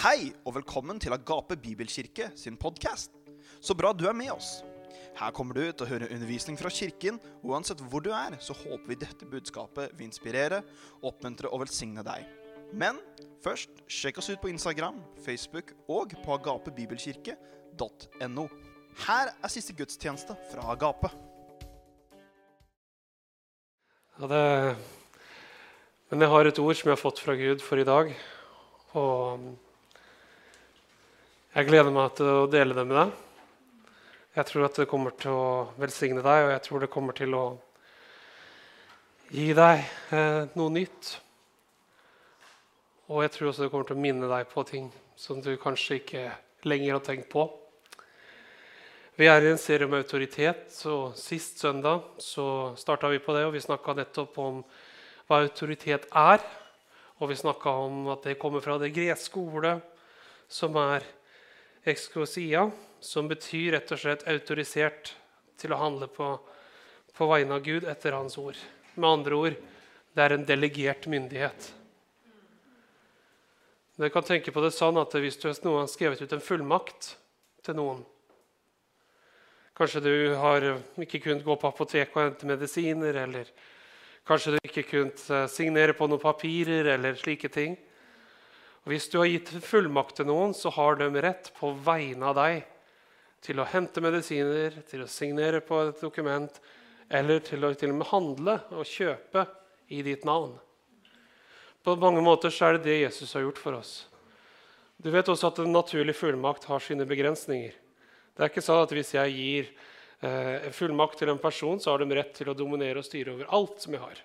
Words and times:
Hei 0.00 0.30
og 0.48 0.54
velkommen 0.56 0.96
til 0.96 1.12
Agape 1.12 1.60
Bibelkirke 1.60 2.32
sin 2.32 2.56
podkast. 2.56 3.12
Så 3.60 3.76
bra 3.76 3.92
du 3.92 4.08
er 4.08 4.16
med 4.16 4.32
oss. 4.32 4.64
Her 5.18 5.28
kommer 5.36 5.52
du 5.52 5.60
til 5.68 5.84
å 5.84 5.88
høre 5.90 6.08
undervisning 6.08 6.56
fra 6.56 6.72
kirken, 6.72 7.20
og 7.42 7.50
uansett 7.52 7.82
hvor 7.84 8.00
du 8.00 8.08
er, 8.08 8.32
så 8.40 8.56
håper 8.56 8.88
vi 8.88 8.96
dette 9.02 9.28
budskapet 9.28 9.92
vil 9.98 10.08
inspirere, 10.08 10.64
oppmuntre 11.04 11.52
og 11.52 11.60
velsigne 11.66 12.00
deg. 12.06 12.24
Men 12.72 12.96
først, 13.44 13.68
sjekk 13.92 14.24
oss 14.24 14.32
ut 14.32 14.40
på 14.40 14.48
Instagram, 14.48 15.04
Facebook 15.20 15.76
og 15.84 16.16
på 16.24 16.32
agapebibelkirke.no. 16.38 18.48
Her 19.04 19.36
er 19.36 19.48
siste 19.52 19.76
gudstjeneste 19.76 20.32
fra 20.48 20.64
Agape. 20.72 21.12
Ja, 24.16 24.24
det, 24.32 24.80
men 26.08 26.24
jeg 26.24 26.32
har 26.38 26.48
et 26.48 26.56
ord 26.64 26.72
som 26.72 26.88
jeg 26.88 26.96
har 26.96 27.04
fått 27.04 27.20
fra 27.20 27.36
Gud 27.36 27.60
for 27.60 27.76
i 27.76 27.84
dag. 27.84 28.16
Og 28.96 29.68
jeg 31.50 31.66
gleder 31.66 31.90
meg 31.90 32.12
til 32.14 32.28
å 32.30 32.46
dele 32.46 32.76
det 32.78 32.84
med 32.86 32.94
deg. 32.94 33.14
Jeg 34.38 34.46
tror 34.46 34.68
at 34.68 34.76
det 34.78 34.84
kommer 34.86 35.16
til 35.18 35.34
å 35.34 35.48
velsigne 35.82 36.22
deg, 36.22 36.44
og 36.44 36.52
jeg 36.52 36.62
tror 36.62 36.84
det 36.84 36.90
kommer 36.92 37.16
til 37.18 37.34
å 37.34 37.42
gi 39.34 39.48
deg 39.58 39.82
eh, 40.14 40.44
noe 40.54 40.70
nytt. 40.76 41.10
Og 43.10 43.24
jeg 43.24 43.34
tror 43.34 43.50
også 43.50 43.66
det 43.66 43.72
kommer 43.74 43.90
til 43.90 43.98
å 43.98 44.04
minne 44.06 44.30
deg 44.30 44.46
på 44.54 44.62
ting 44.70 44.86
som 45.18 45.42
du 45.42 45.50
kanskje 45.58 45.98
ikke 45.98 46.24
lenger 46.70 47.00
har 47.00 47.04
tenkt 47.10 47.32
på. 47.34 47.48
Vi 49.18 49.26
er 49.26 49.42
i 49.42 49.50
en 49.50 49.58
serie 49.58 49.90
om 49.90 49.98
autoritet, 49.98 50.70
og 50.86 51.18
sist 51.18 51.58
søndag 51.58 52.06
så 52.22 52.76
starta 52.78 53.10
vi 53.10 53.18
på 53.18 53.34
det. 53.34 53.48
og 53.50 53.56
Vi 53.58 53.66
snakka 53.66 53.98
nettopp 53.98 54.38
om 54.38 54.62
hva 55.26 55.42
autoritet 55.42 56.06
er. 56.14 56.46
Og 57.18 57.34
vi 57.34 57.42
snakka 57.42 57.74
om 57.82 58.04
at 58.14 58.22
det 58.22 58.38
kommer 58.38 58.62
fra 58.62 58.78
det 58.78 58.94
greske 58.94 59.42
ordet 59.42 59.80
som 60.46 60.78
er 60.78 61.16
ekskrosia, 61.88 62.68
som 63.00 63.28
betyr 63.28 63.72
rett 63.76 63.92
og 63.92 64.00
slett 64.00 64.26
autorisert 64.28 65.14
til 65.60 65.72
å 65.72 65.80
handle 65.80 66.08
på, 66.12 66.34
på 67.16 67.28
vegne 67.30 67.56
av 67.56 67.64
Gud 67.64 67.88
etter 67.88 68.16
hans 68.16 68.36
ord. 68.40 68.58
Med 68.96 69.08
andre 69.08 69.38
ord 69.38 69.60
det 70.12 70.24
er 70.24 70.34
en 70.34 70.46
delegert 70.46 71.06
myndighet. 71.08 71.72
Dere 74.00 74.12
kan 74.12 74.24
tenke 74.24 74.52
på 74.52 74.62
det 74.64 74.72
sånn 74.72 74.96
at 74.96 75.12
Hvis 75.12 75.36
du 75.40 75.50
har 75.50 75.88
skrevet 75.90 76.22
ut 76.22 76.32
en 76.32 76.40
fullmakt 76.40 77.10
til 77.66 77.76
noen 77.76 78.00
Kanskje 79.76 80.00
du 80.04 80.14
har 80.36 80.64
ikke 81.00 81.20
kunnet 81.24 81.44
gå 81.44 81.54
på 81.56 81.68
apoteket 81.68 82.16
og 82.16 82.26
hente 82.26 82.48
medisiner, 82.48 83.16
eller 83.22 83.48
kanskje 84.28 84.52
du 84.52 84.58
ikke 84.60 84.84
kunnet 84.84 85.22
eh, 85.32 85.46
signere 85.48 85.94
på 85.96 86.04
noen 86.04 86.20
papirer 86.20 86.90
eller 86.98 87.16
slike 87.16 87.48
ting. 87.48 87.78
Og 88.84 88.94
hvis 88.94 89.08
du 89.12 89.18
har 89.20 89.28
gitt 89.28 89.50
fullmakt 89.64 90.16
til 90.18 90.28
noen, 90.30 90.54
så 90.56 90.72
har 90.72 90.96
de 91.00 91.10
rett 91.20 91.50
på 91.58 91.72
vegne 91.84 92.30
av 92.30 92.38
deg 92.38 92.62
til 93.44 93.60
å 93.60 93.68
hente 93.68 94.02
medisiner, 94.04 94.80
til 94.88 95.04
å 95.04 95.10
signere 95.10 95.60
på 95.64 95.78
et 95.86 96.00
dokument 96.00 96.60
eller 97.10 97.42
til 97.44 97.64
å 97.66 97.72
til 97.74 97.92
og 97.92 98.00
med 98.00 98.10
handle 98.12 98.56
og 98.76 98.88
kjøpe 98.88 99.44
i 99.90 100.00
ditt 100.06 100.24
navn. 100.28 100.54
På 101.84 101.96
mange 101.96 102.22
måter 102.24 102.52
så 102.52 102.68
er 102.68 102.76
det 102.76 102.86
det 102.86 102.98
Jesus 103.00 103.32
har 103.34 103.46
gjort 103.46 103.60
for 103.60 103.78
oss. 103.80 103.94
Du 105.00 105.08
vet 105.12 105.28
også 105.32 105.48
at 105.48 105.62
en 105.62 105.72
naturlig 105.72 106.14
fullmakt 106.16 106.66
har 106.68 106.82
sine 106.84 107.06
begrensninger. 107.08 107.72
Det 108.36 108.44
er 108.44 108.52
ikke 108.52 108.64
sånn 108.64 108.82
at 108.84 108.92
Hvis 108.92 109.14
jeg 109.16 109.32
gir 109.32 109.70
eh, 110.20 110.68
fullmakt 110.76 111.18
til 111.18 111.32
en 111.32 111.40
person, 111.40 111.80
så 111.80 111.92
har 111.92 112.04
de 112.04 112.16
rett 112.16 112.34
til 112.36 112.52
å 112.52 112.56
dominere 112.56 113.00
og 113.00 113.08
styre 113.08 113.32
over 113.32 113.48
alt 113.56 113.80
som 113.80 113.96
jeg 113.96 114.04
har. 114.04 114.20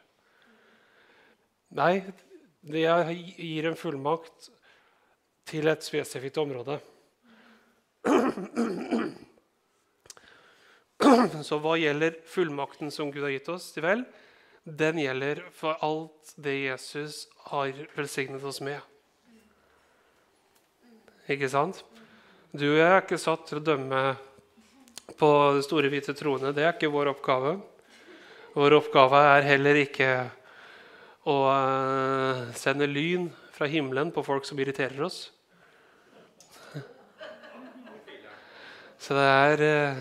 Nei, 1.75 1.93
jeg 2.65 3.15
gir 3.37 3.69
en 3.69 3.77
fullmakt 3.77 4.49
til 5.45 5.69
et 5.69 5.85
spesifikt 5.85 6.37
område. 6.41 6.79
Så 11.45 11.59
hva 11.61 11.75
gjelder 11.77 12.15
fullmakten 12.29 12.89
som 12.93 13.11
Gud 13.13 13.23
har 13.27 13.33
gitt 13.35 13.49
oss? 13.53 13.67
Vel, 13.77 14.01
den 14.65 14.97
gjelder 14.97 15.43
for 15.53 15.77
alt 15.85 16.33
det 16.41 16.55
Jesus 16.63 17.27
har 17.51 17.73
velsignet 17.97 18.43
oss 18.43 18.61
med. 18.65 18.79
Ikke 21.29 21.49
sant? 21.49 21.83
Du 22.55 22.65
og 22.71 22.79
jeg 22.79 22.87
er 22.87 23.03
ikke 23.03 23.21
satt 23.21 23.45
til 23.49 23.59
å 23.59 23.65
dømme 23.65 24.01
på 25.19 25.29
det 25.57 25.65
store, 25.67 25.89
hvite 25.91 26.15
troende. 26.17 26.53
Det 26.55 26.63
er 26.65 26.73
ikke 26.73 26.93
vår 26.93 27.11
oppgave. 27.13 27.57
Vår 28.55 28.77
oppgave 28.77 29.19
er 29.35 29.49
heller 29.49 29.75
ikke 29.81 30.09
å 31.25 31.35
sender 31.49 32.53
sende 32.59 32.87
lyn 32.89 33.29
fra 33.55 33.65
himmelen 33.71 34.11
på 34.13 34.23
folk 34.25 34.45
som 34.45 34.59
irriterer 34.61 35.01
oss. 35.07 35.31
Så 39.01 39.17
det 39.17 39.25
er 39.25 39.63
uh, 39.65 39.97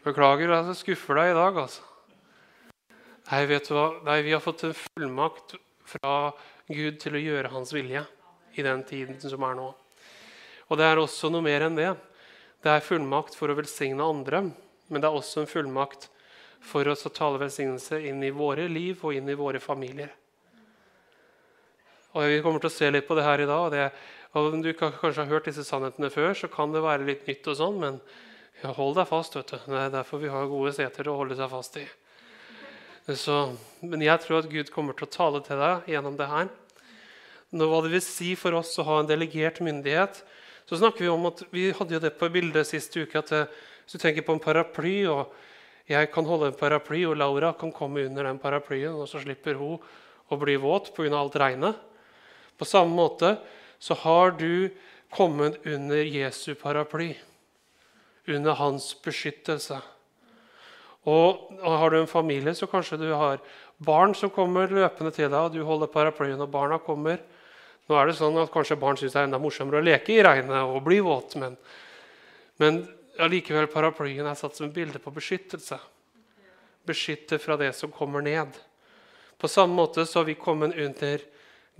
Beklager 0.00 0.48
jeg 0.48 0.76
skuffer 0.78 1.18
deg 1.20 1.30
i 1.32 1.36
dag, 1.36 1.56
altså. 1.60 1.84
Nei, 3.30 3.42
vet 3.46 3.68
du 3.68 3.74
hva? 3.76 3.88
Nei, 4.06 4.22
vi 4.24 4.32
har 4.32 4.40
fått 4.40 4.64
en 4.66 4.72
fullmakt 4.74 5.54
fra 5.86 6.14
Gud 6.70 6.96
til 7.02 7.18
å 7.18 7.20
gjøre 7.20 7.52
hans 7.52 7.72
vilje 7.76 8.00
i 8.56 8.64
den 8.64 8.80
tiden 8.88 9.20
som 9.20 9.44
er 9.44 9.58
nå. 9.58 9.68
Og 10.70 10.80
det 10.80 10.86
er 10.88 11.02
også 11.02 11.28
noe 11.30 11.44
mer 11.44 11.66
enn 11.66 11.76
det. 11.76 11.92
Det 12.64 12.72
er 12.72 12.84
fullmakt 12.84 13.36
for 13.36 13.52
å 13.52 13.58
velsigne 13.58 14.08
andre, 14.08 14.42
men 14.88 15.02
det 15.02 15.08
er 15.08 15.20
også 15.20 15.44
en 15.44 15.52
fullmakt 15.52 16.08
for 16.64 16.88
oss 16.92 17.06
å 17.06 17.12
tale 17.14 17.40
velsignelse 17.40 18.00
inn 18.08 18.24
i 18.24 18.32
våre 18.34 18.66
liv 18.72 19.04
og 19.04 19.14
inn 19.16 19.28
i 19.28 19.38
våre 19.38 19.60
familier. 19.62 20.16
Og 22.10 22.26
Vi 22.26 22.40
kommer 22.42 22.62
til 22.62 22.70
å 22.70 22.74
se 22.74 22.90
litt 22.90 23.06
på 23.06 23.14
det 23.14 23.22
her 23.26 23.44
i 23.44 23.46
dag. 23.46 23.60
og, 23.66 23.70
det, 23.70 23.90
og 24.34 24.54
Om 24.54 24.62
du 24.62 24.72
kanskje 24.74 25.22
har 25.22 25.30
hørt 25.30 25.46
disse 25.46 25.64
sannhetene 25.64 26.10
før, 26.10 26.34
så 26.34 26.48
kan 26.50 26.72
det 26.74 26.82
være 26.82 27.06
litt 27.06 27.26
nytt, 27.28 27.46
og 27.46 27.56
sånn, 27.56 27.78
men 27.78 28.00
ja, 28.62 28.72
hold 28.74 28.96
deg 28.98 29.06
fast. 29.08 29.36
vet 29.36 29.52
du. 29.52 29.58
Det 29.66 29.78
er 29.78 29.92
derfor 29.94 30.18
vi 30.18 30.32
har 30.32 30.50
gode 30.50 30.72
seter 30.74 31.08
å 31.08 31.16
holde 31.20 31.38
seg 31.38 31.50
fast 31.52 31.78
i. 31.78 31.86
Så, 33.16 33.36
men 33.82 34.02
jeg 34.04 34.20
tror 34.22 34.42
at 34.42 34.50
Gud 34.50 34.70
kommer 34.74 34.94
til 34.94 35.06
å 35.06 35.14
tale 35.14 35.40
til 35.46 35.58
deg 35.58 35.88
gjennom 35.90 36.18
det 36.18 36.28
her. 36.30 36.50
Nå, 37.50 37.66
hva 37.66 37.80
det 37.82 37.94
vil 37.94 38.02
si 38.04 38.34
for 38.38 38.54
oss 38.58 38.76
å 38.78 38.86
ha 38.86 39.00
en 39.00 39.08
delegert 39.08 39.62
myndighet, 39.64 40.20
så 40.68 40.78
snakker 40.78 41.06
Vi 41.06 41.10
om 41.10 41.26
at 41.26 41.42
vi 41.50 41.70
hadde 41.74 41.96
jo 41.96 42.02
det 42.02 42.12
på 42.18 42.28
bildet 42.30 42.68
sist 42.68 42.94
uke 42.94 43.18
at 43.18 43.32
eh, 43.34 43.48
hvis 43.82 43.96
du 43.96 44.02
tenker 44.02 44.22
på 44.22 44.36
en 44.36 44.42
paraply 44.42 45.06
og 45.10 45.32
Jeg 45.90 46.12
kan 46.14 46.22
holde 46.22 46.52
en 46.52 46.54
paraply, 46.54 47.00
og 47.02 47.16
Laura 47.18 47.50
kan 47.58 47.72
komme 47.74 48.04
under 48.06 48.22
den 48.22 48.38
paraplyen, 48.38 48.94
og 48.94 49.08
så 49.10 49.18
slipper 49.18 49.56
hun 49.58 49.80
å 50.30 50.36
bli 50.38 50.54
våt 50.54 50.92
pga. 50.94 51.10
alt 51.18 51.34
regnet. 51.34 51.80
På 52.60 52.68
samme 52.68 52.92
måte 52.92 53.38
så 53.80 53.96
har 54.02 54.34
du 54.36 54.68
kommet 55.10 55.64
under 55.66 56.04
Jesu 56.04 56.52
paraply, 56.54 57.14
under 58.28 58.52
hans 58.52 58.92
beskyttelse. 59.02 59.80
Og, 61.08 61.48
Har 61.64 61.90
du 61.90 62.00
en 62.00 62.06
familie, 62.06 62.52
så 62.54 62.68
kanskje 62.68 63.00
du 63.00 63.08
har 63.16 63.40
barn 63.78 64.12
som 64.14 64.30
kommer 64.30 64.68
løpende 64.68 65.12
til 65.16 65.30
deg, 65.30 65.40
og 65.40 65.54
du 65.56 65.64
holder 65.64 65.88
paraplyen, 65.88 66.40
og 66.40 66.52
barna 66.52 66.76
kommer. 66.78 67.16
Nå 67.88 67.96
er 67.96 68.06
det 68.06 68.18
sånn 68.20 68.36
at 68.38 68.52
Kanskje 68.52 68.76
barn 68.78 69.00
syns 69.00 69.16
det 69.16 69.22
er 69.22 69.30
enda 69.30 69.40
morsommere 69.40 69.80
å 69.80 69.86
leke 69.86 70.12
i 70.12 70.22
regnet 70.22 70.60
og 70.60 70.84
bli 70.84 71.00
våt, 71.00 71.38
men, 71.40 71.56
men 72.60 72.84
allikevel 73.18 73.72
paraplyen 73.72 74.28
er 74.28 74.36
satt 74.36 74.60
som 74.60 74.70
bilde 74.70 75.00
på 75.00 75.16
beskyttelse. 75.16 75.80
Beskytte 76.86 77.40
fra 77.40 77.56
det 77.56 77.72
som 77.76 77.92
kommer 77.92 78.20
ned. 78.20 78.52
På 79.40 79.48
samme 79.48 79.72
måte 79.80 80.04
så 80.04 80.20
har 80.20 80.28
vi 80.28 80.36
kommet 80.36 80.76
under 80.76 81.24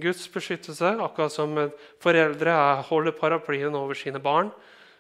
Guds 0.01 0.27
beskyttelse. 0.33 0.97
Akkurat 1.03 1.33
som 1.33 1.57
foreldre 2.03 2.55
holder 2.89 3.17
paraplyen 3.17 3.77
over 3.77 3.95
sine 3.99 4.21
barn, 4.23 4.51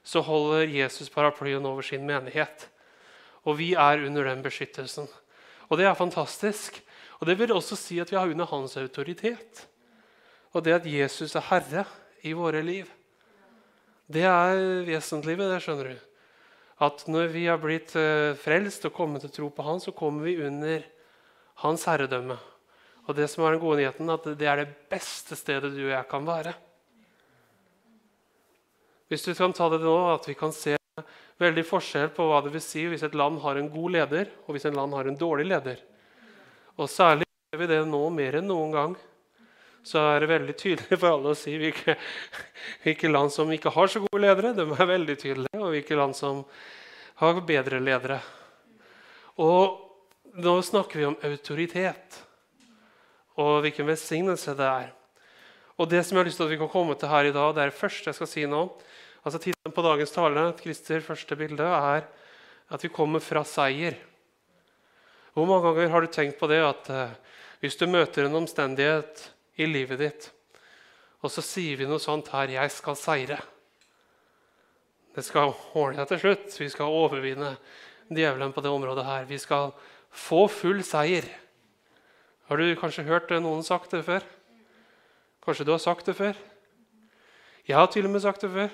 så 0.02 0.22
holder 0.24 0.68
Jesus 0.68 1.10
paraplyen 1.12 1.66
over 1.66 1.82
sin 1.82 2.06
menighet. 2.06 2.68
Og 3.44 3.58
vi 3.58 3.72
er 3.74 4.04
under 4.06 4.28
den 4.28 4.44
beskyttelsen. 4.44 5.08
Og 5.68 5.78
det 5.78 5.86
er 5.86 5.98
fantastisk. 5.98 6.80
Og 7.20 7.26
det 7.28 7.38
vil 7.38 7.52
også 7.52 7.76
si 7.76 7.98
at 8.00 8.10
vi 8.12 8.16
er 8.16 8.32
under 8.32 8.48
hans 8.48 8.76
autoritet. 8.80 9.66
Og 10.52 10.64
det 10.64 10.80
at 10.80 10.86
Jesus 10.88 11.36
er 11.36 11.46
herre 11.50 11.84
i 12.26 12.32
våre 12.36 12.62
liv, 12.64 12.88
det 14.10 14.24
er 14.26 14.82
vesentlig 14.88 15.36
ved 15.38 15.52
det. 15.52 15.60
skjønner 15.62 15.92
du. 15.92 15.98
At 16.80 17.04
når 17.06 17.28
vi 17.30 17.44
har 17.46 17.60
blitt 17.60 17.92
eh, 17.94 18.34
frelst 18.40 18.86
og 18.88 18.94
kommet 18.96 19.22
til 19.22 19.30
tro 19.30 19.50
på 19.52 19.62
Han, 19.62 19.80
så 19.80 19.92
kommer 19.92 20.24
vi 20.24 20.40
under 20.42 20.82
Hans 21.62 21.84
herredømme. 21.84 22.38
Og 23.10 23.16
det 23.18 23.26
som 23.30 23.44
er 23.44 23.56
den 23.56 23.62
gode 23.62 23.80
nyheten, 23.80 24.10
at 24.14 24.28
det 24.38 24.46
er 24.46 24.62
det 24.62 24.74
beste 24.90 25.38
stedet 25.38 25.72
du 25.74 25.82
og 25.82 25.94
jeg 25.96 26.06
kan 26.10 26.26
være. 26.26 26.54
Hvis 29.10 29.26
du 29.26 29.32
kan 29.34 29.54
ta 29.56 29.66
det 29.72 29.82
nå, 29.82 29.96
at 30.14 30.28
vi 30.30 30.36
kan 30.38 30.54
se 30.54 30.76
veldig 31.40 31.64
forskjell 31.66 32.12
på 32.14 32.28
hva 32.30 32.38
det 32.44 32.52
vil 32.54 32.62
si 32.62 32.84
hvis 32.86 33.02
et 33.06 33.16
land 33.18 33.40
har 33.42 33.58
en 33.58 33.70
god 33.72 33.96
leder, 33.96 34.30
og 34.46 34.54
hvis 34.54 34.68
et 34.70 34.76
land 34.76 34.94
har 34.94 35.10
en 35.10 35.18
dårlig 35.18 35.48
leder. 35.50 35.82
Og 36.78 36.86
særlig 36.86 37.26
ser 37.50 37.58
vi 37.58 37.70
det 37.72 37.80
nå 37.90 38.04
mer 38.14 38.38
enn 38.38 38.46
noen 38.46 38.76
gang 38.76 38.98
så 39.86 40.02
er 40.12 40.20
det 40.20 40.30
veldig 40.30 40.56
tydelig 40.60 40.98
for 41.00 41.08
alle 41.14 41.32
å 41.32 41.38
si 41.38 41.54
hvilke, 41.58 41.96
hvilke, 42.84 43.10
land 43.10 43.32
som 43.32 43.50
ikke 43.52 43.72
har 43.72 43.88
så 43.88 44.02
gode 44.04 44.22
ledere. 44.22 44.52
De 44.56 44.66
er 44.66 44.90
veldig 44.92 45.16
tydelige, 45.20 45.60
og 45.60 45.72
hvilke 45.74 45.96
land 45.98 46.16
som 46.16 46.42
har 47.20 47.40
bedre 47.48 47.80
ledere. 47.82 48.18
Og 49.40 50.36
nå 50.40 50.58
snakker 50.64 51.00
vi 51.00 51.08
om 51.08 51.16
autoritet 51.26 52.20
og 53.40 53.62
hvilken 53.64 53.88
velsignelse 53.88 54.54
det 54.58 54.68
er. 54.68 54.90
Og 55.80 55.88
det 55.88 56.02
som 56.04 56.16
jeg 56.16 56.22
har 56.22 56.28
lyst 56.28 56.40
til 56.40 56.48
at 56.48 56.52
vi 56.52 56.60
kan 56.60 56.72
komme 56.72 56.96
til 56.98 57.08
her 57.08 57.30
i 57.30 57.32
dag, 57.32 57.54
det 57.56 57.62
er 57.62 57.70
det 57.72 57.78
første 57.80 58.10
jeg 58.10 58.18
skal 58.18 58.28
si 58.28 58.44
nå. 58.44 58.66
Altså 59.24 59.40
Tittelen 59.40 59.74
på 59.76 59.84
dagens 59.84 60.12
tale, 60.12 60.44
Christer, 60.60 61.00
første 61.04 61.36
bilde, 61.36 61.64
er 61.64 62.04
at 62.70 62.84
vi 62.84 62.92
kommer 62.92 63.22
fra 63.24 63.42
seier. 63.48 63.96
Hvor 65.32 65.48
mange 65.48 65.70
ganger 65.70 65.94
har 65.94 66.04
du 66.04 66.12
tenkt 66.12 66.38
på 66.40 66.48
det 66.50 66.60
at 66.64 66.90
eh, 66.92 67.16
hvis 67.62 67.78
du 67.80 67.86
møter 67.88 68.26
en 68.26 68.38
omstendighet 68.42 69.24
i 69.60 69.68
livet 69.68 70.00
ditt, 70.00 70.28
og 71.20 71.32
så 71.32 71.44
sier 71.44 71.76
vi 71.76 71.88
noe 71.88 72.00
sånt 72.00 72.28
her 72.32 72.48
'Jeg 72.48 72.70
skal 72.72 72.96
seire'. 72.96 73.42
Det 75.14 75.24
skal 75.24 75.52
ordne 75.74 76.00
seg 76.00 76.08
til 76.08 76.20
slutt. 76.20 76.60
Vi 76.60 76.68
skal 76.68 76.86
overvinne 76.86 77.56
djevelen 78.08 78.52
på 78.52 78.62
det 78.62 78.70
området 78.70 79.04
her. 79.04 79.24
Vi 79.24 79.38
skal 79.38 79.72
få 80.10 80.46
full 80.48 80.82
seier. 80.86 81.26
Har 82.50 82.58
du 82.58 82.66
kanskje 82.74 83.06
hørt 83.06 83.30
noen 83.38 83.60
sagt 83.62 83.92
det 83.94 84.00
før? 84.02 84.24
Kanskje 85.46 85.68
du 85.68 85.70
har 85.70 85.78
sagt 85.78 86.08
det 86.10 86.16
før? 86.18 86.34
Jeg 87.62 87.76
har 87.78 87.86
til 87.94 88.08
og 88.08 88.10
med 88.10 88.24
sagt 88.24 88.42
det 88.42 88.50
før. 88.50 88.72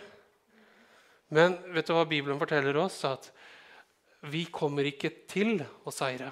Men 1.36 1.58
vet 1.74 1.84
du 1.84 1.92
hva 1.92 2.06
Bibelen 2.08 2.40
forteller 2.40 2.78
oss? 2.80 2.96
At 3.04 3.28
vi 4.32 4.46
kommer 4.48 4.88
ikke 4.88 5.10
til 5.28 5.60
å 5.60 5.92
seire. 5.92 6.30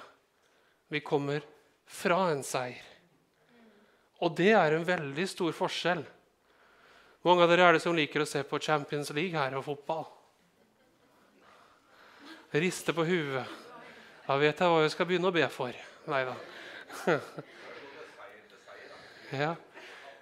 Vi 0.89 1.05
kommer 1.05 1.45
fra 1.85 2.31
en 2.33 2.41
seier. 2.41 2.81
Og 4.25 4.33
det 4.41 4.55
er 4.57 4.79
en 4.79 4.89
veldig 4.89 5.29
stor 5.29 5.53
forskjell. 5.53 6.01
Mange 7.29 7.45
av 7.45 7.53
dere 7.53 7.69
er 7.69 7.77
det 7.77 7.85
som 7.85 7.93
liker 7.93 8.25
å 8.25 8.31
se 8.31 8.41
på 8.49 8.63
Champions 8.65 9.13
League 9.13 9.37
her 9.37 9.61
og 9.61 9.69
fotball. 9.69 10.09
Riste 12.57 12.97
på 12.97 13.05
huet. 13.05 13.63
Da 14.25 14.41
vet 14.41 14.57
jeg 14.57 14.73
hva 14.73 14.85
jeg 14.89 14.97
skal 14.97 15.13
begynne 15.13 15.29
å 15.29 15.37
be 15.43 15.45
for. 15.53 15.77
Nei 16.09 16.25
da. 16.25 16.41
Ja. 19.35 19.55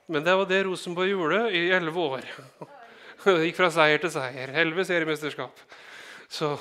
Men 0.07 0.25
det 0.25 0.35
var 0.37 0.47
det 0.49 0.63
Rosenborg 0.65 1.11
gjorde 1.11 1.41
i 1.53 1.67
elleve 1.75 2.01
år. 2.01 2.29
Det 3.23 3.35
gikk 3.45 3.59
fra 3.61 3.69
seier 3.71 4.01
til 4.03 4.11
seier. 4.11 4.51
Elleve 4.59 4.83
seriemesterskap. 4.87 5.61
Så 6.33 6.57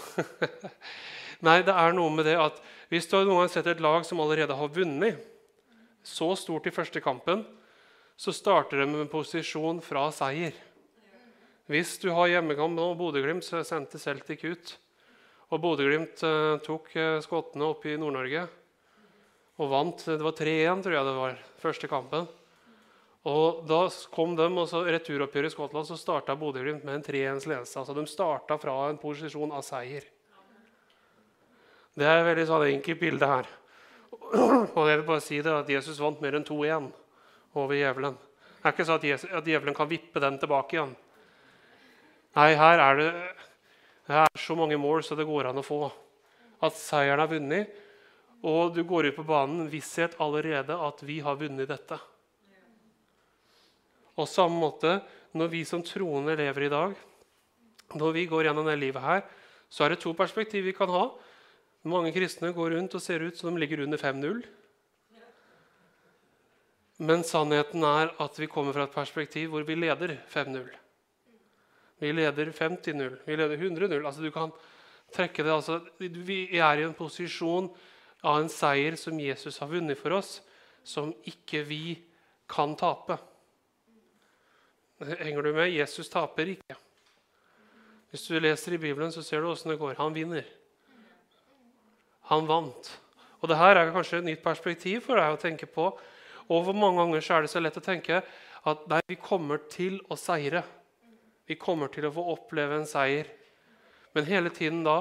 Nei, 1.45 1.61
det 1.65 1.73
er 1.73 1.95
noe 1.97 2.11
med 2.13 2.27
det 2.29 2.35
at 2.37 2.59
hvis 2.91 3.07
du 3.09 3.15
har 3.15 3.25
noen 3.25 3.41
gang 3.41 3.49
sett 3.49 3.69
et 3.71 3.81
lag 3.81 4.03
som 4.05 4.19
allerede 4.21 4.53
har 4.53 4.73
vunnet 4.75 5.17
så 6.05 6.27
stort 6.37 6.67
i 6.69 6.73
første 6.75 7.01
kampen, 7.01 7.41
så 8.13 8.33
starter 8.35 8.83
de 8.83 8.85
med 8.91 9.05
en 9.05 9.09
posisjon 9.09 9.81
fra 9.81 10.05
seier. 10.13 10.53
Hvis 11.71 11.95
du 12.03 12.11
har 12.13 12.29
hjemmekamp 12.29 12.75
nå, 12.77 12.91
Bodø-Glimt, 12.99 13.47
sendte 13.47 13.97
Celtic 14.01 14.43
ut. 14.45 14.75
Og 15.49 15.63
Bodø-Glimt 15.63 16.21
eh, 16.27 16.57
tok 16.65 16.93
eh, 16.93 17.17
skottene 17.25 17.71
opp 17.71 17.87
i 17.89 17.97
Nord-Norge 17.97 18.45
og 19.61 19.69
vant. 19.69 20.05
Det 20.05 20.23
var 20.25 20.37
3-1, 20.37 20.81
tror 20.83 20.95
jeg 20.95 21.07
det 21.07 21.17
var, 21.17 21.41
første 21.61 21.89
kampen. 21.91 22.29
Og 23.29 23.61
Da 23.69 23.83
kom 24.13 24.33
de, 24.37 24.47
og 24.49 24.65
så 24.69 24.81
returoppgjøret 24.87 25.51
i 25.51 25.53
Skottland 25.53 25.85
så 25.85 25.97
starta 25.99 26.33
Bodø-Glimt 26.35 26.85
med 26.87 26.97
en 26.97 27.05
3-1s 27.05 27.45
ledelse. 27.45 27.77
Altså 27.77 27.93
De 27.93 28.05
starta 28.09 28.57
fra 28.57 28.89
en 28.89 28.97
posisjon 28.97 29.53
av 29.53 29.61
seier. 29.65 30.07
Det 31.93 32.07
er 32.07 32.21
et 32.21 32.29
veldig 32.31 32.47
sånn 32.49 32.65
enkelt 32.71 33.01
bilde 33.01 33.29
her. 33.29 33.49
Og 34.79 34.87
jeg 34.87 34.97
vil 34.97 35.05
bare 35.05 35.23
si 35.23 35.37
det 35.43 35.53
at 35.53 35.69
Jesus 35.69 35.99
vant 36.01 36.21
mer 36.23 36.39
enn 36.39 36.47
2-1 36.47 36.89
over 37.59 37.75
djevelen. 37.75 38.17
Det 38.61 38.69
er 38.69 38.73
ikke 38.73 38.87
sånn 38.87 39.01
at, 39.01 39.25
at 39.41 39.47
djevelen 39.47 39.77
kan 39.77 39.89
vippe 39.91 40.23
den 40.23 40.39
tilbake 40.41 40.77
igjen. 40.77 40.95
Nei, 42.39 42.53
her 42.55 42.79
er 42.79 42.97
det, 42.97 43.09
det 44.07 44.19
er 44.23 44.39
så 44.39 44.55
mange 44.55 44.79
mål 44.79 45.03
så 45.03 45.17
det 45.19 45.27
går 45.27 45.51
an 45.51 45.59
å 45.59 45.65
få. 45.65 45.83
At 46.63 46.77
seieren 46.79 47.21
er 47.21 47.29
vunnet, 47.29 47.80
og 48.41 48.73
du 48.73 48.81
går 48.87 49.11
ut 49.11 49.17
på 49.19 49.25
banen 49.27 49.69
visshet 49.69 50.17
allerede 50.21 50.73
at 50.73 51.03
vi 51.05 51.19
har 51.21 51.37
vunnet 51.37 51.69
dette. 51.69 51.97
Og 54.17 54.29
samme 54.29 54.57
måte, 54.59 54.99
når 55.37 55.51
vi 55.53 55.61
som 55.65 55.83
troende 55.85 56.35
lever 56.37 56.67
i 56.67 56.71
dag, 56.73 56.95
når 57.95 58.15
vi 58.15 58.25
går 58.29 58.47
gjennom 58.47 58.67
det 58.67 58.79
livet 58.79 59.03
her, 59.03 59.21
så 59.71 59.85
er 59.85 59.93
det 59.93 60.01
to 60.03 60.13
perspektiv 60.17 60.65
vi 60.65 60.75
kan 60.75 60.89
ha. 60.91 61.05
Mange 61.87 62.11
kristne 62.13 62.51
går 62.55 62.75
rundt 62.75 62.97
og 62.97 63.03
ser 63.03 63.23
ut 63.23 63.37
som 63.37 63.53
de 63.53 63.61
ligger 63.61 63.83
under 63.85 63.97
5-0. 64.01 64.41
Men 67.01 67.23
sannheten 67.25 67.85
er 67.87 68.11
at 68.21 68.35
vi 68.37 68.49
kommer 68.51 68.75
fra 68.75 68.85
et 68.85 68.93
perspektiv 68.93 69.53
hvor 69.53 69.65
vi 69.65 69.77
leder 69.79 70.19
5-0. 70.29 70.67
Vi 72.01 72.11
leder 72.13 72.51
50-0, 72.53 73.15
vi 73.25 73.37
leder 73.37 73.57
100-0. 73.57 74.05
Altså, 74.05 74.21
du 74.21 74.31
kan 74.33 74.53
trekke 75.13 75.43
det, 75.45 75.53
altså, 75.53 75.79
vi 75.99 76.43
er 76.57 76.81
i 76.81 76.85
en 76.85 76.97
posisjon 76.97 77.69
av 78.21 78.39
en 78.41 78.49
seier 78.51 78.95
som 78.99 79.19
Jesus 79.19 79.59
har 79.61 79.69
vunnet 79.71 79.99
for 79.99 80.13
oss, 80.17 80.39
som 80.83 81.11
ikke 81.27 81.63
vi 81.67 81.83
kan 82.49 82.75
tape. 82.77 83.17
Henger 85.01 85.41
du 85.41 85.53
med? 85.55 85.71
Jesus 85.73 86.09
taper 86.09 86.53
ikke. 86.53 86.77
Hvis 88.11 88.27
du 88.27 88.35
leser 88.39 88.75
i 88.75 88.81
Bibelen, 88.81 89.11
så 89.13 89.23
ser 89.23 89.41
du 89.41 89.49
åssen 89.49 89.71
det 89.71 89.79
går. 89.81 89.95
Han 89.97 90.13
vinner. 90.13 90.45
Han 92.29 92.45
vant. 92.49 92.91
Og 93.41 93.49
det 93.49 93.57
her 93.57 93.79
er 93.79 93.93
kanskje 93.95 94.19
et 94.19 94.27
nytt 94.27 94.43
perspektiv 94.43 95.07
for 95.07 95.17
deg 95.17 95.33
å 95.33 95.39
tenke 95.41 95.65
på. 95.65 95.87
Og 96.51 96.65
hvor 96.67 96.77
mange 96.77 96.99
ganger 97.01 97.23
så 97.25 97.37
er 97.37 97.45
det 97.45 97.53
så 97.53 97.61
lett 97.63 97.79
å 97.79 97.85
tenke 97.85 98.21
at 98.69 98.83
nei, 98.91 98.99
vi 99.09 99.17
kommer 99.17 99.63
til 99.71 99.97
å 100.11 100.17
seire. 100.19 100.61
Vi 101.49 101.57
kommer 101.57 101.89
til 101.93 102.05
å 102.05 102.13
få 102.13 102.27
oppleve 102.35 102.77
en 102.77 102.89
seier. 102.89 103.31
Men 104.13 104.27
hele 104.27 104.51
tiden 104.53 104.83
da 104.85 104.99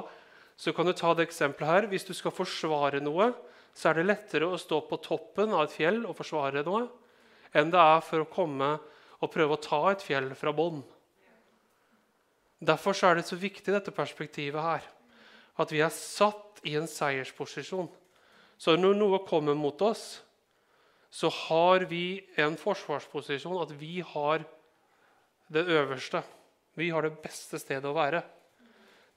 så 0.55 0.73
kan 0.75 0.87
du 0.87 0.93
ta 0.93 1.13
det 1.15 1.27
eksempelet 1.27 1.71
her. 1.71 1.87
Hvis 1.91 2.07
du 2.07 2.13
skal 2.17 2.33
forsvare 2.35 3.01
noe, 3.03 3.31
så 3.73 3.91
er 3.91 3.99
det 3.99 4.07
lettere 4.09 4.49
å 4.49 4.59
stå 4.59 4.81
på 4.87 4.99
toppen 5.03 5.53
av 5.55 5.65
et 5.65 5.75
fjell 5.75 6.03
og 6.05 6.17
forsvare 6.17 6.63
noe 6.67 6.87
enn 7.57 7.71
det 7.71 7.79
er 7.79 8.01
for 8.05 8.23
å 8.23 8.31
komme 8.31 8.67
og 9.21 9.31
prøve 9.31 9.57
å 9.57 9.61
ta 9.61 9.81
et 9.91 10.03
fjell 10.03 10.29
fra 10.39 10.53
bånn. 10.55 10.79
Derfor 12.61 12.95
er 13.07 13.17
det 13.17 13.25
så 13.27 13.37
viktig 13.39 13.73
dette 13.73 13.93
perspektivet 13.93 14.61
her. 14.61 14.85
At 15.59 15.73
vi 15.73 15.81
er 15.83 15.93
satt 15.93 16.61
i 16.67 16.77
en 16.79 16.87
seiersposisjon. 16.89 17.89
Så 18.61 18.77
når 18.77 18.95
noe 18.97 19.19
kommer 19.27 19.57
mot 19.57 19.81
oss, 19.83 20.21
så 21.11 21.27
har 21.49 21.87
vi 21.89 22.21
en 22.39 22.55
forsvarsposisjon, 22.55 23.57
at 23.59 23.73
vi 23.75 23.99
har 24.13 24.45
det 25.51 25.65
øverste. 25.65 26.21
Vi 26.79 26.87
har 26.93 27.03
det 27.03 27.17
beste 27.19 27.59
stedet 27.59 27.89
å 27.89 27.97
være. 27.97 28.21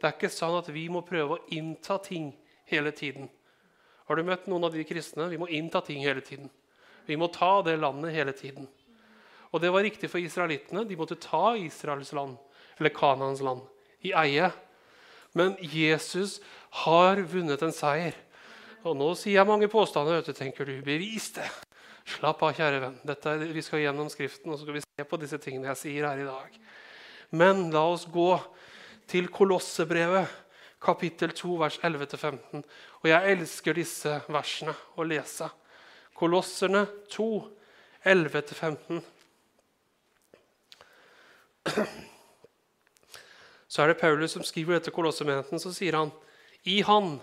Det 0.04 0.10
er 0.10 0.18
ikke 0.18 0.28
sånn 0.28 0.58
at 0.58 0.66
vi 0.68 0.82
må 0.92 1.00
prøve 1.00 1.38
å 1.38 1.44
innta 1.56 1.94
ting 2.04 2.26
hele 2.68 2.90
tiden. 2.92 3.30
Har 4.04 4.18
du 4.20 4.26
møtt 4.28 4.50
noen 4.52 4.66
av 4.68 4.74
de 4.74 4.82
kristne? 4.84 5.30
Vi 5.32 5.38
må 5.40 5.46
innta 5.48 5.80
ting 5.80 6.02
hele 6.04 6.20
tiden. 6.20 6.50
Vi 7.08 7.16
må 7.16 7.30
ta 7.32 7.62
det 7.64 7.78
landet 7.80 8.12
hele 8.12 8.34
tiden. 8.36 8.66
Og 9.48 9.62
det 9.64 9.70
var 9.72 9.80
riktig 9.86 10.10
for 10.12 10.20
israelittene. 10.20 10.82
De 10.84 10.98
måtte 11.00 11.16
ta 11.16 11.54
Israels 11.56 12.12
land, 12.12 12.34
eller 12.76 12.92
Kanans 12.92 13.40
land, 13.40 13.62
i 14.04 14.12
eie. 14.12 14.50
Men 15.32 15.56
Jesus 15.72 16.36
har 16.84 17.22
vunnet 17.32 17.64
en 17.64 17.72
seier. 17.72 18.18
Og 18.84 18.92
nå 19.00 19.08
sier 19.16 19.38
jeg 19.38 19.48
mange 19.48 19.70
påstander. 19.72 20.20
Du, 20.20 20.36
tenker 20.36 20.68
du, 20.68 20.74
bevis 20.84 21.30
det. 21.38 21.48
Slapp 22.18 22.44
av, 22.44 22.52
kjære 22.60 22.82
venn. 22.84 23.00
Dette, 23.08 23.38
vi 23.56 23.64
skal 23.64 23.86
gjennom 23.86 24.12
Skriften 24.12 24.52
og 24.52 24.60
så 24.60 24.66
skal 24.66 24.76
vi 24.76 24.84
se 24.84 25.08
på 25.08 25.22
disse 25.24 25.40
tingene 25.40 25.72
jeg 25.72 25.80
sier 25.80 26.10
her 26.10 26.20
i 26.20 26.28
dag. 26.28 26.60
Men 27.32 27.70
la 27.72 27.86
oss 27.88 28.04
gå 28.04 28.34
til 29.10 29.28
Kolossebrevet, 29.32 30.30
kapittel 30.84 31.32
2, 31.36 31.54
vers 31.60 31.78
11-15. 31.78 32.62
Og 33.02 33.08
jeg 33.08 33.34
elsker 33.36 33.76
disse 33.76 34.20
versene 34.28 34.74
å 34.96 35.06
lese. 35.06 35.48
Kolosserne 36.14 36.86
2, 37.12 37.28
11-15. 38.04 39.02
Så 43.68 43.82
er 43.82 43.90
det 43.90 43.98
Paulus 43.98 44.36
som 44.36 44.44
skriver 44.46 44.78
dette 44.78 44.92
kolossemenigheten. 44.94 45.58
Så 45.58 45.72
sier 45.74 45.96
han 45.98 46.12
i 46.68 46.80
Han, 46.86 47.18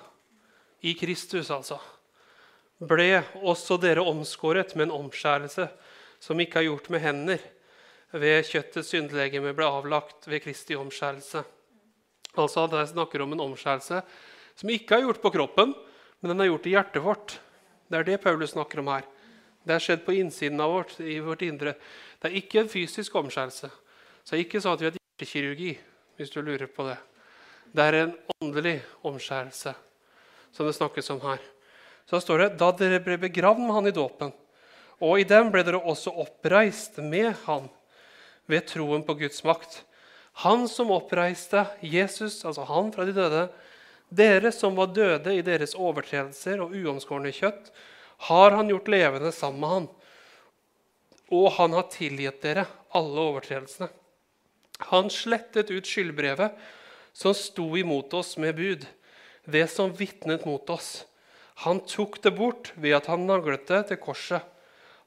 i 0.81 0.93
Kristus 0.97 1.51
altså, 1.53 1.77
ble 2.81 3.21
også 3.45 3.77
dere 3.77 4.03
omskåret 4.03 4.73
med 4.75 4.89
en 4.89 4.97
omskjærelse 5.03 5.67
som 6.21 6.39
ikke 6.41 6.61
er 6.61 6.67
gjort 6.69 6.89
med 6.93 7.01
hender, 7.01 7.41
ved 8.11 8.43
kjøttets 8.43 8.89
syndelegeme 8.91 9.53
ble 9.55 9.65
avlagt 9.65 10.27
ved 10.27 10.43
Kristi 10.43 10.75
omskjærelse. 10.75 11.45
Altså, 12.38 12.67
Det 12.67 12.89
snakker 12.89 13.21
om 13.21 13.33
en 13.33 13.45
omskjærelse 13.47 14.01
som 14.55 14.69
ikke 14.69 14.95
er 14.95 15.07
gjort 15.07 15.21
på 15.21 15.31
kroppen, 15.31 15.73
men 16.21 16.31
den 16.31 16.41
er 16.41 16.51
gjort 16.51 16.67
i 16.67 16.75
hjertet 16.75 17.03
vårt. 17.03 17.39
Det 17.89 18.00
er 18.00 18.03
det 18.03 18.21
Paulus 18.21 18.51
snakker 18.51 18.79
om 18.79 18.88
her. 18.88 19.03
Det 19.65 19.73
har 19.73 19.83
skjedd 19.83 20.05
på 20.05 20.15
innsiden 20.15 20.59
av 20.61 20.71
vårt, 20.71 21.00
i 21.00 21.19
vårt 21.19 21.41
indre. 21.45 21.75
Det 22.21 22.29
er 22.29 22.38
ikke 22.39 22.61
en 22.61 22.71
fysisk 22.71 23.15
omskjærelse. 23.15 23.69
Så 24.23 24.31
det 24.31 24.39
er 24.39 24.45
ikke 24.45 24.61
sånn 24.61 24.77
at 24.77 24.81
vi 24.81 24.88
har 24.89 24.97
hjertekirurgi, 24.97 25.71
hvis 26.17 26.33
du 26.33 26.41
lurer 26.41 26.69
på 26.71 26.85
det. 26.88 26.97
Det 27.71 27.83
er 27.83 27.97
en 28.00 28.13
åndelig 28.39 28.79
omskjærelse 29.07 29.73
som 30.51 30.67
det 30.67 30.75
snakkes 30.75 31.09
om 31.13 31.21
her. 31.23 31.41
Så 32.05 32.17
da 32.17 32.23
står 32.23 32.43
det 32.43 32.50
da 32.59 32.71
dere 32.75 33.00
ble 33.03 33.17
begravd 33.21 33.61
med 33.63 33.75
han 33.77 33.89
i 33.91 33.95
dåpen, 33.95 34.33
og 35.01 35.19
i 35.19 35.27
dem 35.27 35.51
ble 35.53 35.63
dere 35.65 35.79
også 35.79 36.13
oppreist 36.21 37.00
med 37.01 37.31
han 37.45 37.69
ved 38.51 38.67
troen 38.69 39.05
på 39.07 39.15
Guds 39.21 39.43
makt. 39.47 39.81
Han 40.33 40.67
som 40.71 40.91
oppreiste 40.91 41.65
Jesus, 41.81 42.45
altså 42.45 42.63
han 42.69 42.91
fra 42.93 43.05
de 43.05 43.13
døde, 43.15 43.45
dere 44.11 44.51
som 44.51 44.75
var 44.75 44.91
døde 44.95 45.33
i 45.35 45.43
deres 45.45 45.75
overtredelser 45.75 46.61
og 46.63 46.75
uomskårne 46.75 47.31
kjøtt, 47.35 47.71
har 48.27 48.51
han 48.51 48.69
gjort 48.69 48.91
levende 48.91 49.31
sammen 49.31 49.59
med 49.61 49.69
han. 49.69 49.89
og 51.31 51.51
han 51.55 51.71
har 51.71 51.88
tilgitt 51.88 52.41
dere 52.43 52.65
alle 52.91 53.23
overtredelsene. 53.31 53.88
Han 54.91 55.07
slettet 55.13 55.71
ut 55.71 55.88
skyldbrevet 55.88 56.57
som 57.15 57.35
sto 57.38 57.69
imot 57.77 58.13
oss 58.13 58.35
med 58.38 58.57
bud, 58.57 58.83
det 59.45 59.67
som 59.71 59.93
vitnet 59.95 60.43
mot 60.45 60.69
oss. 60.69 61.05
Han 61.63 61.79
tok 61.88 62.19
det 62.23 62.33
bort 62.35 62.73
ved 62.75 62.97
at 62.97 63.07
han 63.11 63.27
naglet 63.29 63.63
det 63.69 63.83
til 63.88 64.01
korset. 64.03 64.43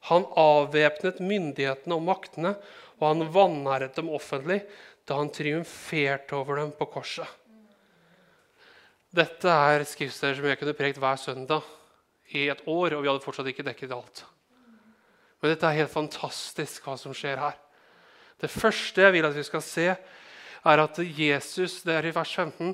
Han 0.09 0.25
avvæpnet 0.37 1.21
myndighetene 1.21 1.97
og 1.97 2.05
maktene, 2.09 2.55
og 2.97 3.07
han 3.09 3.29
vanæret 3.33 3.97
dem 3.97 4.09
offentlig 4.09 4.63
da 5.05 5.19
han 5.19 5.31
triumferte 5.33 6.35
over 6.37 6.61
dem 6.61 6.71
på 6.75 6.87
korset. 6.89 7.29
Dette 9.15 9.47
er 9.47 9.85
skriftsteder 9.87 10.39
som 10.39 10.47
jeg 10.49 10.59
kunne 10.59 10.75
prekt 10.75 10.99
hver 10.99 11.19
søndag 11.21 11.63
i 12.35 12.47
et 12.51 12.65
år, 12.67 12.97
og 12.97 13.03
vi 13.03 13.09
hadde 13.11 13.23
fortsatt 13.23 13.47
ikke 13.51 13.63
dekket 13.67 13.93
alt. 13.95 14.25
Men 15.39 15.53
dette 15.53 15.69
er 15.69 15.77
helt 15.77 15.93
fantastisk 15.93 16.87
hva 16.87 16.97
som 16.99 17.13
skjer 17.15 17.39
her. 17.39 17.55
Det 18.41 18.51
første 18.51 19.05
jeg 19.05 19.13
vil 19.15 19.27
at 19.27 19.35
vi 19.37 19.45
skal 19.45 19.63
se, 19.63 19.87
er 20.65 20.81
at 20.81 20.99
Jesus 20.99 21.83
det 21.85 21.93
er 21.95 22.09
i 22.09 22.13
vers 22.15 22.33
15, 22.33 22.73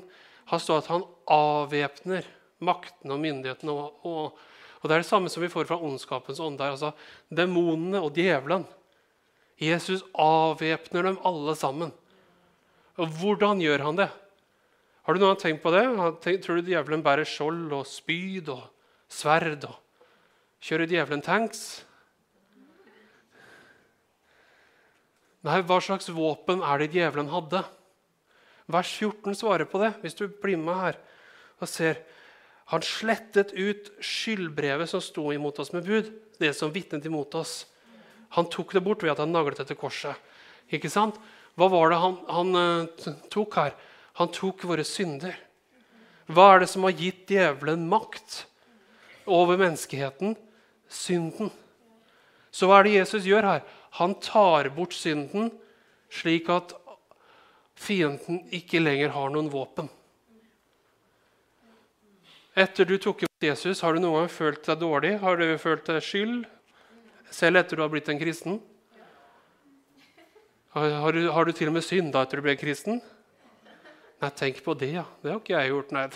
har 0.50 0.62
stått 0.62 0.86
at 0.86 0.90
han 0.90 1.04
avvæpner 1.30 2.26
maktene 2.64 3.14
og 3.14 3.22
myndighetene. 3.22 3.72
Og, 3.72 4.06
og, 4.06 4.38
og, 4.80 4.88
Det 4.88 4.96
er 4.96 5.04
det 5.04 5.10
samme 5.10 5.30
som 5.30 5.44
vi 5.44 5.52
får 5.52 5.68
fra 5.68 5.78
ondskapens 5.78 6.40
ånd. 6.40 6.60
altså 6.60 6.92
Demonene 7.30 8.00
og 8.00 8.16
djevelen. 8.16 8.66
Jesus 9.60 10.02
avvæpner 10.18 11.02
dem 11.02 11.20
alle 11.22 11.54
sammen. 11.56 11.92
Og 13.02 13.10
hvordan 13.18 13.62
gjør 13.62 13.82
han 13.88 13.98
det? 13.98 14.08
Har 15.02 15.16
du 15.16 15.22
noen 15.22 15.38
tenkt 15.40 15.64
på 15.64 15.72
det? 15.74 15.82
Tror 16.44 16.60
du 16.60 16.68
djevelen 16.70 17.02
bærer 17.02 17.26
skjold 17.26 17.72
og 17.74 17.88
spyd 17.90 18.52
og 18.54 18.68
sverd? 19.10 19.66
og 19.66 19.80
Kjører 20.62 20.86
djevelen 20.86 21.24
tanks? 21.26 21.82
Nei, 25.42 25.58
hva 25.66 25.80
slags 25.82 26.06
våpen 26.14 26.62
er 26.62 26.84
det 26.84 26.92
djevelen 26.94 27.32
hadde? 27.32 27.64
Vers 28.70 28.92
14 28.94 29.34
svarer 29.34 29.66
på 29.66 29.80
det, 29.82 29.90
hvis 30.04 30.14
du 30.14 30.28
blir 30.30 30.60
med 30.60 30.78
her 30.78 31.00
og 31.58 31.66
ser. 31.66 31.98
Han 32.70 32.84
slettet 32.86 33.50
ut 33.58 33.90
skyldbrevet 33.98 34.88
som 34.88 35.02
sto 35.02 35.26
imot 35.34 35.58
oss 35.58 35.74
med 35.74 35.88
bud, 35.88 36.12
det 36.38 36.54
som 36.54 36.70
vitnet 36.70 37.10
imot 37.10 37.34
oss. 37.34 37.64
Han 38.38 38.46
tok 38.46 38.78
det 38.78 38.84
bort 38.86 39.02
ved 39.02 39.16
at 39.16 39.20
han 39.20 39.34
naglet 39.34 39.58
det 39.58 39.66
til 39.72 39.80
korset. 39.82 40.14
Ikke 40.70 40.88
sant? 40.88 41.18
Hva 41.58 41.68
var 41.68 41.92
det 41.92 42.00
han, 42.00 42.18
han 42.32 42.56
uh, 42.56 43.16
tok 43.32 43.58
her? 43.60 43.74
Han 44.20 44.30
tok 44.32 44.64
våre 44.68 44.84
synder. 44.86 45.36
Hva 46.32 46.54
er 46.54 46.62
det 46.62 46.70
som 46.72 46.86
har 46.86 46.96
gitt 46.96 47.30
djevelen 47.32 47.88
makt 47.90 48.44
over 49.28 49.60
menneskeheten? 49.60 50.36
Synden. 50.92 51.50
Så 52.52 52.68
hva 52.68 52.80
er 52.80 52.88
det 52.88 52.98
Jesus 52.98 53.26
gjør 53.28 53.48
her? 53.48 53.66
Han 53.98 54.14
tar 54.24 54.70
bort 54.76 54.94
synden 54.96 55.50
slik 56.12 56.48
at 56.52 56.74
fienden 57.76 58.42
ikke 58.52 58.80
lenger 58.82 59.12
har 59.14 59.32
noen 59.32 59.50
våpen. 59.52 59.88
Etter 62.52 62.84
du 62.84 62.98
tok 63.00 63.24
imot 63.24 63.46
Jesus, 63.48 63.80
har 63.80 63.96
du 63.96 64.02
noen 64.02 64.22
gang 64.22 64.32
følt 64.32 64.66
deg 64.68 64.80
dårlig? 64.82 65.14
Har 65.22 65.40
du 65.40 65.46
følt 65.60 65.88
deg 65.88 66.04
skyld? 66.04 66.42
Selv 67.32 67.62
etter 67.62 67.80
du 67.80 67.84
har 67.84 67.92
blitt 67.92 68.10
en 68.12 68.20
kristen? 68.20 68.58
Har 70.72 71.12
du, 71.12 71.28
har 71.28 71.44
du 71.44 71.52
til 71.52 71.68
og 71.68 71.74
med 71.76 71.84
synda 71.84 72.22
etter 72.24 72.40
du 72.40 72.46
ble 72.46 72.54
kristen? 72.56 73.02
Nei, 74.22 74.28
tenk 74.38 74.62
på 74.64 74.72
det, 74.80 74.94
ja. 74.94 75.02
Det 75.20 75.28
har 75.28 75.40
ikke 75.42 75.52
jeg 75.58 75.68
gjort. 75.68 75.90
Nei. 75.92 76.06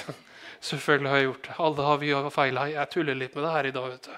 Selvfølgelig 0.70 1.10
har 1.10 1.18
jeg 1.20 1.26
gjort 1.26 1.48
det. 1.48 1.56
Alle 1.66 1.88
har 1.88 1.98
vi 2.00 2.12
feila. 2.32 2.64
Jeg 2.70 2.90
tuller 2.94 3.18
litt 3.18 3.36
med 3.36 3.44
det 3.44 3.50
her 3.52 3.68
i 3.68 3.72
dag. 3.74 3.88
vet 3.90 4.08
du. 4.08 4.14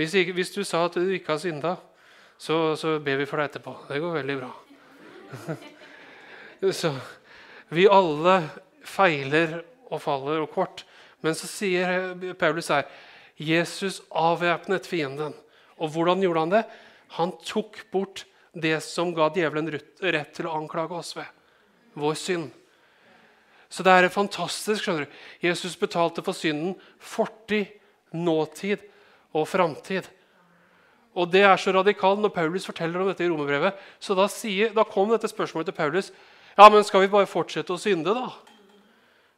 Hvis, 0.00 0.16
ikke, 0.18 0.34
hvis 0.34 0.50
du 0.50 0.64
sa 0.66 0.80
at 0.88 0.96
du 0.98 1.12
ikke 1.14 1.36
har 1.36 1.38
synda, 1.38 1.76
så, 2.40 2.56
så 2.74 2.96
ber 2.98 3.20
vi 3.20 3.28
for 3.30 3.38
deg 3.38 3.52
etterpå. 3.52 3.76
Det 3.86 4.00
går 4.02 4.16
veldig 4.16 4.36
bra. 4.40 4.50
så 6.80 6.90
vi 7.70 7.86
alle 7.86 8.36
feiler 8.82 9.60
og 9.92 10.02
faller 10.02 10.42
og 10.42 10.50
kort. 10.56 10.82
Men 11.22 11.38
så 11.38 11.46
sier 11.46 12.34
Paulus 12.40 12.72
her 12.74 12.90
Jesus 13.38 14.00
avvæpnet 14.10 14.90
fienden. 14.90 15.38
Og 15.78 15.94
hvordan 15.94 16.26
gjorde 16.26 16.46
han 16.48 16.58
det? 16.58 16.66
Han 17.20 17.36
tok 17.46 17.78
bort 17.94 18.26
det 18.52 18.80
som 18.84 19.14
ga 19.14 19.30
djevelen 19.32 19.70
rett 19.72 20.34
til 20.36 20.48
å 20.48 20.56
anklage 20.58 20.96
oss 20.96 21.14
ved. 21.16 21.28
Vår 21.96 22.16
synd. 22.18 22.50
Så 23.72 23.84
det 23.84 23.92
er 23.92 24.08
fantastisk. 24.12 24.84
skjønner 24.84 25.06
du. 25.06 25.14
Jesus 25.40 25.78
betalte 25.80 26.22
for 26.24 26.36
synden 26.36 26.74
fortid, 27.00 27.72
nåtid 28.12 28.84
og 29.32 29.48
framtid. 29.48 30.08
Og 31.14 31.30
Det 31.30 31.42
er 31.44 31.56
så 31.56 31.72
radikalt 31.72 32.20
når 32.20 32.32
Paulus 32.32 32.66
forteller 32.66 33.00
om 33.00 33.08
dette 33.08 33.24
i 33.24 33.28
romerbrevet. 33.28 33.76
Så 34.00 34.14
da, 34.14 34.28
sier, 34.28 34.72
da, 34.72 34.84
kom 34.84 35.08
dette 35.08 35.28
spørsmålet 35.28 35.72
til 35.72 35.76
Paulus. 35.76 36.12
Ja, 36.56 36.68
men 36.68 36.84
Skal 36.84 37.00
vi 37.00 37.12
bare 37.12 37.26
fortsette 37.28 37.72
å 37.72 37.80
synde, 37.80 38.12
da? 38.12 38.28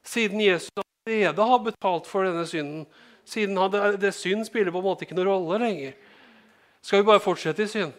Siden 0.05 0.41
Jesus 0.41 0.71
allerede 1.07 1.43
har 1.43 1.59
betalt 1.59 2.07
for 2.07 2.27
denne 2.27 2.47
synden. 2.47 2.87
Siden 3.25 3.59
det, 3.71 4.01
det 4.03 4.15
synd 4.15 4.47
spiller 4.47 4.71
på 4.71 4.83
en 4.83 4.85
måte 4.85 5.07
ikke 5.07 5.15
noen 5.15 5.31
rolle 5.31 5.59
lenger. 5.63 5.95
Skal 6.83 7.01
vi 7.01 7.09
bare 7.09 7.23
fortsette 7.23 7.63
i 7.63 7.71
synd? 7.71 7.95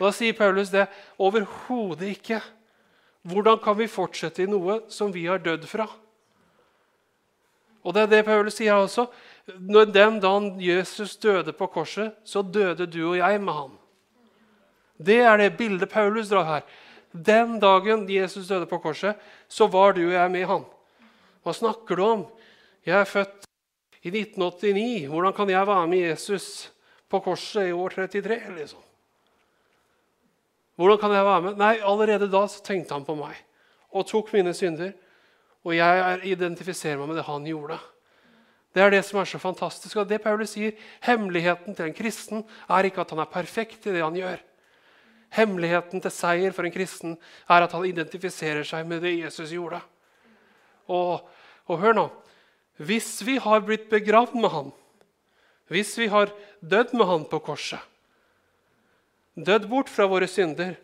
Og 0.00 0.06
Da 0.08 0.12
sier 0.16 0.32
Paulus 0.32 0.72
det 0.72 0.88
overhodet 1.20 2.08
ikke. 2.16 2.40
Hvordan 3.22 3.60
kan 3.60 3.76
vi 3.76 3.90
fortsette 3.90 4.42
i 4.42 4.48
noe 4.48 4.80
som 4.88 5.12
vi 5.12 5.26
har 5.28 5.42
dødd 5.44 5.66
fra? 5.68 5.84
Og 7.84 7.94
det 7.96 8.02
er 8.02 8.10
det 8.14 8.24
Paulus 8.24 8.56
sier 8.56 8.80
også. 8.80 9.06
Når 9.60 9.92
Den 9.92 10.20
dagen 10.20 10.60
Jesus 10.60 11.16
døde 11.16 11.52
på 11.52 11.66
korset, 11.66 12.16
så 12.24 12.42
døde 12.42 12.86
du 12.86 13.10
og 13.10 13.16
jeg 13.16 13.40
med 13.40 13.52
han. 13.52 13.76
Det 14.96 15.20
er 15.20 15.36
det 15.36 15.56
bildet 15.56 15.88
Paulus 15.88 16.28
drar 16.28 16.44
her. 16.44 16.64
Den 17.12 17.58
dagen 17.60 18.08
Jesus 18.08 18.48
døde 18.48 18.66
på 18.66 18.78
korset, 18.78 19.16
så 19.48 19.66
var 19.66 19.92
du 19.92 20.06
og 20.06 20.12
jeg 20.12 20.30
med 20.30 20.46
han. 20.46 20.64
Hva 21.42 21.52
snakker 21.56 21.96
du 21.96 22.04
om? 22.04 22.26
Jeg 22.86 23.00
er 23.00 23.08
født 23.08 23.48
i 24.02 24.12
1989. 24.12 25.08
Hvordan 25.08 25.32
kan 25.36 25.50
jeg 25.50 25.66
være 25.66 25.88
med 25.88 25.98
Jesus 25.98 26.70
på 27.08 27.20
korset 27.20 27.68
i 27.68 27.72
år 27.72 27.88
33? 27.88 28.40
liksom? 28.56 28.89
Hvordan 30.80 30.96
kan 30.96 31.12
jeg 31.12 31.24
være 31.26 31.44
med? 31.44 31.58
Nei, 31.60 31.74
Allerede 31.84 32.30
da 32.32 32.46
så 32.48 32.62
tenkte 32.64 32.96
han 32.96 33.04
på 33.04 33.12
meg 33.18 33.36
og 33.92 34.06
tok 34.08 34.30
mine 34.32 34.54
synder. 34.56 34.94
Og 35.60 35.74
jeg 35.76 36.20
identifiserer 36.30 36.96
meg 36.96 37.10
med 37.10 37.18
det 37.20 37.26
han 37.26 37.44
gjorde. 37.44 37.76
Det 38.72 38.80
er 38.80 38.94
det 38.94 39.02
som 39.04 39.18
er 39.20 39.28
så 39.28 39.40
fantastisk. 39.42 39.98
Og 40.00 40.08
det 40.08 40.22
Paulus 40.24 40.54
sier, 40.54 40.72
Hemmeligheten 41.04 41.76
til 41.76 41.90
en 41.90 41.96
kristen 41.96 42.46
er 42.64 42.88
ikke 42.88 43.02
at 43.04 43.12
han 43.12 43.20
er 43.20 43.28
perfekt 43.28 43.84
i 43.90 43.92
det 43.92 44.00
han 44.00 44.16
gjør. 44.16 44.40
Hemmeligheten 45.36 46.00
til 46.00 46.14
seier 46.14 46.56
for 46.56 46.64
en 46.64 46.74
kristen 46.74 47.18
er 47.44 47.66
at 47.66 47.76
han 47.76 47.84
identifiserer 47.84 48.64
seg 48.64 48.88
med 48.88 49.04
det 49.04 49.18
Jesus 49.18 49.52
gjorde. 49.52 49.82
Og, 50.88 51.28
og 51.68 51.78
hør 51.82 51.94
nå 51.98 52.08
Hvis 52.80 53.20
vi 53.26 53.36
har 53.36 53.60
blitt 53.60 53.90
begravd 53.92 54.32
med 54.40 54.50
han, 54.50 54.72
hvis 55.68 55.92
vi 56.00 56.08
har 56.08 56.32
dødd 56.64 56.96
med 56.96 57.06
han 57.06 57.26
på 57.28 57.38
korset, 57.44 57.82
dødd 59.34 59.68
bort 59.70 59.90
fra 59.92 60.06
våre 60.10 60.28
synder, 60.30 60.76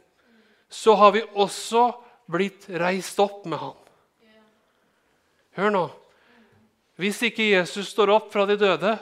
så 0.68 0.94
har 0.98 1.12
vi 1.14 1.24
også 1.34 1.88
blitt 2.30 2.66
reist 2.68 3.18
opp 3.22 3.44
med 3.46 3.60
han. 3.60 3.76
Hør 5.56 5.72
nå. 5.72 5.84
Hvis 7.00 7.20
ikke 7.28 7.50
Jesus 7.50 7.90
står 7.92 8.12
opp 8.14 8.32
fra 8.32 8.46
de 8.48 8.56
døde, 8.60 8.96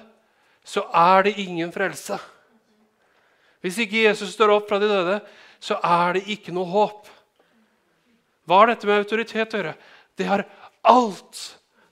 så 0.64 0.84
er 0.94 1.26
det 1.26 1.38
ingen 1.42 1.72
frelse. 1.74 2.18
Hvis 3.64 3.78
ikke 3.80 4.04
Jesus 4.04 4.34
står 4.34 4.52
opp 4.56 4.68
fra 4.68 4.78
de 4.82 4.88
døde, 4.90 5.18
så 5.62 5.78
er 5.80 6.18
det 6.18 6.26
ikke 6.34 6.52
noe 6.54 6.68
håp. 6.68 7.08
Hva 8.44 8.60
har 8.60 8.72
dette 8.72 8.88
med 8.88 9.00
autoritet 9.00 9.54
å 9.54 9.60
gjøre? 9.60 9.76
Det 10.14 10.26
har 10.28 10.44
alt 10.84 11.44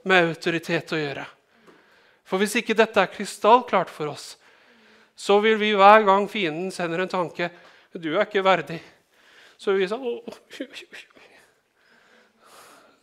med 0.04 0.28
autoritet 0.28 0.92
å 0.92 1.00
gjøre. 1.00 1.24
For 2.28 2.42
hvis 2.42 2.58
ikke 2.60 2.76
dette 2.76 3.00
er 3.00 3.10
krystallklart 3.12 3.90
for 3.92 4.12
oss, 4.12 4.34
så 5.16 5.38
vil 5.44 5.58
vi 5.60 5.74
hver 5.76 6.04
gang 6.06 6.28
fienden 6.30 6.70
sender 6.70 7.02
en 7.02 7.08
tanke 7.08 7.50
'Du 7.92 8.14
er 8.16 8.24
ikke 8.24 8.44
verdig', 8.44 8.80
så, 9.58 9.72
vi 9.72 9.86
sånn, 9.86 10.20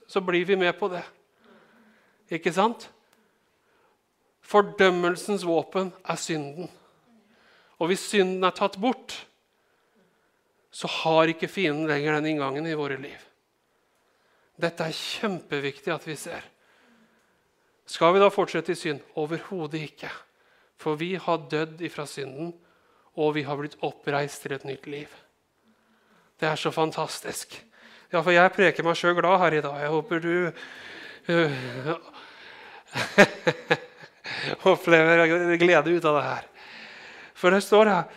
så 0.07 0.21
blir 0.21 0.45
vi 0.45 0.55
med 0.55 0.73
på 0.79 0.89
det. 0.89 1.03
Ikke 2.31 2.51
sant? 2.53 2.89
Fordømmelsens 4.41 5.45
våpen 5.45 5.93
er 6.03 6.17
synden. 6.17 6.69
Og 7.79 7.87
hvis 7.87 8.03
synden 8.11 8.43
er 8.43 8.55
tatt 8.57 8.79
bort, 8.81 9.13
så 10.71 10.87
har 10.87 11.29
ikke 11.31 11.47
fienden 11.47 11.87
lenger 11.87 12.17
den 12.17 12.33
inngangen 12.33 12.67
i 12.67 12.77
våre 12.77 12.97
liv. 12.97 13.19
Dette 14.59 14.83
er 14.83 14.95
kjempeviktig 14.95 15.93
at 15.93 16.07
vi 16.07 16.17
ser. 16.19 16.43
Skal 17.89 18.13
vi 18.13 18.21
da 18.21 18.27
fortsette 18.29 18.75
i 18.75 18.77
synd? 18.77 18.99
Overhodet 19.17 19.81
ikke. 19.87 20.09
For 20.79 20.99
vi 20.99 21.15
har 21.19 21.47
dødd 21.51 21.81
ifra 21.83 22.05
synden, 22.07 22.53
og 23.19 23.33
vi 23.35 23.43
har 23.43 23.57
blitt 23.59 23.79
oppreist 23.83 24.45
til 24.45 24.55
et 24.55 24.67
nytt 24.67 24.87
liv. 24.87 25.09
Det 26.39 26.47
er 26.47 26.59
så 26.59 26.71
fantastisk. 26.71 27.57
Ja, 28.09 28.21
for 28.23 28.31
jeg 28.31 28.53
preker 28.55 28.85
meg 28.87 28.97
sjøl 28.97 29.17
glad 29.17 29.41
her 29.41 29.57
i 29.57 29.63
dag. 29.65 29.81
Jeg 29.83 29.91
håper 29.91 30.23
du 30.23 30.31
uh, 31.29 31.91
opplever 34.71 35.25
glede 35.59 35.97
ut 35.97 36.07
av 36.07 36.15
det 36.15 36.23
her. 36.29 36.47
For 37.37 37.53
det 37.53 37.61
står 37.63 37.91
her 37.91 38.07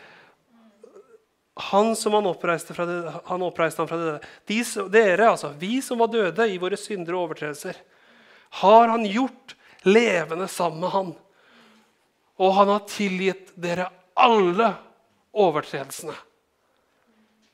Han 1.60 1.92
som 1.98 2.14
han 2.16 2.26
oppreiste, 2.26 2.74
fra 2.74 2.86
det, 2.88 3.00
han 3.28 3.42
oppreiste 3.44 3.82
han 3.82 3.90
fra 3.90 3.98
det 4.00 4.06
døde. 4.06 4.30
De, 4.48 4.62
dere, 4.94 5.28
altså, 5.34 5.52
vi 5.58 5.82
som 5.84 6.00
var 6.00 6.08
døde 6.14 6.46
i 6.48 6.56
våre 6.62 6.78
syndere 6.80 7.18
og 7.18 7.26
overtredelser, 7.26 7.76
har 8.62 8.88
han 8.88 9.04
gjort 9.04 9.54
levende 9.84 10.48
sammen 10.48 10.80
med 10.80 10.94
han. 10.94 11.12
Og 12.42 12.54
han 12.56 12.72
har 12.72 12.86
tilgitt 12.90 13.52
dere 13.60 13.86
alle 14.18 14.72
overtredelsene. 15.32 16.14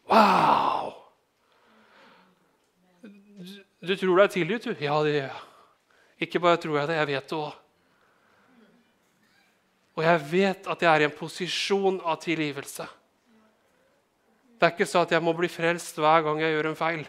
Wow! 0.09 0.95
Du, 3.79 3.93
tror 3.95 4.17
du 4.17 4.23
er 4.23 4.33
tilgitt, 4.33 4.65
du? 4.65 4.73
Ja, 4.83 4.97
det 5.05 5.13
gjør 5.15 5.27
jeg. 5.29 5.43
Ikke 6.27 6.41
bare 6.43 6.59
tror 6.59 6.81
jeg 6.81 6.91
det, 6.91 6.97
jeg 6.99 7.11
vet 7.13 7.29
det 7.31 7.37
òg. 7.39 7.59
Og 9.99 10.07
jeg 10.07 10.25
vet 10.31 10.71
at 10.71 10.83
jeg 10.83 10.91
er 10.91 11.05
i 11.05 11.07
en 11.09 11.15
posisjon 11.15 12.01
av 12.07 12.19
tilgivelse. 12.23 12.87
Det 14.59 14.67
er 14.67 14.75
ikke 14.75 14.89
så 14.91 15.05
at 15.05 15.15
jeg 15.15 15.23
må 15.23 15.35
bli 15.39 15.51
frelst 15.51 15.99
hver 15.99 16.25
gang 16.27 16.41
jeg 16.43 16.55
gjør 16.55 16.71
en 16.73 16.79
feil. 16.79 17.05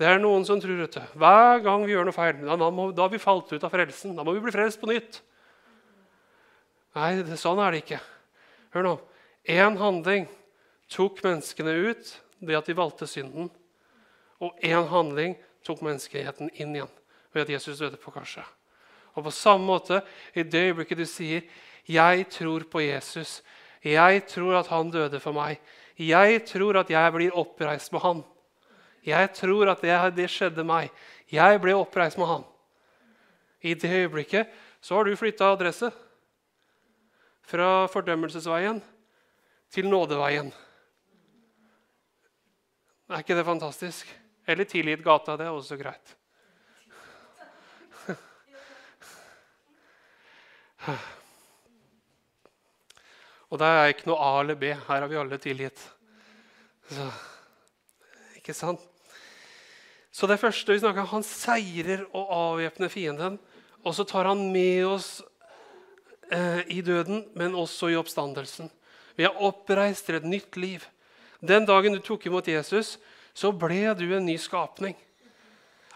Det 0.00 0.08
er 0.08 0.16
noen 0.16 0.46
som 0.48 0.56
tror 0.56 0.78
at 0.86 0.94
hver 1.12 1.58
gang 1.60 1.82
vi 1.84 1.92
gjør 1.92 2.06
noe 2.08 2.16
feil, 2.16 2.38
da, 2.40 2.68
må, 2.72 2.86
da 2.96 3.04
har 3.04 3.12
vi 3.12 3.20
falt 3.20 3.50
ut 3.52 3.64
av 3.66 3.72
frelsen. 3.74 4.14
Da 4.16 4.24
må 4.24 4.32
vi 4.32 4.40
bli 4.40 4.54
frelst 4.54 4.80
på 4.80 4.88
nytt. 4.88 5.18
Nei, 6.96 7.10
det, 7.20 7.36
sånn 7.36 7.60
er 7.60 7.76
det 7.76 7.82
ikke. 7.82 7.98
Hør 8.72 8.86
nå. 8.86 8.94
Én 9.44 9.76
handling 9.76 10.24
tok 10.88 11.20
menneskene 11.26 11.76
ut, 11.90 12.14
det 12.40 12.56
at 12.56 12.72
de 12.72 12.78
valgte 12.80 13.10
synden. 13.12 13.52
Og 14.40 14.56
én 14.64 14.88
handling 14.88 15.36
tok 15.68 15.84
menneskeheten 15.84 16.48
inn 16.56 16.72
igjen 16.78 16.96
ved 17.34 17.44
at 17.44 17.54
Jesus 17.58 17.84
døde 17.84 18.00
på 18.00 18.14
korset. 18.14 18.48
Og 19.12 19.28
på 19.28 19.36
samme 19.36 19.68
måte, 19.68 20.00
i 20.32 20.46
det 20.48 20.70
øyeblikket 20.70 20.98
du 20.98 21.04
sier 21.04 21.44
'Jeg 21.84 22.28
tror 22.30 22.64
på 22.64 22.80
Jesus', 22.80 23.42
'Jeg 23.84 24.26
tror 24.26 24.60
at 24.60 24.66
han 24.66 24.90
døde 24.90 25.20
for 25.20 25.32
meg', 25.32 25.58
'Jeg 25.98 26.46
tror 26.46 26.80
at 26.80 26.90
jeg 26.90 27.12
blir 27.12 27.36
oppreist 27.36 27.92
med 27.92 28.00
han', 28.00 28.24
'Jeg 29.04 29.32
tror 29.34 29.70
at 29.70 29.80
det, 29.80 30.16
det 30.16 30.30
skjedde 30.30 30.64
meg', 30.64 30.90
'Jeg 31.32 31.60
ble 31.60 31.74
oppreist 31.74 32.18
med 32.18 32.26
han'. 32.26 32.44
I 33.62 33.74
det 33.74 33.90
øyeblikket 33.90 34.48
så 34.80 34.94
har 34.94 35.04
du 35.04 35.16
flytta 35.16 35.52
adresse. 35.52 35.92
Fra 37.42 37.86
fordømmelsesveien 37.86 38.82
til 39.70 39.88
nådeveien. 39.88 40.52
Er 43.10 43.18
ikke 43.18 43.36
det 43.36 43.44
fantastisk? 43.44 44.20
Eller 44.46 44.64
tilgitt 44.64 45.04
gata. 45.04 45.36
Det 45.36 45.46
er 45.46 45.50
også 45.50 45.76
greit. 45.76 46.16
Og 53.50 53.58
det 53.58 53.66
er 53.66 53.90
ikke 53.90 54.06
noe 54.06 54.22
A 54.22 54.40
eller 54.40 54.54
B. 54.54 54.70
Her 54.70 55.02
har 55.02 55.08
vi 55.10 55.18
alle 55.18 55.38
tilgitt. 55.42 55.82
Så, 56.90 57.10
ikke 58.38 58.54
sant? 58.54 58.89
Så 60.20 60.28
det 60.28 60.36
første 60.36 60.74
vi 60.74 60.82
snakker 60.82 61.00
om, 61.00 61.14
Han 61.14 61.24
seirer 61.24 62.02
og 62.12 62.28
avvæpner 62.28 62.92
fienden. 62.92 63.38
Og 63.84 63.94
så 63.96 64.04
tar 64.04 64.28
han 64.28 64.50
med 64.52 64.84
oss 64.84 65.22
eh, 66.30 66.60
i 66.68 66.82
døden, 66.84 67.24
men 67.34 67.54
også 67.54 67.88
i 67.88 67.96
oppstandelsen. 67.96 68.68
Vi 69.16 69.24
er 69.24 69.40
oppreist 69.40 70.04
til 70.04 70.18
et 70.18 70.28
nytt 70.28 70.56
liv. 70.60 70.84
Den 71.40 71.64
dagen 71.64 71.96
du 71.96 72.02
tok 72.04 72.26
imot 72.26 72.48
Jesus, 72.48 72.98
så 73.32 73.48
ble 73.52 73.94
du 73.96 74.04
en 74.12 74.26
ny 74.26 74.36
skapning. 74.36 74.92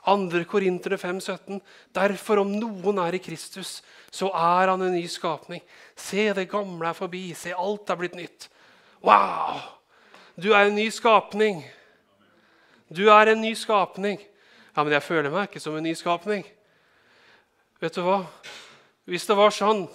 2. 0.07 0.41
Korinterne 0.49 0.99
5, 0.99 1.21
17. 1.21 1.61
Derfor, 1.95 2.41
om 2.41 2.57
noen 2.57 2.99
er 3.05 3.17
i 3.17 3.21
Kristus, 3.21 3.83
så 4.13 4.33
er 4.33 4.73
han 4.73 4.81
en 4.81 4.97
ny 4.97 5.05
skapning. 5.05 5.61
Se, 5.97 6.33
det 6.33 6.49
gamle 6.49 6.89
er 6.89 6.97
forbi. 6.97 7.27
Se, 7.37 7.53
alt 7.53 7.93
er 7.93 8.01
blitt 8.01 8.17
nytt. 8.17 8.49
Wow! 9.05 9.61
Du 10.41 10.53
er 10.53 10.65
en 10.65 10.77
ny 10.81 10.89
skapning. 10.89 11.61
Du 12.89 13.07
er 13.09 13.33
en 13.33 13.41
ny 13.41 13.55
skapning. 13.57 14.19
Ja, 14.75 14.83
men 14.83 14.93
jeg 14.93 15.05
føler 15.07 15.33
meg 15.33 15.49
ikke 15.49 15.63
som 15.63 15.77
en 15.79 15.87
ny 15.87 15.95
skapning. 15.97 16.45
Vet 17.81 17.97
du 17.97 18.03
hva? 18.05 18.25
Hvis 19.09 19.25
det 19.29 19.37
var 19.39 19.55
sånn 19.55 19.87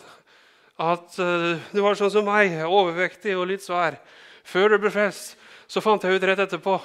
at 0.79 1.17
uh, 1.19 1.59
du 1.73 1.81
var 1.83 1.97
sånn 1.99 2.13
som 2.13 2.25
meg, 2.25 2.55
overvektig 2.65 3.35
og 3.37 3.49
litt 3.51 3.65
svær, 3.65 3.99
før 4.47 4.73
du 4.73 4.79
ble 4.81 4.93
frelst, 4.93 5.35
så 5.69 5.83
fant 5.83 6.03
jeg 6.03 6.17
ut 6.17 6.25
rett 6.25 6.41
etterpå 6.41 6.79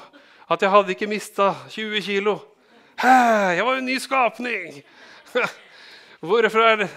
at 0.53 0.61
jeg 0.61 0.73
hadde 0.75 0.93
ikke 0.93 1.09
mista 1.09 1.55
20 1.73 2.05
kilo. 2.05 2.37
Jeg 3.01 3.65
var 3.65 3.79
en 3.79 3.89
ny 3.89 3.97
skapning! 4.03 4.83
Hvorfor 6.25 6.63
er 6.65 6.89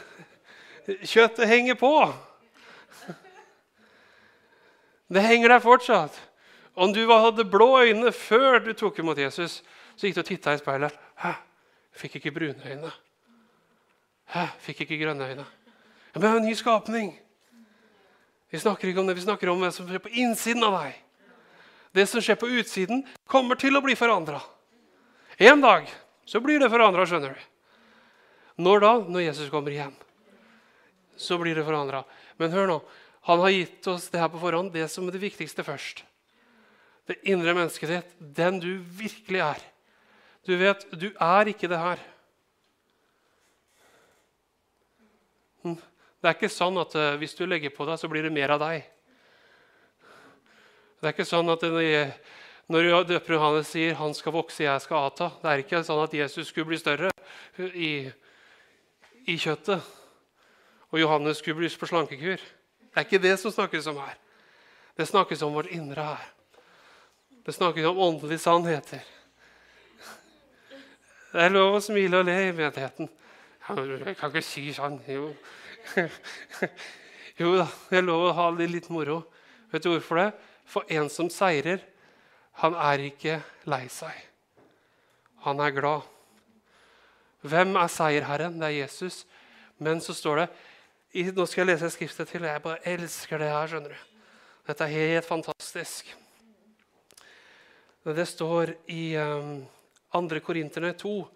Kjøttet 0.88 1.50
henger 1.50 1.76
på. 1.76 1.92
Det 5.14 5.24
henger 5.26 5.52
der 5.52 5.60
fortsatt. 5.64 6.16
Om 6.78 6.94
du 6.94 7.02
hadde 7.10 7.46
blå 7.50 7.72
øyne 7.82 8.12
før 8.14 8.60
du 8.62 8.74
tok 8.78 9.00
imot 9.02 9.18
Jesus, 9.18 9.64
så 9.98 10.06
gikk 10.06 10.20
du 10.20 10.22
og 10.22 10.28
titta 10.30 10.54
i 10.54 10.60
speilet. 10.62 10.94
Hæ, 11.18 11.34
fikk 11.98 12.20
ikke 12.20 12.36
brune 12.36 12.70
øyne. 12.70 12.92
Hæ, 14.30 14.44
fikk 14.62 14.84
ikke 14.86 15.00
grønne 15.02 15.26
øyne. 15.26 15.46
Men 16.14 16.22
det 16.22 16.30
er 16.30 16.38
en 16.38 16.46
ny 16.46 16.54
skapning. 16.54 17.16
Vi 18.52 18.60
snakker 18.62 18.88
ikke 18.88 19.02
om 19.02 19.08
det, 19.10 19.16
vi 19.18 19.26
snakker 19.26 19.50
om 19.50 19.62
det 19.66 19.72
som 19.74 19.88
skjer 19.88 20.04
på 20.04 20.12
innsiden 20.22 20.64
av 20.68 20.76
deg. 20.84 21.00
Det 21.98 22.06
som 22.12 22.22
skjer 22.22 22.38
på 22.38 22.50
utsiden, 22.60 23.02
kommer 23.26 23.58
til 23.58 23.76
å 23.76 23.82
bli 23.82 23.96
forandra. 23.98 24.40
En 25.42 25.64
dag 25.64 25.90
så 26.30 26.42
blir 26.44 26.62
det 26.62 26.70
forandra, 26.70 27.08
skjønner 27.10 27.34
du. 27.34 27.48
Når 28.62 28.84
da? 28.84 28.92
Når 29.08 29.26
Jesus 29.26 29.50
kommer 29.50 29.74
igjen. 29.74 29.96
Så 31.18 31.40
blir 31.42 31.58
det 31.58 31.66
forandra. 31.66 32.04
Men 32.38 32.54
hør 32.54 32.70
nå. 32.70 32.78
Han 33.30 33.42
har 33.42 33.56
gitt 33.56 33.90
oss 33.90 34.08
det 34.14 34.22
her 34.22 34.30
på 34.32 34.40
forhånd, 34.42 34.72
det 34.74 34.86
som 34.92 35.08
er 35.08 35.18
det 35.18 35.24
viktigste 35.26 35.66
først. 35.66 36.06
Det 37.08 37.22
indre 37.32 37.56
mennesket 37.56 37.92
ditt, 37.92 38.14
den 38.20 38.60
du 38.60 38.72
virkelig 39.00 39.40
er. 39.46 39.64
Du 40.48 40.54
vet, 40.60 40.84
du 40.92 41.10
er 41.12 41.50
ikke 41.52 41.70
det 41.72 41.80
her. 41.80 42.04
Hm. 45.64 45.78
Det 45.78 46.30
er 46.30 46.36
ikke 46.36 46.52
sånn 46.52 46.80
at 46.82 46.96
uh, 47.00 47.16
hvis 47.20 47.36
du 47.38 47.46
legger 47.48 47.72
på 47.76 47.88
deg, 47.88 48.00
så 48.00 48.10
blir 48.12 48.28
det 48.28 48.34
mer 48.36 48.56
av 48.56 48.62
deg. 48.64 48.86
Det 50.98 51.10
er 51.10 51.14
ikke 51.14 51.28
sånn 51.30 51.52
at 51.54 51.64
når 52.68 53.04
døper 53.08 53.36
Johannes 53.36 53.70
sier 53.70 53.94
'han 53.96 54.16
skal 54.18 54.34
vokse, 54.34 54.64
jeg 54.64 54.82
skal 54.82 55.08
avta', 55.08 55.32
det 55.42 55.50
er 55.52 55.62
ikke 55.62 55.84
sånn 55.84 56.04
at 56.04 56.14
Jesus 56.14 56.48
skulle 56.48 56.66
bli 56.66 56.78
større 56.78 57.12
i, 57.60 58.10
i 59.28 59.36
kjøttet, 59.38 59.84
og 60.92 61.00
Johannes 61.00 61.38
skulle 61.38 61.62
bli 61.62 61.70
på 61.70 61.88
slankekur. 61.88 62.42
Det 62.42 62.98
er 62.98 63.06
ikke 63.06 63.22
det 63.22 63.38
som 63.40 63.52
snakkes 63.52 63.88
om 63.88 64.02
her. 64.02 64.18
Det 64.98 65.08
snakkes 65.08 65.42
om 65.46 65.54
vårt 65.54 65.70
indre 65.72 66.02
her. 66.02 66.37
Det 67.48 67.54
snakkes 67.54 67.86
om 67.86 67.98
åndelige 67.98 68.44
sannheter. 68.44 69.00
Det 71.32 71.46
er 71.46 71.54
lov 71.54 71.78
å 71.78 71.80
smile 71.80 72.20
og 72.20 72.26
le 72.28 72.34
i 72.50 72.52
menigheten. 72.52 73.08
Jeg 73.70 74.18
kan 74.20 74.34
ikke 74.34 74.42
si 74.44 74.66
sånn. 74.76 74.98
Jo. 75.08 75.30
jo 77.40 77.54
da, 77.56 77.70
det 77.88 78.02
er 78.02 78.04
lov 78.04 78.26
å 78.26 78.34
ha 78.36 78.50
det 78.58 78.68
litt 78.68 78.92
moro. 78.92 79.22
Vet 79.72 79.88
du 79.88 79.94
hvorfor 79.94 80.20
det? 80.20 80.28
For 80.68 80.92
en 80.92 81.08
som 81.08 81.32
seirer, 81.32 81.88
han 82.60 82.76
er 82.90 83.06
ikke 83.08 83.40
lei 83.72 83.86
seg. 83.96 84.20
Han 85.48 85.64
er 85.64 85.72
glad. 85.80 86.04
Hvem 87.48 87.76
er 87.80 87.96
seierherren? 87.96 88.60
Det 88.60 88.74
er 88.74 88.80
Jesus. 88.82 89.24
Men 89.80 90.04
så 90.04 90.20
står 90.20 90.44
det 90.44 90.50
Nå 91.32 91.48
skal 91.48 91.64
jeg 91.64 91.72
lese 91.72 91.96
skriftet 91.96 92.28
til, 92.28 92.44
jeg 92.44 92.62
bare 92.62 92.84
elsker 92.84 93.40
det 93.40 93.56
her. 93.56 93.72
skjønner 93.72 93.96
du. 93.96 94.16
Dette 94.68 94.84
er 94.84 94.98
helt 95.16 95.32
fantastisk. 95.32 96.18
Det 98.16 98.26
står 98.26 98.76
i 98.86 99.18
um, 99.18 99.66
2. 100.12 100.40
Korinterne 100.40 100.94
2, 100.94 101.28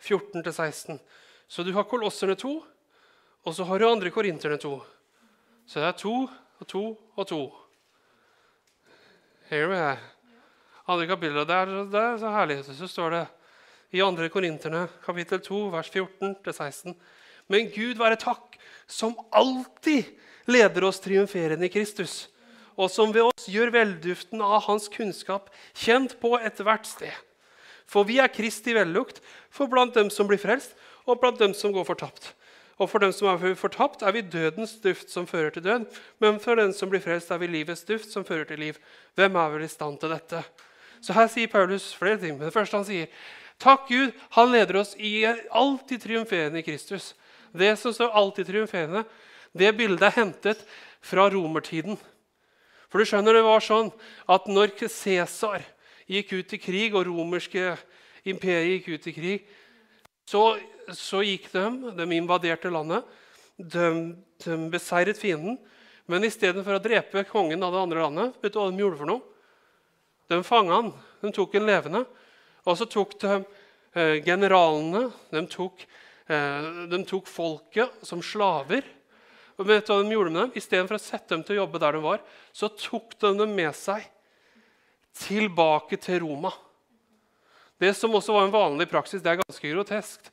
14-16. 0.00 0.98
Så 1.48 1.62
du 1.62 1.72
har 1.72 1.86
Kolosserne 1.88 2.34
2, 2.36 2.50
og 3.44 3.54
så 3.56 3.64
har 3.64 3.78
du 3.78 3.86
2. 4.04 4.10
Korinterne 4.12 4.58
2. 4.60 4.72
Så 5.66 5.80
det 5.80 5.86
er 5.88 5.96
to 5.96 6.14
og 6.60 6.68
to 6.68 6.82
og 7.16 7.26
to. 7.28 7.40
Her 9.48 9.64
du 9.64 9.72
med? 9.72 9.96
Andre 10.86 11.06
kapittel, 11.06 11.40
det 11.46 11.56
er, 11.56 11.72
det 11.88 12.02
er 12.02 12.18
så 12.20 12.32
herlig. 12.34 12.58
Så 12.64 12.88
står 12.88 13.10
det 13.16 13.24
i 13.96 14.00
2. 14.04 14.28
Korinterne 14.28 14.88
kapittel 15.04 15.40
2, 15.40 15.60
vers 15.72 15.90
14-16. 15.90 16.96
Men 17.48 17.70
Gud 17.72 17.98
være 17.98 18.20
takk, 18.20 18.58
som 18.86 19.16
alltid 19.32 20.04
leder 20.50 20.84
oss 20.84 21.00
triumferende 21.00 21.66
i 21.66 21.72
Kristus, 21.72 22.28
og 22.80 22.88
som 22.88 23.12
ved 23.12 23.26
oss 23.28 23.48
gjør 23.50 23.74
velduften 23.74 24.40
av 24.40 24.64
hans 24.64 24.88
kunnskap 24.92 25.50
kjent 25.76 26.16
på 26.22 26.32
ethvert 26.40 26.88
sted. 26.88 27.12
For 27.90 28.06
vi 28.08 28.20
er 28.22 28.32
Kristi 28.32 28.72
vellukt 28.72 29.18
for 29.52 29.68
blant 29.68 29.96
dem 29.98 30.08
som 30.14 30.28
blir 30.30 30.40
frelst, 30.40 30.72
og 31.08 31.18
blant 31.20 31.40
dem 31.40 31.52
som 31.56 31.74
går 31.74 31.84
fortapt. 31.88 32.32
Og 32.80 32.88
for 32.88 33.02
dem 33.02 33.12
som 33.12 33.28
er 33.28 33.56
fortapt, 33.58 34.04
er 34.06 34.14
vi 34.16 34.22
dødens 34.24 34.78
duft 34.80 35.10
som 35.12 35.26
fører 35.28 35.52
til 35.52 35.64
død. 35.64 35.88
Men 36.22 36.38
for 36.40 36.56
den 36.56 36.72
som 36.72 36.88
blir 36.88 37.02
frelst, 37.04 37.30
er 37.30 37.40
vi 37.42 37.50
livets 37.50 37.82
duft 37.84 38.08
som 38.12 38.24
fører 38.24 38.46
til 38.48 38.62
liv. 38.62 38.78
Hvem 39.18 39.36
er 39.36 39.50
vel 39.52 39.66
i 39.66 39.68
stand 39.68 39.98
til 40.00 40.14
dette? 40.14 40.40
Så 41.04 41.16
her 41.16 41.28
sier 41.28 41.50
Paulus 41.50 41.90
flere 41.96 42.20
ting. 42.20 42.38
Men 42.38 42.48
det 42.48 42.54
første 42.54 42.78
han 42.78 42.86
sier, 42.88 43.10
takk 43.60 43.88
Gud, 43.90 44.14
han 44.36 44.52
leder 44.54 44.80
oss 44.80 44.94
i 44.96 45.26
alltid 45.26 46.06
triumferende 46.06 46.62
i 46.62 46.64
Kristus. 46.64 47.12
Det 47.52 47.74
som 47.80 47.92
står 47.92 48.16
alltid 48.16 48.48
triumferende, 48.48 49.04
det 49.52 49.74
bildet 49.76 50.06
er 50.08 50.16
hentet 50.16 50.64
fra 51.04 51.26
romertiden. 51.32 51.98
For 52.90 52.98
du 52.98 53.06
skjønner 53.06 53.38
det 53.38 53.46
var 53.46 53.62
sånn 53.62 53.92
at 54.30 54.48
når 54.50 54.74
Cæsar 54.90 55.62
gikk 56.10 56.34
ut 56.34 56.54
i 56.56 56.58
krig, 56.58 56.94
og 56.94 57.06
romerske 57.06 57.76
imperiet 58.26 58.80
gikk 58.80 58.88
ut 58.96 59.06
i 59.06 59.14
krig, 59.14 59.48
så, 60.26 60.42
så 60.94 61.22
gikk 61.22 61.48
de, 61.54 61.64
de 61.94 62.06
invaderte 62.18 62.70
landet. 62.70 63.06
De, 63.56 63.86
de 64.42 64.56
beseiret 64.72 65.18
fienden. 65.18 65.58
Men 66.10 66.26
istedenfor 66.26 66.78
å 66.78 66.82
drepe 66.82 67.22
kongen 67.28 67.62
av 67.62 67.74
det 67.74 67.82
andre 67.84 68.04
landet, 68.06 68.38
vet 68.42 68.54
du 68.54 68.58
hva 68.58 68.70
de 68.70 68.82
gjorde 68.82 68.98
for 68.98 69.10
noe? 69.10 69.26
De 70.30 70.38
fanga 70.46 70.78
han. 70.80 70.92
De 71.22 71.30
tok 71.34 71.54
en 71.58 71.66
levende. 71.68 72.04
Og 72.66 72.78
så 72.78 72.86
tok 72.90 73.14
de 73.22 73.36
eh, 73.36 74.16
generalene. 74.26 75.08
De 75.30 75.42
tok, 75.50 75.84
eh, 76.30 76.70
de 76.90 77.00
tok 77.06 77.30
folket 77.30 78.02
som 78.06 78.22
slaver. 78.22 78.86
Og 79.60 79.66
vet 79.68 79.84
du 79.84 79.92
hva 79.92 80.00
de 80.00 80.14
gjorde 80.14 80.32
med 80.32 80.40
dem? 80.40 80.56
Istedenfor 80.56 80.96
å 80.96 81.02
sette 81.02 81.34
dem 81.34 81.44
til 81.44 81.58
å 81.58 81.62
jobbe 81.62 81.80
der 81.82 81.98
de 81.98 82.00
var, 82.00 82.22
så 82.56 82.70
tok 82.72 83.12
de 83.20 83.34
dem 83.42 83.52
med 83.52 83.76
seg 83.76 84.06
tilbake 85.20 85.98
til 86.00 86.22
Roma. 86.24 86.52
Det 87.80 87.92
som 87.96 88.14
også 88.16 88.32
var 88.32 88.46
en 88.46 88.54
vanlig 88.54 88.86
praksis, 88.88 89.20
det 89.20 89.34
er 89.34 89.42
ganske 89.42 89.72
grotesk. 89.74 90.30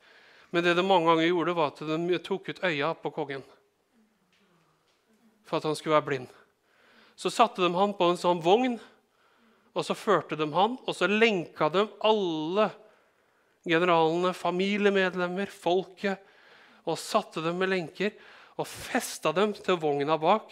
Men 0.56 0.64
det 0.64 0.78
de 0.78 0.86
mange 0.88 1.12
ganger 1.12 1.28
gjorde, 1.28 1.56
var 1.58 1.74
at 1.74 1.84
de 1.84 2.20
tok 2.24 2.54
ut 2.54 2.64
øya 2.64 2.94
på 2.96 3.12
kongen 3.16 3.44
for 5.48 5.62
at 5.62 5.68
han 5.68 5.78
skulle 5.80 5.96
være 5.96 6.08
blind. 6.10 6.32
Så 7.16 7.32
satte 7.32 7.64
de 7.64 7.70
han 7.72 7.94
på 7.96 8.10
en 8.12 8.20
sånn 8.20 8.42
vogn, 8.44 8.74
og 9.72 9.86
så 9.86 9.96
førte 9.96 10.36
de 10.36 10.48
han, 10.52 10.76
og 10.84 10.96
så 10.96 11.08
lenka 11.08 11.70
de 11.72 11.86
alle 12.04 12.66
generalene, 13.68 14.34
familiemedlemmer, 14.36 15.48
folket, 15.52 16.20
og 16.88 17.00
satte 17.00 17.44
dem 17.44 17.60
med 17.60 17.72
lenker 17.72 18.12
og 18.58 18.68
festa 18.68 19.32
dem 19.36 19.54
til 19.54 19.78
vogna 19.80 20.18
bak. 20.20 20.52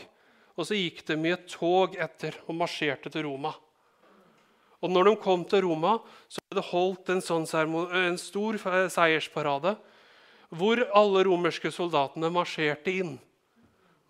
Og 0.55 0.67
så 0.67 0.77
gikk 0.77 1.03
de 1.07 1.17
i 1.25 1.33
et 1.35 1.47
tog 1.51 1.97
etter 1.99 2.37
og 2.45 2.55
marsjerte 2.55 3.11
til 3.11 3.25
Roma. 3.27 3.51
Og 4.83 4.91
når 4.91 5.09
de 5.09 5.15
kom 5.23 5.43
til 5.49 5.65
Roma, 5.65 5.97
så 6.29 6.41
ble 6.45 6.59
det 6.59 6.69
holdt 6.69 7.11
en, 7.11 7.21
sånn 7.23 7.47
en 7.49 8.17
stor 8.21 8.57
seiersparade 8.93 9.75
hvor 10.55 10.79
alle 10.95 11.23
romerske 11.25 11.71
soldatene 11.73 12.29
marsjerte 12.31 12.93
inn. 12.93 13.15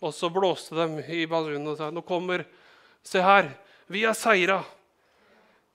Og 0.03 0.13
så 0.13 0.29
blåste 0.29 0.75
de 0.75 1.05
i 1.15 1.25
ballongen 1.29 1.71
og 1.71 1.79
sa 1.79 1.91
nå 1.93 2.03
kommer 2.05 2.45
Se 3.05 3.21
her, 3.21 3.51
vi 3.88 4.01
er 4.03 4.17
seira. 4.17 4.63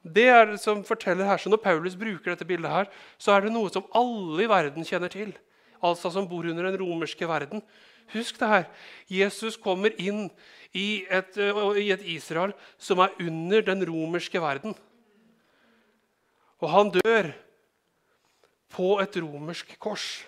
Det 0.02 0.26
er 0.32 0.48
det 0.50 0.58
som 0.62 0.80
forteller 0.82 1.28
her, 1.28 1.38
så 1.38 1.50
Når 1.50 1.62
Paulus 1.62 1.94
bruker 1.94 2.32
dette 2.32 2.44
bildet, 2.44 2.70
her, 2.70 2.86
så 3.18 3.36
er 3.36 3.42
det 3.46 3.52
noe 3.52 3.70
som 3.70 3.86
alle 3.94 4.42
i 4.42 4.48
verden 4.50 4.84
kjenner 4.84 5.08
til. 5.12 5.32
Altså 5.80 6.10
som 6.10 6.26
bor 6.28 6.44
under 6.44 6.66
den 6.66 6.80
romerske 6.80 7.28
verden. 7.28 7.62
Husk 8.12 8.38
det 8.40 8.48
her. 8.48 8.64
Jesus 9.10 9.58
kommer 9.60 9.94
inn 10.00 10.28
i 10.76 11.04
et, 11.10 11.36
i 11.80 11.90
et 11.94 12.02
Israel 12.14 12.54
som 12.78 13.02
er 13.02 13.14
under 13.22 13.62
den 13.66 13.84
romerske 13.88 14.42
verden. 14.42 14.74
Og 16.60 16.68
han 16.70 16.92
dør 16.94 17.30
på 18.70 18.96
et 19.02 19.16
romersk 19.22 19.72
kors. 19.82 20.20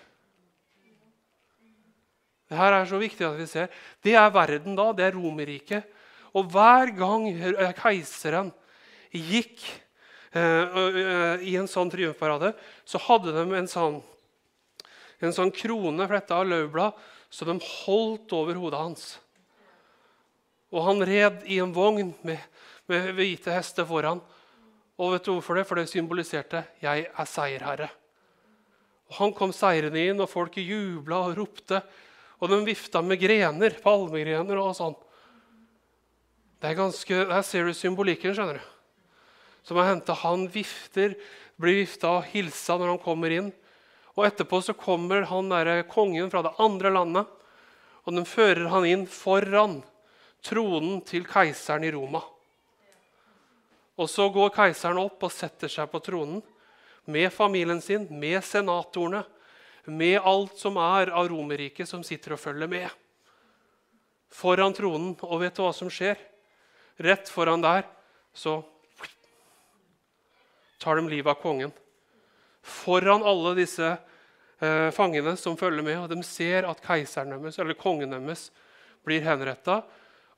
Det 2.49 2.59
her 2.59 2.75
er 2.75 2.85
så 2.85 2.99
viktig 3.01 3.25
at 3.25 3.37
vi 3.39 3.47
ser. 3.49 3.71
Det 4.03 4.13
er 4.19 4.33
verden 4.33 4.75
da. 4.77 4.91
Det 4.93 5.07
er 5.07 5.15
Romerriket. 5.17 5.87
Og 6.37 6.49
hver 6.53 6.91
gang 6.97 7.25
keiseren 7.77 8.51
gikk 9.13 9.61
eh, 10.33 11.41
i 11.45 11.55
en 11.57 11.69
sånn 11.69 11.89
triumfparade, 11.93 12.51
så 12.85 13.01
hadde 13.05 13.33
de 13.33 13.57
en 13.57 13.69
sånn, 13.69 13.99
en 15.21 15.33
sånn 15.33 15.53
krone 15.53 16.07
fletta 16.09 16.41
av 16.41 16.49
løvblad 16.49 16.97
så 17.33 17.47
de 17.49 17.55
holdt 17.57 18.33
over 18.37 18.59
hodet 18.61 18.77
hans. 18.79 19.05
Og 20.73 20.85
han 20.85 21.01
red 21.05 21.41
i 21.49 21.57
en 21.61 21.73
vogn 21.73 22.11
med, 22.25 22.41
med 22.89 23.09
hvite 23.17 23.53
hester 23.53 23.87
foran. 23.89 24.21
Og 25.01 25.15
vet 25.15 25.25
du 25.25 25.31
hvorfor 25.33 25.57
det? 25.57 25.65
For 25.65 25.75
det 25.75 25.89
symboliserte 25.89 26.63
'Jeg 26.81 27.07
er 27.09 27.25
seierherre'. 27.25 27.89
Og 29.09 29.15
Han 29.15 29.33
kom 29.33 29.51
seirende 29.51 30.07
inn, 30.09 30.21
og 30.21 30.29
folket 30.29 30.65
jubla 30.65 31.15
og 31.27 31.37
ropte. 31.37 31.81
Og 32.41 32.49
de 32.49 32.65
vifta 32.65 33.01
med 33.01 33.19
grener, 33.19 33.77
palmegrener 33.81 34.57
og 34.57 34.75
sånn. 34.75 34.95
Det 36.61 36.69
er 36.69 36.75
ganske, 36.75 37.13
Her 37.33 37.41
ser 37.41 37.65
du 37.65 37.73
symbolikken. 37.73 38.33
skjønner 38.33 38.53
du. 38.53 38.65
Som 39.63 39.77
er 39.77 39.93
henta. 39.93 40.13
Han 40.13 40.47
vifter, 40.47 41.15
blir 41.59 41.85
vifta 41.85 42.07
og 42.17 42.23
hilsa 42.23 42.77
når 42.77 42.87
han 42.87 42.99
kommer 42.99 43.31
inn. 43.31 43.53
Og 44.13 44.27
etterpå 44.27 44.59
så 44.61 44.75
kommer 44.77 45.25
han 45.29 45.49
der, 45.49 45.81
kongen 45.89 46.29
fra 46.29 46.43
det 46.45 46.53
andre 46.61 46.91
landet, 46.93 47.29
og 48.03 48.13
den 48.13 48.27
fører 48.27 48.67
han 48.69 48.85
inn 48.85 49.05
foran 49.09 49.79
tronen 50.43 51.01
til 51.07 51.25
keiseren 51.25 51.85
i 51.87 51.91
Roma. 51.95 52.21
Og 53.97 54.09
så 54.09 54.27
går 54.33 54.51
keiseren 54.53 54.99
opp 55.01 55.23
og 55.23 55.33
setter 55.33 55.71
seg 55.71 55.89
på 55.91 56.01
tronen 56.03 56.41
med 57.05 57.31
familien 57.33 57.81
sin, 57.81 58.07
med 58.09 58.41
senatorene, 58.45 59.23
med 59.85 60.19
alt 60.23 60.57
som 60.59 60.77
er 60.79 61.11
av 61.11 61.27
Romerriket 61.27 61.89
som 61.89 62.03
sitter 62.07 62.35
og 62.35 62.41
følger 62.41 62.69
med. 62.71 62.87
Foran 64.33 64.73
tronen. 64.73 65.11
Og 65.27 65.41
vet 65.43 65.55
du 65.57 65.63
hva 65.65 65.73
som 65.75 65.91
skjer? 65.91 66.17
Rett 67.03 67.29
foran 67.29 67.63
der 67.63 67.83
så 68.33 68.61
tar 70.79 70.97
de 70.97 71.07
livet 71.11 71.31
av 71.35 71.41
kongen. 71.43 71.73
Foran 72.63 73.25
alle 73.27 73.53
disse 73.59 73.89
eh, 73.91 74.89
fangene 74.95 75.35
som 75.39 75.57
følger 75.59 75.85
med, 75.85 75.99
og 76.03 76.11
de 76.11 76.23
ser 76.25 76.67
at 76.69 76.83
keiseren 76.83 77.35
deres, 77.35 77.59
eller 77.59 77.79
kongen 77.79 78.15
deres 78.15 78.47
blir 79.03 79.25
henretta. 79.25 79.81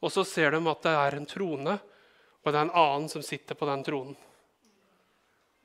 Og 0.01 0.11
så 0.13 0.25
ser 0.27 0.55
de 0.55 0.61
at 0.69 0.85
det 0.85 0.95
er 0.99 1.17
en 1.17 1.29
trone, 1.29 1.77
og 2.43 2.51
det 2.51 2.59
er 2.59 2.67
en 2.67 2.77
annen 2.77 3.09
som 3.09 3.23
sitter 3.25 3.57
på 3.57 3.69
den 3.69 3.85
tronen 3.85 4.15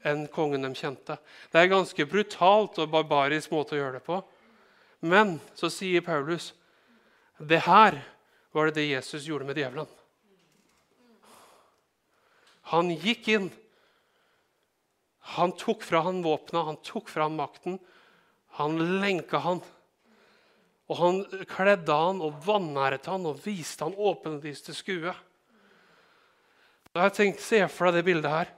enn 0.07 0.27
kongen 0.33 0.65
de 0.65 0.71
kjente. 0.73 1.19
Det 1.53 1.59
er 1.59 1.67
en 1.67 1.75
ganske 1.75 2.07
brutalt 2.09 2.79
og 2.81 2.93
barbarisk 2.93 3.53
måte 3.53 3.77
å 3.77 3.81
gjøre 3.81 3.99
det 3.99 4.07
på. 4.07 4.21
Men 5.05 5.39
så 5.57 5.71
sier 5.73 6.05
Paulus 6.05 6.53
det 7.37 7.63
her 7.67 7.99
var 8.53 8.69
det 8.69 8.81
det 8.81 8.91
Jesus 8.91 9.27
gjorde 9.29 9.49
med 9.49 9.61
djevelen. 9.61 9.89
Han 12.73 12.93
gikk 12.93 13.29
inn. 13.33 13.49
Han 15.37 15.53
tok 15.53 15.83
fra 15.85 16.01
han 16.07 16.23
våpna, 16.25 16.65
han 16.65 16.79
tok 16.85 17.09
fra 17.09 17.29
han 17.29 17.37
makten. 17.37 17.79
Han 18.59 18.79
lenka 19.01 19.39
han. 19.39 19.61
Og 20.91 20.97
han 20.99 21.21
kledde 21.47 21.95
han 21.95 22.23
og 22.25 22.41
vanæret 22.47 23.07
han 23.07 23.29
og 23.31 23.43
viste 23.45 23.87
han 23.87 23.95
åpenlyste 23.95 24.75
skue. 24.75 25.13
Da 26.91 27.07
jeg 27.07 27.17
tenkte, 27.19 27.45
Se 27.47 27.61
for 27.71 27.91
deg 27.91 28.01
det 28.01 28.09
bildet 28.09 28.33
her 28.33 28.57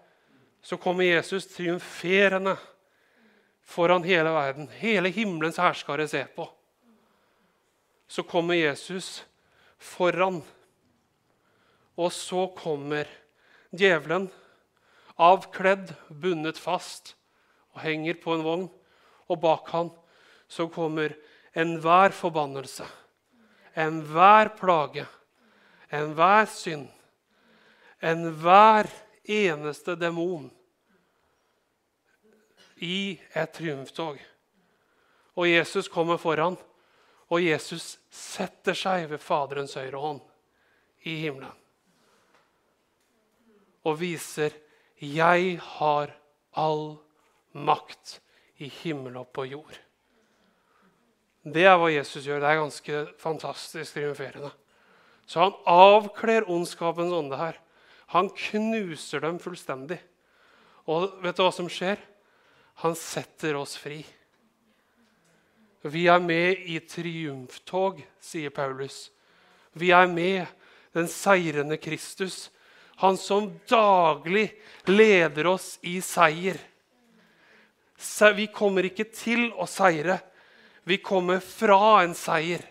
så 0.62 0.79
kommer 0.79 1.05
Jesus 1.05 1.48
triumferende 1.51 2.55
foran 3.66 4.05
hele 4.07 4.31
verden. 4.31 4.68
Hele 4.79 5.11
himmelens 5.11 5.59
herskare 5.59 6.07
ser 6.09 6.29
på. 6.37 6.46
Så 8.07 8.22
kommer 8.22 8.55
Jesus 8.55 9.25
foran. 9.79 10.38
Og 11.98 12.12
så 12.14 12.46
kommer 12.57 13.11
djevelen, 13.75 14.31
avkledd, 15.22 15.92
bundet 16.08 16.58
fast, 16.61 17.14
og 17.72 17.85
henger 17.85 18.18
på 18.20 18.37
en 18.37 18.46
vogn. 18.46 18.70
Og 19.30 19.38
bak 19.40 19.70
han 19.72 19.92
så 20.52 20.66
kommer 20.68 21.14
enhver 21.56 22.12
forbannelse, 22.12 22.85
enhver 23.76 24.50
plage, 24.58 25.06
enhver 25.92 26.48
synd, 26.52 26.88
enhver 28.02 28.90
eneste 29.24 29.96
demon 29.96 30.50
i 32.82 33.20
et 33.32 33.52
triumftog. 33.54 34.18
Og 35.38 35.48
Jesus 35.48 35.88
kommer 35.88 36.20
foran, 36.20 36.58
og 37.32 37.40
Jesus 37.40 37.96
setter 38.12 38.76
seg 38.76 39.06
ved 39.08 39.22
Faderens 39.22 39.78
høyre 39.78 40.00
hånd 40.02 40.20
i 41.08 41.16
himmelen. 41.22 41.54
Og 43.88 43.96
viser 44.02 44.52
'Jeg 45.02 45.58
har 45.58 46.14
all 46.54 46.98
makt 47.52 48.20
i 48.62 48.68
himmel 48.68 49.16
og 49.16 49.32
på 49.34 49.44
jord'. 49.44 49.80
Det 51.42 51.64
er 51.66 51.74
hva 51.74 51.90
Jesus 51.90 52.22
gjør. 52.22 52.38
Det 52.38 52.48
er 52.48 52.60
ganske 52.60 53.06
fantastisk 53.18 53.94
triumferende. 53.96 54.52
Så 55.26 55.40
han 55.42 55.54
avkler 55.66 56.46
ondskapens 56.46 57.12
ånde 57.12 57.36
her. 57.36 57.58
Han 58.14 58.30
knuser 58.30 59.20
dem 59.20 59.40
fullstendig. 59.42 59.98
Og 60.86 61.18
vet 61.22 61.36
du 61.36 61.42
hva 61.42 61.52
som 61.54 61.70
skjer? 61.70 61.98
Han 62.84 62.94
setter 62.98 63.58
oss 63.58 63.74
fri. 63.76 64.04
Vi 65.82 66.06
er 66.06 66.22
med 66.22 66.62
i 66.70 66.78
triumftog, 66.86 67.98
sier 68.22 68.54
Paulus. 68.54 69.10
Vi 69.74 69.90
er 69.90 70.06
med 70.06 70.46
den 70.94 71.08
seirende 71.10 71.78
Kristus, 71.80 72.50
han 72.96 73.16
som 73.16 73.48
daglig 73.68 74.50
leder 74.85 75.46
oss 75.46 75.78
i 75.83 76.00
seier. 76.05 76.59
Vi 78.37 78.46
kommer 78.55 78.87
ikke 78.88 79.07
til 79.14 79.48
å 79.55 79.66
seire. 79.70 80.18
Vi 80.85 80.98
kommer 80.98 81.42
fra 81.42 82.02
en 82.02 82.14
seier. 82.18 82.64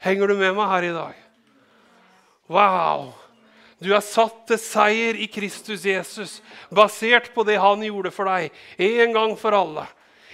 Henger 0.00 0.32
du 0.32 0.38
med 0.40 0.54
meg 0.56 0.70
her 0.70 0.86
i 0.88 0.94
dag? 0.96 1.18
Wow! 2.50 3.10
Du 3.80 3.92
er 3.96 4.04
satt 4.04 4.42
til 4.48 4.60
seier 4.60 5.16
i 5.16 5.28
Kristus 5.32 5.86
Jesus, 5.88 6.40
basert 6.68 7.30
på 7.32 7.44
det 7.48 7.56
han 7.60 7.80
gjorde 7.84 8.12
for 8.12 8.28
deg. 8.28 8.52
En 8.76 9.14
gang 9.16 9.32
for 9.40 9.56
alle. 9.56 9.86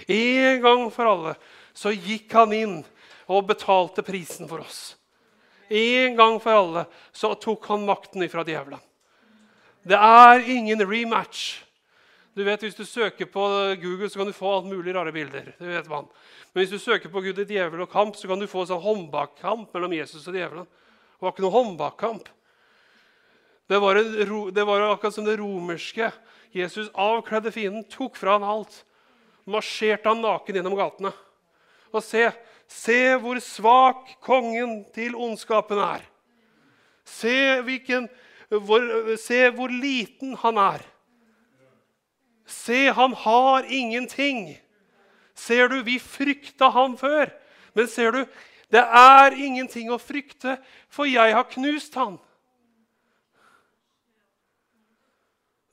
En 0.07 0.59
gang 0.63 0.83
for 0.91 1.07
alle. 1.07 1.35
Så 1.75 1.93
gikk 1.95 2.33
han 2.35 2.55
inn 2.55 2.77
og 3.27 3.47
betalte 3.47 4.03
prisen 4.03 4.49
for 4.51 4.63
oss. 4.63 4.95
En 5.67 6.15
gang 6.15 6.39
for 6.43 6.59
alle 6.59 6.85
så 7.15 7.33
tok 7.39 7.67
han 7.71 7.87
makten 7.87 8.23
ifra 8.23 8.43
djevelen. 8.47 8.83
Det 9.87 9.95
er 9.95 10.43
ingen 10.51 10.81
rematch. 10.83 11.63
Du 12.35 12.43
vet, 12.43 12.61
Hvis 12.61 12.75
du 12.75 12.85
søker 12.85 13.25
på 13.25 13.41
Google, 13.81 14.09
så 14.09 14.19
kan 14.19 14.27
du 14.27 14.33
få 14.33 14.57
alt 14.57 14.65
mulig 14.65 14.93
rare 14.95 15.11
bilder. 15.11 15.53
det 15.57 15.67
vet 15.67 15.89
man. 15.89 16.07
Men 16.53 16.61
hvis 16.61 16.69
du 16.69 16.79
søker 16.79 17.09
på 17.09 17.21
Gud 17.21 17.39
i 17.39 17.45
djevel 17.45 17.81
og 17.81 17.89
kamp, 17.89 18.15
så 18.15 18.27
kan 18.27 18.39
du 18.39 18.47
få 18.47 18.61
en 18.61 18.67
sånn 18.67 18.83
håndbakkamp 18.83 19.73
mellom 19.73 19.93
Jesus 19.93 20.27
og 20.27 20.35
djevelen. 20.35 20.67
Det 20.67 21.23
var 21.23 21.33
ikke 21.33 21.45
noen 21.45 21.55
håndbakkamp. 21.55 22.27
Det 23.67 23.79
var, 23.81 23.95
en, 23.95 24.53
det 24.53 24.65
var 24.67 24.85
akkurat 24.91 25.15
som 25.15 25.25
det 25.25 25.39
romerske. 25.39 26.11
Jesus 26.55 26.91
avkledde 26.93 27.51
fienden, 27.51 27.87
tok 27.89 28.15
fra 28.15 28.37
han 28.37 28.45
alt. 28.45 28.83
Marsjerte 29.47 30.11
han 30.11 30.21
naken 30.21 30.59
gjennom 30.59 30.77
gatene. 30.77 31.13
Og 31.89 32.03
se, 32.03 32.27
se 32.69 32.99
hvor 33.23 33.39
svak 33.43 34.13
kongen 34.23 34.83
til 34.95 35.15
ondskapen 35.15 35.81
er. 35.83 36.05
Se, 37.07 37.63
hvilken, 37.63 38.09
hvor, 38.49 38.83
se 39.19 39.49
hvor 39.51 39.71
liten 39.71 40.35
han 40.39 40.57
er. 40.61 40.85
Se, 42.47 42.87
han 42.95 43.13
har 43.13 43.67
ingenting. 43.67 44.55
Ser 45.35 45.67
du, 45.67 45.81
vi 45.83 45.99
frykta 45.99 46.69
han 46.71 46.95
før. 46.97 47.33
Men 47.75 47.87
ser 47.91 48.15
du, 48.15 48.21
det 48.71 48.83
er 48.83 49.35
ingenting 49.35 49.91
å 49.91 49.99
frykte, 49.99 50.57
for 50.89 51.07
jeg 51.07 51.35
har 51.35 51.47
knust 51.51 51.95
han. 51.99 52.15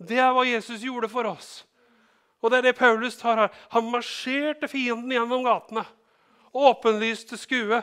Det 0.04 0.18
er 0.20 0.34
hva 0.34 0.44
Jesus 0.46 0.82
gjorde 0.84 1.08
for 1.08 1.30
oss. 1.30 1.62
Og 2.42 2.50
det 2.52 2.58
er 2.58 2.66
det 2.68 2.76
Paulus 2.76 3.16
tar 3.16 3.38
her. 3.40 3.54
Han 3.72 3.88
marsjerte 3.88 4.68
fienden 4.68 5.14
gjennom 5.14 5.46
gatene. 5.46 5.86
Åpenlyste 6.52 7.38
skue. 7.40 7.80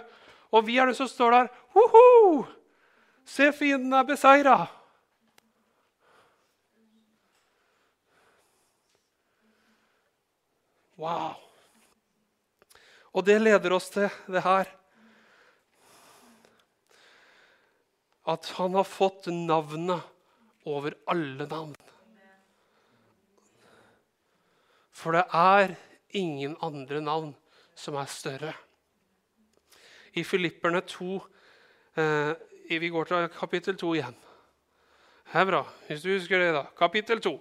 Og 0.52 0.68
vi 0.68 0.78
er 0.78 0.92
det 0.92 1.00
som 1.00 1.10
står 1.10 1.34
der. 1.34 1.50
Se, 3.26 3.50
fienden 3.56 3.96
er 3.96 4.06
beseira. 4.06 4.68
Wow. 11.02 11.34
Og 13.18 13.26
det 13.26 13.40
leder 13.42 13.74
oss 13.74 13.90
til 13.90 14.06
det 14.30 14.44
her. 14.46 14.70
At 18.30 18.52
han 18.60 18.78
har 18.78 18.86
fått 18.86 19.32
navnet 19.34 20.06
over 20.70 20.94
alle 21.10 21.48
navn. 21.50 21.74
For 24.94 25.18
det 25.18 25.26
er 25.34 25.74
ingen 26.14 26.54
andre 26.62 27.02
navn 27.02 27.34
som 27.74 27.98
er 27.98 28.12
større. 28.12 28.54
I 30.14 30.22
Filipperne 30.28 30.84
2 30.86 31.16
eh, 31.98 32.34
Vi 32.70 32.90
går 32.94 33.10
til 33.10 33.30
kapittel 33.34 33.78
2 33.78 33.96
igjen. 33.96 34.18
Det 35.32 35.40
er 35.42 35.48
bra. 35.50 35.64
Hvis 35.88 36.04
du 36.04 36.12
husker 36.14 36.40
det, 36.40 36.54
da. 36.54 36.68
Kapittel 36.78 37.22
2. 37.24 37.34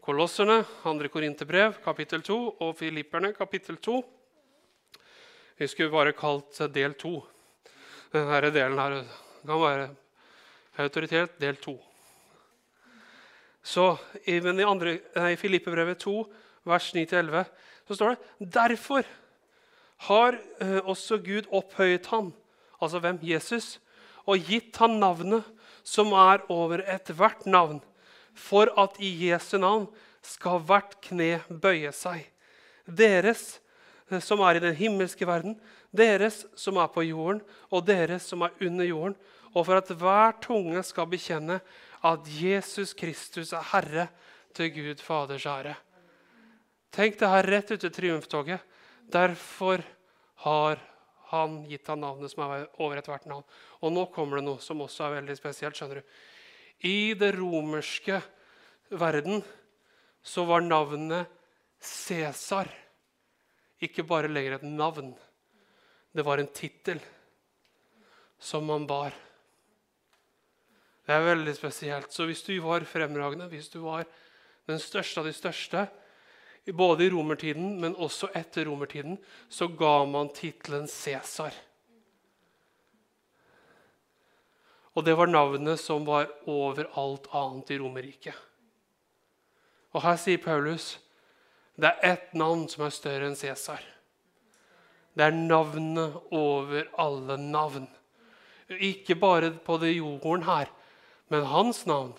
Kolosserne, 0.00 0.62
2. 0.82 1.08
Korinterbrev, 1.12 1.74
kapittel 1.84 2.22
2, 2.24 2.34
og 2.64 2.70
Filipperne, 2.78 3.34
kapittel 3.36 3.76
2. 3.76 3.98
Vi 5.60 5.66
skulle 5.68 5.92
bare 5.92 6.14
kalt 6.16 6.56
del 6.72 6.94
2. 6.96 7.10
Denne 8.14 8.38
delen 8.54 8.80
her 8.80 8.94
kan 9.44 9.60
være 9.60 9.90
autoritet 10.80 11.36
del 11.42 11.60
2. 11.60 11.74
Så 13.60 13.84
men 14.24 14.64
i, 14.64 14.64
andre, 14.64 14.96
nei, 15.20 15.34
Filippebrevet 15.36 16.00
2, 16.00 16.16
vers 16.64 16.88
9-11, 16.96 17.44
så 17.84 17.98
står 17.98 18.16
det 18.16 18.48
Derfor 18.56 19.04
har 20.08 20.40
eh, 20.64 20.80
også 20.80 21.20
Gud 21.20 21.52
opphøyet 21.52 22.08
han, 22.08 22.32
altså 22.80 23.04
hvem? 23.04 23.20
Jesus, 23.20 23.76
og 24.24 24.40
gitt 24.48 24.80
han 24.80 24.96
navnet 24.96 25.44
som 25.84 26.16
er 26.16 26.40
over 26.48 26.80
ethvert 26.88 27.44
navn, 27.44 27.82
for 28.40 28.70
at 28.80 28.96
i 29.02 29.10
Jesu 29.28 29.58
navn 29.60 29.86
skal 30.24 30.62
hvert 30.66 30.96
kne 31.04 31.40
bøye 31.48 31.92
seg. 31.96 32.24
Deres 32.84 33.60
eh, 34.10 34.20
som 34.24 34.42
er 34.44 34.58
i 34.58 34.64
den 34.64 34.76
himmelske 34.76 35.28
verden, 35.28 35.58
deres 35.92 36.44
som 36.58 36.78
er 36.80 36.90
på 36.92 37.04
jorden, 37.06 37.42
og 37.70 37.86
deres 37.88 38.28
som 38.30 38.44
er 38.46 38.56
under 38.62 38.88
jorden, 38.88 39.16
og 39.50 39.66
for 39.66 39.80
at 39.80 39.90
hver 39.98 40.36
tunge 40.42 40.82
skal 40.86 41.08
bekjenne 41.10 41.58
at 42.06 42.28
Jesus 42.40 42.94
Kristus 42.96 43.52
er 43.52 43.66
Herre 43.72 44.06
til 44.54 44.70
Gud 44.74 45.02
Faders 45.04 45.46
ære. 45.46 45.74
Tenk 46.94 47.18
det 47.18 47.30
her 47.30 47.46
rett 47.46 47.70
ute 47.70 47.86
i 47.86 47.94
triumftoget. 47.94 48.62
Derfor 49.10 49.82
har 50.46 50.80
han 51.30 51.60
gitt 51.68 51.86
ham 51.86 52.00
navnet 52.02 52.32
som 52.32 52.42
er 52.46 52.66
over 52.82 52.98
ethvert 52.98 53.26
navn. 53.30 53.44
Og 53.82 53.92
nå 53.94 54.06
kommer 54.14 54.40
det 54.40 54.46
noe 54.48 54.62
som 54.62 54.80
også 54.82 55.06
er 55.06 55.20
veldig 55.20 55.36
spesielt. 55.38 55.76
skjønner 55.76 56.00
du. 56.00 56.14
I 56.80 57.14
det 57.14 57.34
romerske 57.36 58.20
verden 58.88 59.42
så 60.22 60.44
var 60.48 60.64
navnet 60.64 61.28
Cæsar 61.80 62.68
ikke 63.80 64.04
bare 64.04 64.28
lenger 64.28 64.58
et 64.58 64.66
navn. 64.68 65.14
Det 66.12 66.24
var 66.24 66.40
en 66.40 66.50
tittel 66.52 67.00
som 68.40 68.66
man 68.68 68.86
bar. 68.86 69.14
Det 71.06 71.16
er 71.16 71.24
veldig 71.24 71.54
spesielt. 71.56 72.12
Så 72.12 72.26
hvis 72.28 72.44
du 72.44 72.52
var 72.62 72.84
fremragende, 72.84 73.48
hvis 73.48 73.70
du 73.72 73.80
var 73.84 74.04
den 74.68 74.78
største 74.78 75.22
av 75.22 75.26
de 75.26 75.34
største, 75.34 75.86
både 76.76 77.06
i 77.06 77.10
romertiden, 77.10 77.80
men 77.80 77.96
også 77.96 78.28
etter 78.36 78.68
romertiden, 78.68 79.16
så 79.48 79.68
ga 79.68 80.04
man 80.04 80.28
tittelen 80.36 80.86
Cæsar. 80.88 81.56
Og 84.96 85.06
det 85.06 85.14
var 85.18 85.30
navnet 85.30 85.80
som 85.80 86.04
var 86.06 86.28
over 86.50 86.88
alt 86.98 87.28
annet 87.36 87.70
i 87.70 87.78
Romerriket. 87.78 88.34
Og 89.94 90.02
her 90.04 90.18
sier 90.20 90.42
Paulus 90.42 90.96
det 91.80 91.88
er 91.88 92.12
ett 92.12 92.34
navn 92.36 92.66
som 92.68 92.84
er 92.84 92.92
større 92.92 93.28
enn 93.30 93.38
Cæsar. 93.38 93.80
Det 95.16 95.24
er 95.24 95.36
navnet 95.36 96.18
over 96.34 96.90
alle 97.00 97.38
navn. 97.40 97.86
Ikke 98.70 99.16
bare 99.18 99.50
på 99.64 99.78
det 99.82 99.94
jorden 99.96 100.44
her, 100.46 100.68
men 101.32 101.48
hans 101.48 101.82
navn 101.88 102.12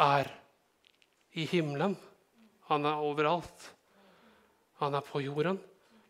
er 0.00 0.30
i 1.36 1.44
himmelen. 1.50 1.98
Han 2.70 2.88
er 2.88 3.02
overalt. 3.04 3.70
Han 4.80 4.96
er 4.96 5.04
på 5.04 5.20
jorden, 5.22 5.60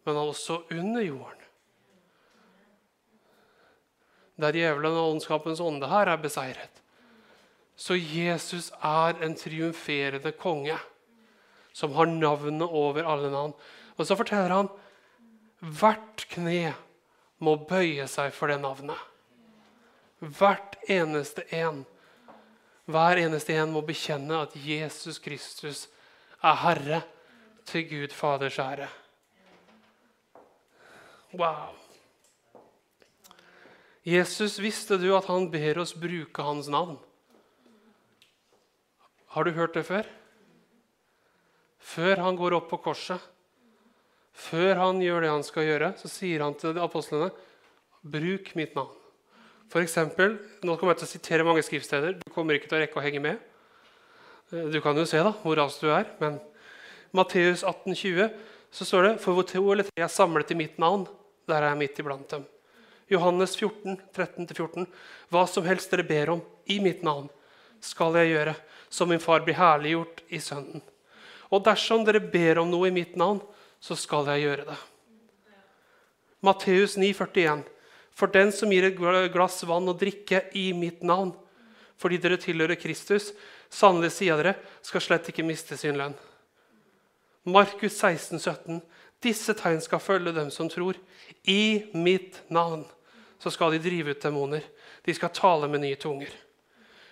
men 0.07 0.17
også 0.17 0.63
under 0.71 1.03
jorden. 1.05 1.36
Der 4.37 4.53
djevelen 4.53 4.99
og 4.99 5.15
åndskapens 5.15 5.63
ånde 5.65 5.89
her 5.89 6.11
er 6.13 6.21
beseiret. 6.21 6.83
Så 7.77 7.97
Jesus 7.97 8.71
er 8.85 9.17
en 9.25 9.37
triumferende 9.37 10.33
konge 10.33 10.77
som 11.77 11.93
har 11.93 12.09
navnet 12.09 12.69
over 12.69 13.05
alle 13.05 13.31
navn. 13.31 13.53
Og 13.97 14.07
så 14.07 14.17
forteller 14.17 14.55
han 14.55 14.71
hvert 15.61 16.25
kne 16.33 16.75
må 17.45 17.57
bøye 17.69 18.07
seg 18.09 18.33
for 18.33 18.53
det 18.53 18.61
navnet. 18.63 18.97
Hvert 20.21 20.77
eneste 20.89 21.45
en. 21.53 21.85
Hver 22.89 23.21
eneste 23.21 23.57
en 23.57 23.75
må 23.75 23.83
bekjenne 23.85 24.45
at 24.47 24.57
Jesus 24.57 25.19
Kristus 25.21 25.87
er 26.41 26.61
Herre 26.63 27.03
til 27.69 27.89
Gud 27.91 28.15
Faders 28.15 28.59
ære. 28.63 28.89
Wow. 31.37 31.86
Jesus, 34.07 34.61
visste 34.63 35.01
du 35.03 35.09
at 35.17 35.27
han 35.27 35.49
ber 35.51 35.81
oss 35.83 35.91
bruke 35.99 36.45
hans 36.47 36.69
navn? 36.71 36.95
Har 39.35 39.45
du 39.45 39.51
hørt 39.57 39.75
det 39.75 39.83
før? 39.89 40.07
Før 41.83 42.23
han 42.23 42.39
går 42.39 42.55
opp 42.55 42.69
på 42.71 42.79
korset, 42.85 43.19
før 44.37 44.79
han 44.79 45.03
gjør 45.03 45.27
det 45.27 45.33
han 45.33 45.45
skal 45.47 45.67
gjøre, 45.67 45.91
så 45.99 46.11
sier 46.13 46.45
han 46.45 46.55
til 46.59 46.79
apostlene 46.79 47.33
bruk 48.07 48.55
mitt 48.59 48.79
navn. 48.79 48.95
For 49.73 49.83
eksempel, 49.83 50.39
nå 50.63 50.79
kommer 50.79 50.95
jeg 50.95 51.03
til 51.03 51.09
å 51.09 51.15
sitere 51.17 51.47
mange 51.47 51.67
skriftsteder. 51.67 52.21
Du 52.23 52.31
kommer 52.31 52.55
ikke 52.55 52.71
til 52.71 52.79
å 52.79 52.83
rekke 52.85 53.01
å 53.01 53.03
henge 53.03 53.23
med. 53.25 53.41
Eh, 54.55 54.69
du 54.71 54.79
kan 54.85 54.95
jo 54.95 55.07
se 55.09 55.19
da, 55.19 55.35
hvor 55.43 55.59
raskt 55.59 55.83
du 55.83 55.91
er. 55.91 56.07
Men 56.23 56.39
Matteus 57.17 57.67
18, 57.67 57.97
20, 57.99 58.37
så 58.71 58.87
står 58.87 59.09
det 59.09 59.15
For 59.25 59.35
hvor 59.35 59.47
to 59.51 59.65
eller 59.73 59.89
tre 59.89 60.07
er 60.07 60.13
samlet 60.13 60.55
i 60.55 60.63
mitt 60.63 60.79
navn, 60.79 61.09
der 61.51 61.65
er 61.65 61.73
jeg 61.73 61.83
midt 61.83 61.99
iblant 62.05 62.31
dem. 62.31 62.47
Johannes 63.09 63.55
14, 63.57 64.01
13-14. 64.15 64.87
Hva 65.31 65.45
som 65.47 65.67
helst 65.67 65.93
dere 65.93 66.07
ber 66.07 66.33
om 66.35 66.43
i 66.67 66.81
mitt 66.83 67.05
navn, 67.07 67.29
skal 67.83 68.17
jeg 68.19 68.33
gjøre, 68.33 68.57
så 68.91 69.07
min 69.07 69.23
far 69.23 69.45
blir 69.47 69.59
herliggjort 69.59 70.25
i 70.35 70.41
Sønnen. 70.43 70.83
Og 71.55 71.63
dersom 71.67 72.03
dere 72.07 72.21
ber 72.21 72.59
om 72.63 72.71
noe 72.71 72.89
i 72.89 72.95
mitt 72.95 73.15
navn, 73.19 73.39
så 73.79 73.95
skal 73.99 74.27
jeg 74.33 74.47
gjøre 74.47 74.67
det. 74.73 74.79
Matteus 76.43 76.97
9, 76.99 77.13
41. 77.15 77.63
For 78.17 78.33
den 78.33 78.51
som 78.55 78.73
gir 78.73 78.89
et 78.89 78.99
glass 78.99 79.61
vann 79.69 79.91
å 79.91 79.97
drikke 79.97 80.47
i 80.57 80.71
mitt 80.75 81.05
navn, 81.07 81.35
fordi 82.01 82.19
dere 82.21 82.41
tilhører 82.41 82.79
Kristus. 82.81 83.31
Sannelig 83.73 84.15
sier 84.17 84.39
dere, 84.41 84.57
skal 84.85 85.05
slett 85.05 85.31
ikke 85.31 85.47
miste 85.47 85.79
sin 85.79 85.99
lønn. 85.99 86.17
Markus 87.47 88.01
16, 88.01 88.41
17. 88.41 88.81
Disse 89.23 89.55
tegn 89.59 89.81
skal 89.85 90.03
følge 90.03 90.35
dem 90.35 90.51
som 90.55 90.69
tror. 90.71 90.99
I 91.47 91.87
mitt 91.95 92.43
navn 92.51 92.85
så 93.39 93.51
skal 93.51 93.75
de 93.75 93.83
drive 93.85 94.15
ut 94.15 94.23
demoner. 94.23 94.63
De 95.05 95.15
skal 95.15 95.35
tale 95.35 95.69
med 95.69 95.83
nye 95.85 95.97
tunger. 96.01 96.31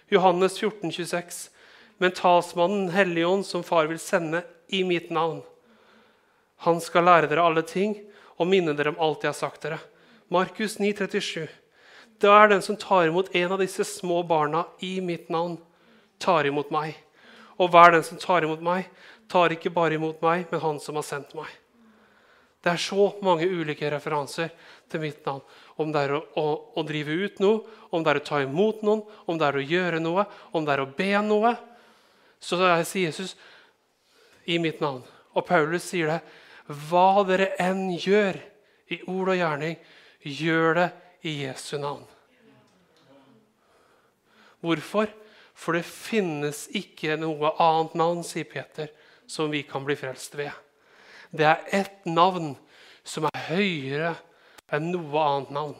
Johannes 0.09 0.59
14, 0.59 0.93
26. 0.93 1.51
Men 1.99 2.15
talsmannen 2.17 2.91
Helligånd, 2.91 3.47
som 3.47 3.63
Far 3.63 3.87
vil 3.87 3.99
sende 3.99 4.43
i 4.69 4.83
mitt 4.85 5.11
navn, 5.11 5.43
han 6.65 6.81
skal 6.81 7.05
lære 7.05 7.29
dere 7.29 7.45
alle 7.45 7.63
ting 7.67 7.97
og 8.41 8.49
minne 8.49 8.73
dere 8.77 8.95
om 8.95 9.01
alt 9.03 9.25
jeg 9.25 9.31
har 9.35 9.39
sagt 9.39 9.67
dere. 9.67 9.79
Markus 10.33 10.79
9, 10.81 10.93
37. 10.97 11.49
Da 12.23 12.33
er 12.41 12.49
den 12.55 12.63
som 12.65 12.79
tar 12.81 13.09
imot 13.11 13.35
en 13.37 13.53
av 13.53 13.61
disse 13.61 13.85
små 13.85 14.23
barna 14.27 14.65
i 14.81 14.97
mitt 15.05 15.29
navn, 15.29 15.59
tar 16.19 16.49
imot 16.49 16.71
meg. 16.75 16.95
Og 17.61 17.71
hver 17.71 17.93
den 17.95 18.07
som 18.07 18.19
tar 18.19 18.47
imot 18.47 18.63
meg, 18.65 18.89
tar 19.31 19.53
ikke 19.53 19.73
bare 19.75 19.99
imot 19.99 20.23
meg, 20.25 20.47
men 20.51 20.63
han 20.63 20.81
som 20.81 20.97
har 20.99 21.07
sendt 21.07 21.35
meg. 21.37 21.51
Det 22.65 22.73
er 22.73 22.81
så 22.81 23.11
mange 23.23 23.45
ulike 23.45 23.91
referanser 23.93 24.49
til 24.89 25.03
mitt 25.05 25.21
navn. 25.27 25.43
Om 25.81 25.91
det 25.95 26.05
er 26.07 26.15
å, 26.15 26.21
å, 26.39 26.47
å, 26.79 26.85
drive 26.87 27.17
ut 27.25 27.41
noe, 27.43 27.63
om 27.91 28.05
det 28.05 28.13
er 28.13 28.21
å 28.21 28.27
ta 28.27 28.41
imot 28.45 28.85
noen, 28.87 29.03
om 29.27 29.39
det 29.39 29.49
er 29.49 29.59
å 29.59 29.65
gjøre 29.65 30.01
noe, 30.03 30.27
om 30.55 30.67
det 30.67 30.77
er 30.77 30.85
å 30.85 30.91
be 30.91 31.11
noe. 31.27 31.55
Så 32.39 32.59
sier 32.61 33.09
Jesus 33.09 33.35
i 34.47 34.61
mitt 34.63 34.83
navn. 34.85 35.03
Og 35.35 35.47
Paulus 35.49 35.87
sier 35.89 36.13
det. 36.13 36.21
Hva 36.89 37.25
dere 37.27 37.53
enn 37.61 37.89
gjør 37.99 38.39
i 38.95 39.01
ord 39.11 39.33
og 39.35 39.39
gjerning, 39.41 39.77
gjør 40.25 40.79
det 40.79 40.89
i 41.27 41.35
Jesu 41.43 41.77
navn. 41.81 42.05
Hvorfor? 44.65 45.11
For 45.55 45.77
det 45.77 45.85
finnes 45.87 46.65
ikke 46.75 47.19
noe 47.21 47.53
annet 47.63 47.95
navn, 47.99 48.23
sier 48.27 48.47
Peter, 48.49 48.89
som 49.27 49.53
vi 49.53 49.63
kan 49.67 49.85
bli 49.87 49.97
frelst 49.99 50.35
ved. 50.39 50.53
Det 51.35 51.47
er 51.47 51.67
ett 51.75 52.07
navn 52.09 52.55
som 53.07 53.29
er 53.29 53.45
høyere 53.51 54.15
enn 54.75 54.91
noe 54.93 55.25
annet 55.25 55.53
navn. 55.55 55.77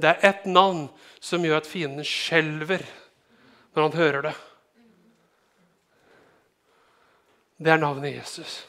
Det 0.00 0.08
er 0.08 0.26
ett 0.30 0.46
navn 0.48 0.86
som 1.20 1.44
gjør 1.44 1.60
at 1.60 1.68
fienden 1.68 2.06
skjelver 2.06 2.84
når 3.74 3.82
han 3.82 3.98
hører 3.98 4.26
det. 4.30 4.36
Det 7.60 7.72
er 7.74 7.82
navnet 7.82 8.14
Jesus. 8.14 8.62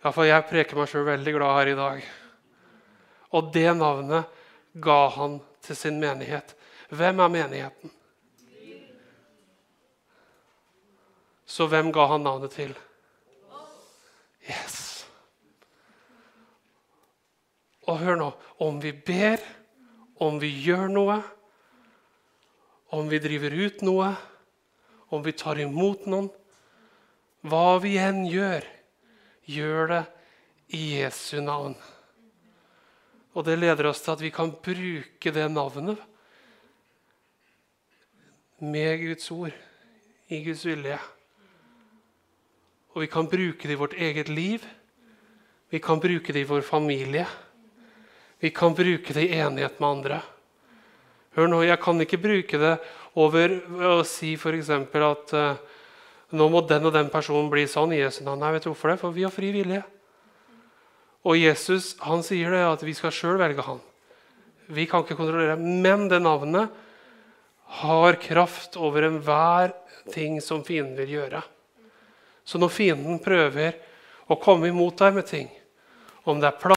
Ja, 0.00 0.12
jeg 0.24 0.46
preker 0.48 0.78
meg 0.78 0.88
sjøl 0.88 1.04
veldig 1.08 1.34
glad 1.34 1.58
her 1.58 1.72
i 1.72 1.76
dag. 1.76 2.06
Og 3.36 3.52
det 3.52 3.68
navnet 3.76 4.32
ga 4.80 5.00
han 5.16 5.40
til 5.66 5.76
sin 5.76 6.00
menighet. 6.00 6.54
Hvem 6.88 7.20
er 7.20 7.32
menigheten? 7.34 7.92
Så 11.46 11.66
hvem 11.70 11.92
ga 11.92 12.06
han 12.14 12.24
navnet 12.26 12.54
til? 12.54 12.74
Yes. 14.46 14.85
Og 17.86 18.00
hør 18.02 18.18
nå 18.18 18.30
om 18.62 18.80
vi 18.82 18.92
ber, 18.92 19.42
om 20.22 20.40
vi 20.42 20.50
gjør 20.64 20.88
noe, 20.90 21.20
om 22.96 23.10
vi 23.10 23.20
driver 23.22 23.54
ut 23.54 23.82
noe, 23.86 24.10
om 25.14 25.22
vi 25.22 25.34
tar 25.36 25.60
imot 25.62 26.06
noen 26.10 26.30
Hva 27.46 27.76
vi 27.78 27.92
enn 28.02 28.24
gjør, 28.26 28.64
gjør 29.46 29.92
det 29.92 30.02
i 30.74 30.80
Jesu 30.96 31.38
navn. 31.44 31.76
Og 33.36 33.44
det 33.46 33.58
leder 33.60 33.86
oss 33.86 34.00
til 34.02 34.16
at 34.16 34.24
vi 34.24 34.32
kan 34.34 34.50
bruke 34.50 35.30
det 35.30 35.44
navnet 35.52 36.00
med 38.64 38.98
Guds 39.04 39.30
ord, 39.30 39.54
i 40.32 40.40
Guds 40.42 40.64
vilje. 40.66 40.98
Og 42.96 43.04
vi 43.04 43.10
kan 43.12 43.28
bruke 43.28 43.68
det 43.68 43.76
i 43.76 43.78
vårt 43.78 43.94
eget 43.94 44.32
liv. 44.32 44.64
Vi 45.70 45.78
kan 45.78 46.00
bruke 46.00 46.32
det 46.32 46.46
i 46.46 46.48
vår 46.48 46.64
familie. 46.64 47.26
Vi 48.46 48.50
kan 48.54 48.74
bruke 48.74 49.10
det 49.10 49.24
i 49.26 49.38
enighet 49.40 49.80
med 49.82 49.88
andre. 49.88 50.20
Hør 51.34 51.48
nå, 51.50 51.64
Jeg 51.66 51.80
kan 51.82 51.98
ikke 52.00 52.20
bruke 52.22 52.58
det 52.62 52.76
over 53.18 53.56
å 53.82 54.04
si 54.06 54.36
f.eks. 54.38 54.70
at 54.70 55.32
uh, 55.34 55.56
nå 56.30 56.46
må 56.52 56.60
den 56.62 56.86
og 56.86 56.94
den 56.94 57.10
personen 57.10 57.48
bli 57.50 57.64
sånn 57.66 57.96
i 57.96 57.98
Jesu 57.98 58.20
navn. 58.22 58.44
Nei, 58.44 58.52
vet 58.54 58.68
du 58.68 58.70
hvorfor 58.70 58.92
det? 58.92 59.00
For 59.00 59.16
vi 59.16 59.24
har 59.26 59.34
fri 59.34 59.50
vilje. 59.50 59.80
Og 61.26 61.40
Jesus 61.40 61.96
han 62.06 62.22
sier 62.22 62.54
det 62.54 62.62
at 62.68 62.86
vi 62.86 62.94
skal 62.94 63.10
sjøl 63.10 63.40
velge 63.42 63.66
han. 63.66 63.82
Vi 64.70 64.86
kan 64.86 65.02
ikke 65.02 65.18
kontrollere. 65.18 65.58
Men 65.58 66.06
det 66.12 66.22
navnet 66.22 66.70
har 67.82 68.20
kraft 68.22 68.78
over 68.78 69.08
enhver 69.10 69.74
ting 70.14 70.38
som 70.38 70.62
fienden 70.62 70.94
vil 71.02 71.18
gjøre. 71.18 71.42
Så 72.46 72.62
når 72.62 72.74
fienden 72.78 73.18
prøver 73.18 73.74
å 74.30 74.38
komme 74.38 74.70
imot 74.70 75.02
deg 75.02 75.18
med 75.18 75.30
ting, 75.34 75.50
om 76.22 76.38
det 76.38 76.52
er 76.52 76.60
plan 76.62 76.75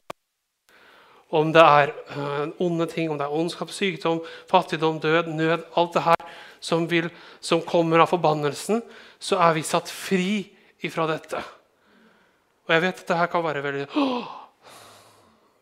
om 1.30 1.52
det 1.54 1.62
er 1.62 1.92
uh, 2.16 2.50
onde 2.62 2.88
ting, 2.90 3.12
om 3.12 3.18
det 3.20 3.28
er 3.28 3.36
ondskap, 3.36 3.72
sykdom, 3.74 4.22
fattigdom, 4.50 5.00
død, 5.02 5.30
nød 5.38 5.68
Alt 5.78 5.94
det 5.94 6.06
her 6.08 6.30
som, 6.60 6.88
vil, 6.90 7.10
som 7.40 7.62
kommer 7.62 8.02
av 8.02 8.10
forbannelsen, 8.12 8.82
så 9.20 9.38
er 9.46 9.54
vi 9.58 9.64
satt 9.64 9.92
fri 9.94 10.50
ifra 10.86 11.06
dette. 11.10 11.42
Og 12.68 12.74
jeg 12.74 12.84
vet 12.84 13.02
at 13.02 13.12
dette 13.12 13.28
kan 13.32 13.46
være 13.46 13.64
veldig 13.66 13.88
Åh! 13.98 14.36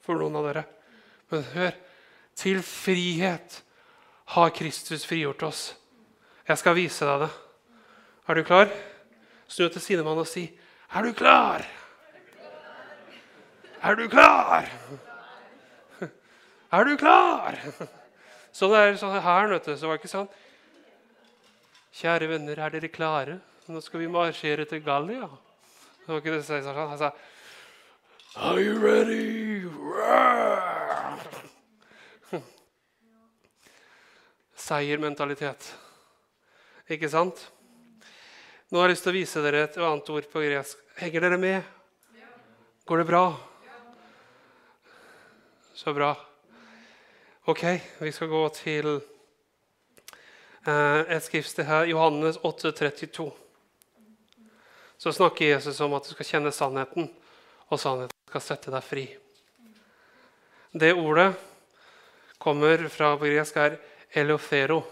for 0.07 0.19
noen 0.19 0.39
av 0.39 0.47
dere. 0.47 0.63
Men 1.31 1.43
hør 1.51 1.73
til 2.37 2.61
frihet 2.63 3.61
har 4.35 4.53
Kristus 4.55 5.03
frigjort 5.07 5.43
oss. 5.47 5.61
Jeg 6.47 6.61
skal 6.61 6.77
vise 6.77 7.07
deg 7.07 7.25
det. 7.25 7.31
Er 8.27 8.39
du 8.39 8.43
klar? 8.47 8.71
Snu 9.47 9.67
til 9.71 9.81
sidemannen 9.83 10.23
og 10.23 10.27
si, 10.27 10.51
'Er 10.91 11.03
du 11.03 11.13
klar?' 11.13 11.67
Er 13.83 13.95
du 13.95 14.07
klar? 14.07 14.65
Er 16.71 16.83
du 16.85 16.97
klar? 16.99 17.57
Så 18.57 18.67
det 18.71 18.79
er 18.81 18.99
sånn 18.99 19.15
her, 19.21 19.51
vet 19.53 19.67
du, 19.69 19.75
så 19.77 19.87
var 19.87 19.97
det 19.97 20.01
ikke 20.01 20.15
sånn 20.15 20.29
Kjære 21.97 22.27
venner, 22.29 22.59
er 22.61 22.73
dere 22.73 22.89
klare? 22.93 23.39
Nå 23.67 23.81
skal 23.81 24.03
vi 24.03 24.09
marsjere 24.11 24.67
til 24.69 24.83
Gallia. 24.85 25.27
Det 26.03 26.11
var 26.11 26.21
ikke 26.21 26.35
det 26.35 26.43
sånn. 26.45 26.67
Han 26.77 26.99
sa 26.99 27.11
Are 28.37 28.61
you 28.61 28.77
ready? 28.77 29.47
Seiermentalitet. 34.67 35.63
Ikke 36.91 37.09
sant? 37.11 37.39
Nå 38.67 38.81
har 38.81 38.89
jeg 38.89 38.97
lyst 38.97 39.05
til 39.07 39.13
å 39.13 39.15
vise 39.15 39.43
dere 39.45 39.63
et 39.63 39.77
annet 39.79 40.09
ord 40.11 40.27
på 40.31 40.43
gresk. 40.43 40.79
Henger 40.99 41.23
dere 41.23 41.39
med? 41.39 41.73
Går 42.87 43.03
det 43.03 43.07
bra? 43.07 43.23
Så 45.77 45.93
bra. 45.95 46.13
Ok, 47.47 47.63
vi 47.99 48.11
skal 48.11 48.27
gå 48.27 48.41
til 48.51 48.87
eh, 50.67 50.99
et 51.15 51.23
skriftsted 51.23 51.63
her, 51.63 51.85
Johannes 51.87 52.35
8, 52.43 52.73
32. 52.75 53.29
Så 54.99 55.13
snakker 55.15 55.53
Jesus 55.53 55.79
om 55.79 55.95
at 55.95 56.03
du 56.03 56.11
skal 56.11 56.27
kjenne 56.27 56.51
sannheten, 56.51 57.07
og 57.71 57.79
sannheten 57.79 58.27
skal 58.27 58.43
sette 58.43 58.75
deg 58.75 58.83
fri. 58.83 59.05
Det 60.75 60.91
ordet 60.91 61.29
kommer 62.35 62.83
fra 62.91 63.15
på 63.15 63.31
gresk 63.31 63.63
er 63.63 63.79
elofero. 64.11 64.83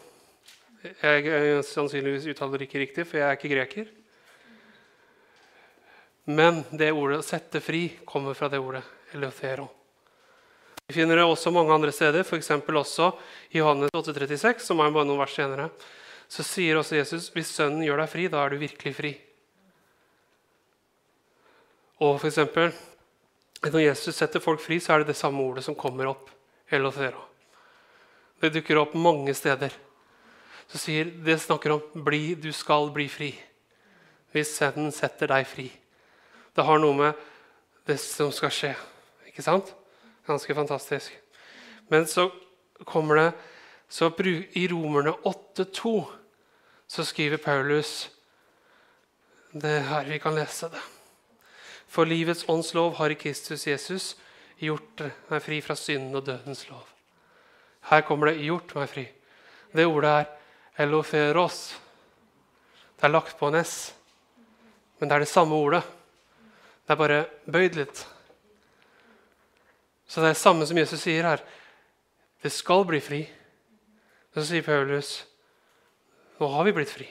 Jeg, 1.03 1.59
sannsynligvis 1.75 2.31
uttaler 2.31 2.63
det 2.63 2.69
ikke 2.71 2.85
riktig, 2.85 3.03
for 3.03 3.19
jeg 3.19 3.27
er 3.33 3.35
ikke 3.35 3.55
greker. 3.57 3.95
Men 6.31 6.63
det 6.71 6.95
ordet 6.95 7.25
sette 7.27 7.59
fri' 7.59 7.89
kommer 8.07 8.31
fra 8.31 8.47
det 8.47 8.63
ordet 8.63 8.87
eleothero. 9.11 9.73
Vi 10.87 10.93
finner 10.93 11.17
det 11.17 11.25
også 11.25 11.49
mange 11.49 11.73
andre 11.73 11.91
steder, 11.91 12.21
f.eks. 12.21 12.51
også 12.51 13.11
i 13.49 13.57
Johannes 13.57 13.89
8,36, 13.95 14.59
som 14.67 14.81
er 14.83 14.91
bare 14.93 15.07
noen 15.09 15.21
vers 15.23 15.33
senere. 15.33 15.69
Så 16.29 16.45
sier 16.45 16.77
også 16.77 16.99
Jesus 16.99 17.31
hvis 17.33 17.53
Sønnen 17.55 17.81
gjør 17.85 18.03
deg 18.03 18.11
fri, 18.11 18.25
da 18.29 18.43
er 18.43 18.53
du 18.53 18.61
virkelig 18.61 18.93
fri. 18.97 19.13
Og 22.05 22.19
for 22.19 22.29
eksempel, 22.29 22.73
Når 23.65 23.81
Jesus 23.81 24.15
setter 24.15 24.39
folk 24.43 24.59
fri, 24.61 24.77
så 24.77 24.93
er 24.93 25.01
det 25.01 25.07
det 25.07 25.17
samme 25.17 25.41
ordet 25.41 25.63
som 25.65 25.73
kommer 25.73 26.05
opp. 26.05 26.27
Elothero. 26.69 27.23
Det 28.41 28.51
dukker 28.53 28.77
opp 28.77 28.93
mange 28.93 29.33
steder. 29.33 29.73
Så 30.69 30.77
sier, 30.77 31.05
Det 31.05 31.39
snakker 31.41 31.71
om 31.71 32.03
bli, 32.03 32.35
du 32.35 32.51
skal 32.51 32.91
bli 32.93 33.07
fri. 33.09 33.31
Hvis 34.31 34.53
Sønnen 34.59 34.91
setter 34.91 35.27
deg 35.27 35.47
fri. 35.47 35.71
Det 36.53 36.63
har 36.63 36.77
noe 36.77 36.93
med 36.93 37.25
det 37.87 37.97
som 37.97 38.29
skal 38.31 38.53
skje. 38.53 38.75
Ikke 39.31 39.41
sant? 39.41 39.73
Ganske 40.25 40.55
fantastisk. 40.55 41.11
Men 41.87 42.07
så 42.07 42.31
kommer 42.83 43.15
det 43.15 43.31
så 43.89 44.11
I 44.53 44.67
Romerne 44.67 45.11
8,2 45.11 46.05
så 46.87 47.05
skriver 47.05 47.37
Paulus 47.37 48.09
Det 49.51 49.69
er 49.69 49.87
her 49.87 50.03
vi 50.03 50.17
kan 50.19 50.35
lese 50.35 50.69
det. 50.69 50.81
For 51.87 52.05
livets 52.05 52.45
åndslov 52.49 52.95
har 52.95 53.09
i 53.09 53.15
Kristus 53.15 53.67
Jesus 53.67 54.17
gjort 54.59 55.01
meg 55.29 55.43
fri 55.43 55.61
fra 55.61 55.75
synden 55.75 56.15
og 56.15 56.25
dødens 56.25 56.69
lov. 56.69 56.83
Her 57.85 58.01
kommer 58.01 58.27
det 58.27 58.41
'gjort 58.41 58.75
meg 58.75 58.89
fri'. 58.89 59.07
Det 59.75 59.85
ordet 59.85 60.09
er 60.09 60.25
'eloferos'. 60.79 61.75
Det 62.97 63.03
er 63.03 63.07
lagt 63.13 63.37
på 63.37 63.47
en 63.47 63.63
S, 63.63 63.93
men 64.99 65.09
det 65.09 65.15
er 65.15 65.19
det 65.19 65.27
samme 65.27 65.55
ordet. 65.55 65.83
Det 66.87 66.91
er 66.91 66.95
bare 66.95 67.25
bøyd 67.51 67.75
litt. 67.75 68.14
Så 70.07 70.21
det 70.21 70.29
er 70.29 70.35
det 70.35 70.41
samme 70.41 70.65
som 70.69 70.77
Jesus 70.77 71.01
sier 71.01 71.25
her. 71.25 71.43
Det 72.41 72.51
skal 72.53 72.85
bli 72.87 72.99
fri. 73.01 73.23
Så 74.35 74.43
sier 74.45 74.65
Paulus 74.65 75.23
nå 76.35 76.49
har 76.51 76.65
vi 76.67 76.73
blitt 76.75 76.91
fri. 76.91 77.05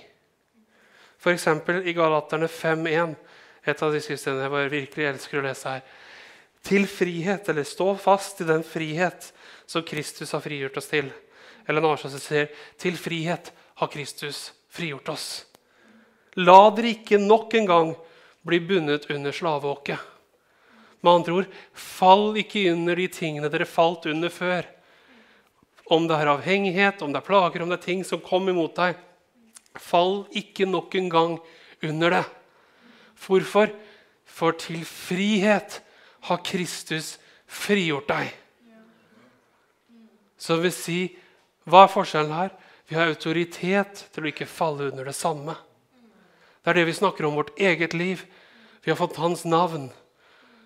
F.eks. 1.16 1.46
i 1.88 1.94
Galaterne 1.96 2.48
5.1, 2.52 3.14
et 3.64 3.82
av 3.82 3.94
de 3.94 4.00
skriftstedene 4.04 4.44
jeg 4.44 4.72
virkelig 4.74 5.06
elsker 5.08 5.40
å 5.40 5.44
lese 5.46 5.70
her. 5.72 5.86
Til 6.64 6.84
frihet, 6.88 7.48
eller 7.48 7.64
stå 7.64 7.94
fast 8.00 8.42
i 8.44 8.48
den 8.48 8.64
frihet 8.64 9.30
som 9.64 9.84
Kristus 9.84 10.34
har 10.36 10.44
frigjort 10.44 10.76
oss 10.80 10.90
til. 10.92 11.08
Eller 11.64 11.80
en 11.80 11.88
annen 11.94 12.20
sier 12.20 12.52
til 12.80 13.00
frihet 13.00 13.48
har 13.80 13.92
Kristus 13.92 14.50
frigjort 14.72 15.08
oss. 15.14 15.28
La 16.36 16.68
dere 16.76 16.92
ikke 16.98 17.20
nok 17.20 17.56
en 17.56 17.68
gang 17.70 17.94
bli 18.44 18.60
bundet 18.60 19.08
under 19.12 19.32
slaveåket. 19.32 20.00
Med 21.04 21.12
andre 21.12 21.34
ord, 21.36 21.48
fall 21.76 22.38
ikke 22.40 22.70
under 22.72 22.96
de 22.96 23.08
tingene 23.12 23.50
dere 23.52 23.68
falt 23.68 24.06
under 24.08 24.32
før. 24.32 24.64
Om 25.92 26.06
det 26.08 26.16
er 26.16 26.30
avhengighet, 26.32 27.02
om 27.04 27.12
det 27.12 27.20
er 27.20 27.26
plager, 27.26 27.60
om 27.60 27.68
det 27.68 27.76
er 27.76 27.84
ting 27.84 28.04
som 28.08 28.22
kom 28.24 28.48
imot 28.48 28.72
deg. 28.78 28.96
Fall 29.76 30.22
ikke 30.32 30.64
nok 30.70 30.94
en 30.96 31.10
gang 31.12 31.34
under 31.84 32.16
det. 32.16 32.22
Hvorfor? 33.26 33.68
For 34.24 34.56
til 34.56 34.80
frihet 34.88 35.82
har 36.30 36.40
Kristus 36.46 37.18
frigjort 37.44 38.08
deg. 38.08 38.32
Så 40.40 40.56
det 40.56 40.64
vil 40.66 40.74
si, 40.76 40.98
hva 41.68 41.84
er 41.84 41.92
forskjellen 41.92 42.32
her? 42.32 42.54
Vi 42.88 42.96
har 42.96 43.12
autoritet 43.12 44.06
til 44.12 44.24
å 44.24 44.32
ikke 44.32 44.48
falle 44.48 44.90
under 44.90 45.08
det 45.08 45.16
samme. 45.16 45.54
Det 46.64 46.72
er 46.72 46.80
det 46.80 46.88
vi 46.88 46.96
snakker 46.96 47.28
om 47.28 47.36
vårt 47.36 47.52
eget 47.60 47.92
liv. 47.96 48.24
Vi 48.84 48.92
har 48.92 48.98
fått 49.00 49.20
hans 49.20 49.44
navn. 49.44 49.90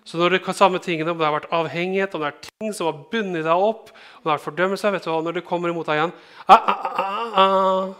Så 0.09 0.17
når 0.17 0.39
det 0.39 0.53
samme 0.57 0.79
tingene, 0.81 1.11
om 1.11 1.19
det 1.19 1.27
har 1.27 1.35
vært 1.35 1.51
avhengighet, 1.53 2.15
om 2.17 2.23
det 2.23 2.29
er 2.31 2.45
ting 2.47 2.71
som 2.73 2.87
har 2.89 3.01
bundet 3.11 3.43
deg 3.45 3.61
opp, 3.61 3.91
om 4.17 4.25
det 4.25 4.31
er 4.33 4.41
fordømmelse 4.41 4.89
vet 4.95 5.05
du 5.05 5.09
hva, 5.11 5.19
Når 5.21 5.35
det 5.37 5.45
kommer 5.45 5.69
imot 5.69 5.85
deg 5.85 5.99
igjen 5.99 6.13
ah, 6.47 6.55
ah, 6.57 6.87
ah, 7.03 7.37
ah. 7.43 7.91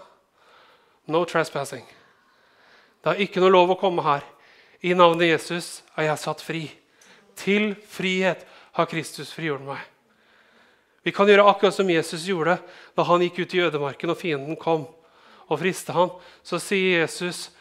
No 1.05 1.21
trespassing. 1.29 1.85
Det 3.05 3.13
er 3.13 3.21
ikke 3.21 3.43
noe 3.43 3.53
lov 3.53 3.75
å 3.75 3.77
komme 3.77 4.01
her. 4.05 4.25
I 4.81 4.95
navnet 4.97 5.29
Jesus 5.29 5.83
er 5.93 6.07
jeg 6.09 6.23
satt 6.23 6.41
fri. 6.41 6.63
Til 7.37 7.75
frihet 7.85 8.41
har 8.79 8.89
Kristus 8.89 9.29
frigjort 9.35 9.67
meg. 9.69 9.85
Vi 11.05 11.13
kan 11.13 11.29
gjøre 11.29 11.45
akkurat 11.45 11.77
som 11.77 11.93
Jesus 11.93 12.25
gjorde 12.25 12.57
da 12.97 13.05
han 13.05 13.21
gikk 13.21 13.43
ut 13.43 13.53
i 13.53 13.63
ødemarken 13.67 14.15
og 14.15 14.17
fienden 14.17 14.57
kom 14.57 14.87
og 15.45 15.61
friste 15.61 15.93
han. 15.93 16.09
Så 16.41 16.57
sier 16.57 17.03
Jesus, 17.03 17.51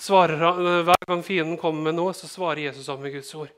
svarer 0.00 0.40
Hver 0.88 1.06
gang 1.06 1.22
fienden 1.24 1.60
kommer 1.60 1.90
med 1.90 2.00
noe, 2.00 2.16
så 2.16 2.24
svarer 2.24 2.70
Jesus 2.70 2.88
om 2.88 3.04
med 3.04 3.12
Guds 3.12 3.36
ord. 3.36 3.52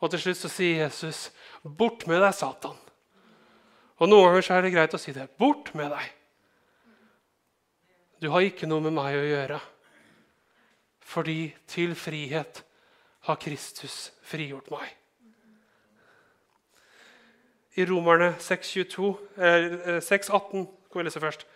Og 0.00 0.10
til 0.10 0.22
slutt 0.22 0.40
så 0.40 0.48
sier 0.48 0.86
Jesus, 0.86 1.30
'Bort 1.62 2.06
med 2.06 2.22
deg, 2.22 2.32
Satan'. 2.32 2.78
Og 4.00 4.08
Noen 4.08 4.30
ganger 4.30 4.42
så 4.42 4.54
er 4.56 4.62
det 4.62 4.72
greit 4.72 4.94
å 4.96 4.98
si 4.98 5.12
det. 5.12 5.28
'Bort 5.36 5.74
med 5.74 5.90
deg'. 5.92 6.10
Du 8.20 8.28
har 8.28 8.40
ikke 8.40 8.68
noe 8.68 8.80
med 8.80 8.92
meg 8.92 9.16
å 9.16 9.28
gjøre. 9.28 9.60
Fordi 11.00 11.54
til 11.66 11.94
frihet 11.94 12.62
har 13.26 13.36
Kristus 13.36 14.12
frigjort 14.22 14.70
meg. 14.70 14.96
I 17.78 17.86
Romerne 17.86 18.34
6,18 18.42 19.14
eh, 19.38 20.66
kan 20.90 21.00
vi 21.00 21.04
lese 21.06 21.22
først. 21.22 21.46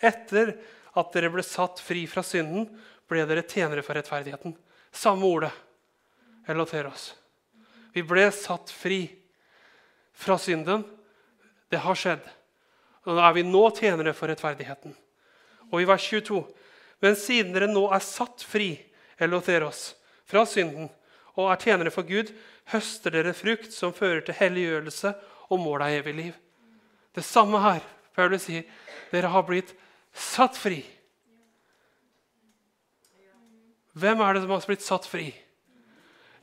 Etter 0.00 0.54
at 0.94 1.12
dere 1.12 1.30
ble 1.34 1.42
satt 1.42 1.80
fri 1.82 2.06
fra 2.10 2.22
synden, 2.22 2.68
ble 3.10 3.24
dere 3.28 3.44
tjenere 3.46 3.82
for 3.82 3.98
rettferdigheten. 3.98 4.54
Samme 4.94 5.26
ordet 5.26 5.52
relaterer 6.46 6.88
oss. 6.92 7.12
Vi 7.94 8.02
ble 8.02 8.26
satt 8.34 8.72
fri 8.74 9.06
fra 10.14 10.38
synden. 10.38 10.82
Det 11.70 11.80
har 11.84 11.98
skjedd. 11.98 12.24
Og 13.04 13.18
da 13.18 13.28
er 13.28 13.36
vi 13.36 13.44
nå 13.46 13.62
tjenere 13.76 14.14
for 14.16 14.30
rettferdigheten. 14.30 14.94
Og 15.70 15.82
i 15.82 15.88
vers 15.88 16.04
22.: 16.10 16.42
Men 17.02 17.16
siden 17.18 17.54
dere 17.54 17.70
nå 17.70 17.86
er 17.92 18.02
satt 18.02 18.42
fri 18.42 18.76
Elotheros, 19.18 19.94
fra 20.26 20.44
synden 20.46 20.90
og 21.34 21.50
er 21.50 21.60
tjenere 21.60 21.90
for 21.90 22.06
Gud, 22.06 22.30
høster 22.70 23.10
dere 23.14 23.34
frukt 23.34 23.74
som 23.74 23.94
fører 23.94 24.22
til 24.24 24.38
helliggjørelse 24.38 25.14
og 25.50 25.60
mål 25.60 25.82
av 25.86 25.96
evig 25.98 26.14
liv. 26.14 26.34
Det 27.14 27.24
samme 27.24 27.60
her. 27.62 27.82
Paulus 28.14 28.46
sier 28.46 28.62
dere 29.10 29.30
har 29.30 29.42
blitt 29.46 29.72
satt 30.14 30.54
fri. 30.58 30.84
Hvem 33.94 34.22
er 34.22 34.34
det 34.34 34.42
som 34.44 34.54
har 34.54 34.66
blitt 34.66 34.86
satt 34.86 35.06
fri? 35.06 35.28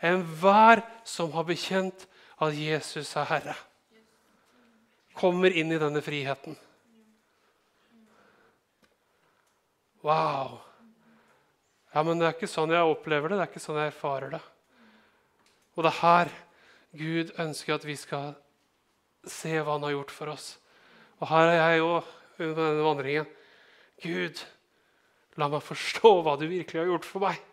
Enhver 0.02 0.82
som 1.06 1.32
har 1.36 1.46
bekjent 1.46 2.08
at 2.42 2.58
Jesus 2.58 3.14
er 3.20 3.28
Herre, 3.30 3.56
kommer 5.14 5.54
inn 5.54 5.70
i 5.74 5.80
denne 5.82 6.02
friheten. 6.02 6.56
Wow! 10.02 10.58
Ja, 11.92 12.02
men 12.08 12.18
det 12.18 12.26
er 12.26 12.34
ikke 12.34 12.50
sånn 12.50 12.72
jeg 12.74 12.88
opplever 12.88 13.30
det, 13.30 13.38
det 13.38 13.46
er 13.46 13.52
ikke 13.52 13.62
sånn 13.62 13.78
jeg 13.78 13.92
erfarer 13.92 14.34
det. 14.38 14.42
Og 15.76 15.86
det 15.86 15.92
er 15.92 16.00
her 16.02 16.32
Gud 16.98 17.36
ønsker 17.40 17.76
at 17.76 17.86
vi 17.88 17.98
skal 18.00 18.34
se 19.28 19.54
hva 19.60 19.76
han 19.76 19.86
har 19.86 19.94
gjort 19.94 20.16
for 20.16 20.32
oss. 20.34 20.56
Og 21.22 21.30
her 21.30 21.52
er 21.52 21.60
jeg 21.60 21.86
òg 21.86 22.10
under 22.42 22.58
denne 22.58 22.88
vandringen. 22.88 23.30
Gud, 24.02 24.42
la 25.38 25.48
meg 25.52 25.64
forstå 25.64 26.14
hva 26.26 26.36
du 26.40 26.48
virkelig 26.50 26.82
har 26.82 26.90
gjort 26.90 27.08
for 27.08 27.28
meg. 27.28 27.51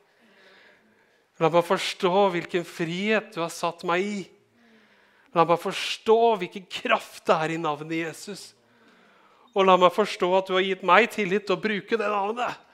La 1.39 1.51
meg 1.53 1.63
forstå 1.67 2.13
hvilken 2.35 2.65
frihet 2.67 3.31
du 3.35 3.43
har 3.45 3.53
satt 3.55 3.85
meg 3.87 4.03
i. 4.03 4.23
La 5.37 5.45
meg 5.47 5.61
forstå 5.63 6.19
hvilken 6.41 6.65
kraft 6.73 7.27
det 7.29 7.37
er 7.37 7.55
i 7.55 7.61
navnet 7.61 8.01
Jesus. 8.01 8.49
Og 9.55 9.67
la 9.67 9.77
meg 9.81 9.95
forstå 9.95 10.33
at 10.39 10.49
du 10.49 10.57
har 10.57 10.67
gitt 10.67 10.83
meg 10.87 11.07
tillit 11.15 11.47
til 11.47 11.57
å 11.57 11.63
bruke 11.63 12.01
det 12.01 12.11
navnet. 12.11 12.67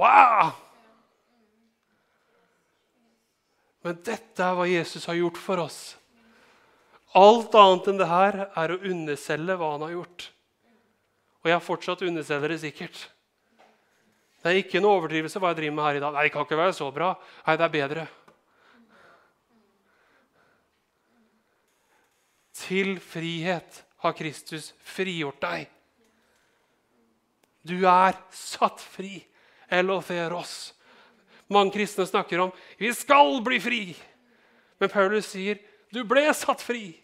Wow! 0.00 0.52
Men 3.84 3.98
dette 4.06 4.44
er 4.44 4.54
hva 4.56 4.64
Jesus 4.68 5.06
har 5.08 5.18
gjort 5.18 5.40
for 5.40 5.60
oss. 5.60 5.78
Alt 7.16 7.54
annet 7.58 7.88
enn 7.90 7.98
det 8.00 8.06
her 8.08 8.38
er 8.48 8.72
å 8.72 8.82
underselge 8.86 9.56
hva 9.60 9.72
han 9.74 9.84
har 9.84 9.94
gjort. 9.98 10.26
Og 11.40 11.50
jeg 11.50 11.56
har 11.56 11.64
fortsatt 11.64 12.04
underselger 12.06 12.52
det 12.52 12.60
sikkert. 12.62 13.02
Det 14.40 14.48
er 14.48 14.62
ikke 14.62 14.78
en 14.80 14.88
overdrivelse 14.88 15.40
hva 15.40 15.52
jeg 15.52 15.60
driver 15.60 15.76
med 15.76 15.84
her 15.84 15.98
i 15.98 16.02
dag. 16.02 16.14
Nei, 16.16 16.24
det 16.24 16.32
kan 16.32 16.46
ikke 16.46 16.60
være 16.60 16.76
så 16.76 16.88
bra. 16.94 17.12
Nei, 17.44 17.56
det 17.60 17.66
er 17.66 17.74
bedre. 17.74 18.06
Til 22.60 22.94
frihet 23.04 23.82
har 24.00 24.16
Kristus 24.16 24.70
frigjort 24.84 25.40
deg. 25.44 25.68
Du 27.68 27.76
er 27.84 28.16
satt 28.32 28.80
fri. 28.80 29.18
Elotheros. 29.70 30.72
Mange 31.50 31.74
kristne 31.74 32.06
snakker 32.06 32.40
om 32.42 32.52
'vi 32.78 32.92
skal 32.94 33.42
bli 33.42 33.58
fri'. 33.58 33.96
Men 34.78 34.88
Paulus 34.88 35.26
sier 35.26 35.58
'du 35.92 36.04
ble 36.04 36.34
satt 36.34 36.58
fri'. 36.58 36.98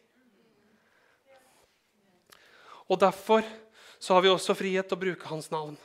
Og 2.88 2.98
Derfor 2.98 3.42
så 3.98 4.14
har 4.14 4.22
vi 4.22 4.28
også 4.28 4.54
frihet 4.54 4.88
til 4.88 4.96
å 4.96 5.00
bruke 5.00 5.26
hans 5.26 5.50
navn. 5.50 5.76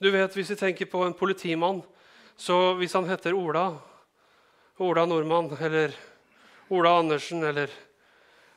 Du 0.00 0.08
vet, 0.10 0.32
Hvis 0.32 0.50
vi 0.50 0.56
tenker 0.56 0.86
på 0.88 1.02
en 1.04 1.12
politimann, 1.12 1.82
så 2.36 2.72
hvis 2.78 2.94
han 2.96 3.04
heter 3.04 3.34
Ola, 3.36 3.66
Ola 4.80 5.02
Nordmann 5.04 5.50
eller 5.60 5.92
Ola 6.72 6.94
Andersen 7.02 7.44
eller 7.44 7.68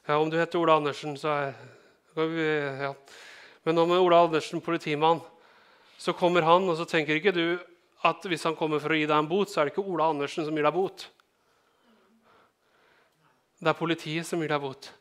ja, 0.07 0.15
Om 0.15 0.29
du 0.29 0.37
heter 0.39 0.59
Ola 0.59 0.77
Andersen, 0.79 1.17
så 1.19 1.27
er 1.27 2.79
ja. 2.79 2.93
Men 3.63 3.77
om 3.77 3.91
Ola 3.91 4.21
Andersen, 4.23 4.61
politimann, 4.61 5.19
så 5.97 6.13
kommer 6.13 6.47
han, 6.47 6.69
og 6.69 6.77
så 6.77 6.85
tenker 6.85 7.19
ikke 7.19 7.35
du 7.35 7.59
at 8.07 8.23
hvis 8.23 8.47
han 8.47 8.55
kommer 8.55 8.79
for 8.79 8.95
å 8.95 9.01
gi 9.01 9.03
deg 9.03 9.17
en 9.17 9.27
bot, 9.27 9.51
så 9.51 9.59
er 9.59 9.67
det 9.67 9.75
ikke 9.75 9.83
Ola 9.83 10.07
Andersen 10.15 10.47
som 10.47 10.55
gir 10.55 10.63
deg 10.63 10.75
bot. 10.75 11.09
Det 13.59 13.67
er 13.67 13.79
politiet 13.79 14.27
som 14.27 14.39
gir 14.39 14.55
deg 14.55 14.63
bot. 14.63 14.93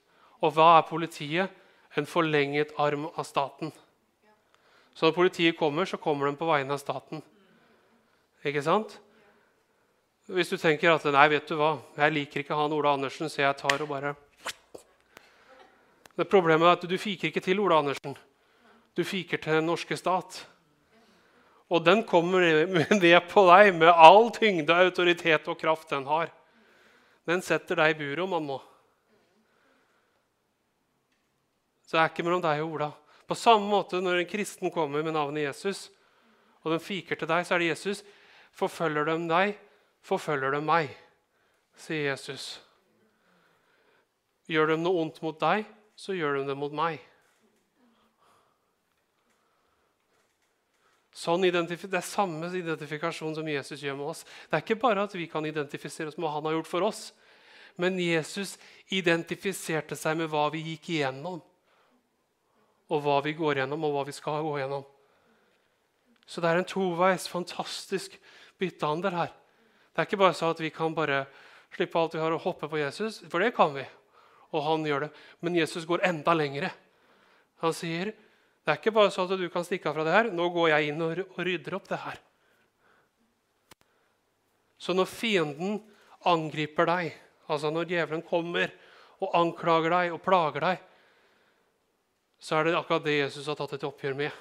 Og 0.43 0.59
hva 0.59 0.73
er 0.81 0.91
politiet? 0.91 1.55
En 1.95 2.07
forlenget 2.09 2.75
arm 2.81 3.07
av 3.13 3.27
staten. 3.29 3.71
Så 4.95 5.09
når 5.09 5.17
politiet 5.17 5.59
kommer, 5.59 5.89
så 5.89 5.97
kommer 5.97 6.29
de 6.29 6.37
på 6.37 6.49
vegne 6.49 6.75
av 6.75 6.81
staten. 6.83 7.23
Ikke 8.45 8.63
sant? 8.65 8.99
Hvis 10.31 10.53
du 10.53 10.57
tenker 10.61 10.93
at 10.93 11.07
nei, 11.11 11.25
vet 11.33 11.49
du 11.49 11.57
hva, 11.59 11.77
jeg 11.99 12.15
liker 12.15 12.43
ikke 12.43 12.57
han 12.57 12.73
Ola 12.75 12.95
Andersen, 12.95 13.31
så 13.33 13.43
jeg 13.43 13.59
tar 13.59 13.83
og 13.83 13.91
bare 13.91 14.15
det 16.13 16.29
Problemet 16.29 16.69
er 16.69 16.77
at 16.77 16.85
du 16.85 16.99
fiker 17.01 17.31
ikke 17.31 17.41
til 17.41 17.61
Ola 17.63 17.79
Andersen. 17.81 18.15
Du 18.93 19.01
fiker 19.05 19.41
til 19.41 19.59
den 19.59 19.67
norske 19.67 19.97
stat. 19.97 20.43
Og 21.73 21.81
den 21.85 22.03
kommer 22.05 22.45
ned 22.45 23.17
på 23.31 23.45
deg 23.49 23.73
med 23.79 23.89
all 23.89 24.29
tyngde, 24.37 24.77
autoritet 24.77 25.49
og 25.49 25.57
kraft 25.59 25.89
den 25.91 26.05
har. 26.05 26.29
Den 27.25 27.41
setter 27.43 27.81
deg 27.81 27.95
i 27.95 27.99
buret 28.03 28.25
om 28.27 28.37
han 28.37 28.45
må. 28.45 28.59
Så 31.87 31.97
det 31.97 32.03
er 32.03 32.13
ikke 32.13 32.27
mellom 32.27 32.45
deg 32.45 32.61
og 32.61 32.77
Ola. 32.77 32.91
På 33.29 33.37
samme 33.39 33.69
måte 33.71 34.01
når 34.03 34.23
en 34.23 34.31
kristen 34.31 34.73
kommer 34.75 35.05
med 35.05 35.15
navnet 35.17 35.47
Jesus, 35.47 35.87
og 36.63 36.75
de 36.75 36.83
fiker 36.83 37.19
til 37.19 37.31
deg, 37.31 37.47
så 37.47 37.57
er 37.57 37.63
det 37.63 37.71
Jesus. 37.73 38.03
Forfølger 38.55 39.09
de 39.09 39.17
deg, 39.31 39.55
forfølger 40.05 40.55
de 40.55 40.61
meg, 40.65 40.91
sier 41.79 42.13
Jesus. 42.13 42.61
Gjør 44.51 44.75
de 44.75 44.83
noe 44.83 45.07
ondt 45.07 45.23
mot 45.25 45.39
deg, 45.41 45.65
så 45.97 46.15
gjør 46.17 46.41
de 46.41 46.51
det 46.51 46.59
mot 46.59 46.75
meg. 46.75 47.01
Sånn 51.13 51.45
det 51.45 51.53
er 51.53 52.03
samme 52.03 52.49
identifikasjon 52.57 53.35
som 53.37 53.49
Jesus 53.49 53.83
gjør 53.85 53.99
med 53.99 54.11
oss. 54.15 54.23
Det 54.49 54.57
er 54.57 54.65
ikke 54.65 54.81
bare 54.81 55.05
at 55.05 55.15
vi 55.15 55.29
kan 55.31 55.45
identifisere 55.47 56.09
oss 56.09 56.17
med 56.17 56.27
hva 56.27 56.39
han 56.39 56.49
har 56.49 56.57
gjort 56.57 56.71
for 56.71 56.89
oss, 56.89 57.03
men 57.81 58.01
Jesus 58.01 58.57
identifiserte 58.93 59.97
seg 59.97 60.19
med 60.19 60.31
hva 60.33 60.49
vi 60.53 60.65
gikk 60.73 60.91
igjennom, 60.97 61.41
og 62.91 63.05
hva 63.05 63.21
vi 63.25 63.35
går 63.39 63.63
gjennom, 63.63 63.85
og 63.87 63.95
hva 63.95 64.07
vi 64.09 64.15
skal 64.17 64.43
gå 64.45 64.57
gjennom. 64.61 64.85
Så 66.27 66.43
det 66.43 66.51
er 66.51 66.61
en 66.61 66.69
toveis, 66.69 67.29
fantastisk 67.31 68.15
byttehandel 68.61 69.17
her. 69.17 69.33
Det 69.93 70.03
er 70.03 70.09
ikke 70.09 70.23
bare 70.23 70.37
sånn 70.37 70.55
at 70.55 70.63
vi 70.63 70.73
kan 70.73 70.95
bare 70.97 71.27
slippe 71.75 71.99
alt 71.99 72.17
vi 72.17 72.23
har, 72.23 72.35
og 72.35 72.45
hoppe 72.47 72.69
på 72.71 72.81
Jesus, 72.81 73.21
for 73.29 73.45
det 73.45 73.53
kan 73.57 73.75
vi. 73.77 73.85
Og 74.53 74.65
han 74.67 74.85
gjør 74.87 75.07
det. 75.07 75.13
Men 75.41 75.57
Jesus 75.57 75.87
går 75.89 76.05
enda 76.09 76.35
lengre. 76.37 76.73
Han 77.65 77.75
sier 77.77 78.13
det 78.63 78.71
er 78.71 78.79
ikke 78.79 78.93
bare 78.95 79.11
sånn 79.11 79.27
at 79.27 79.41
du 79.41 79.49
kan 79.51 79.65
stikke 79.67 79.91
av 79.91 79.97
fra 79.97 80.05
det 80.07 80.15
her. 80.15 80.29
Nå 80.31 80.45
går 80.55 80.69
jeg 80.71 80.93
inn 80.93 81.01
og 81.03 81.19
rydder 81.43 81.75
opp 81.75 81.89
det 81.91 81.99
her. 81.99 82.21
Så 84.79 84.95
når 84.95 85.11
fienden 85.11 85.81
angriper 86.31 86.87
deg, 86.87 87.17
altså 87.51 87.73
når 87.75 87.91
djevelen 87.91 88.23
kommer 88.27 88.71
og 89.23 89.35
anklager 89.39 89.95
deg 89.95 90.15
og 90.15 90.23
plager 90.23 90.67
deg, 90.69 90.85
så 92.43 92.59
er 92.59 92.67
det 92.67 92.75
akkurat 92.75 93.05
det 93.07 93.21
Jesus 93.21 93.47
har 93.47 93.59
tatt 93.59 93.77
et 93.77 93.87
oppgjør 93.87 94.17
med. 94.19 94.33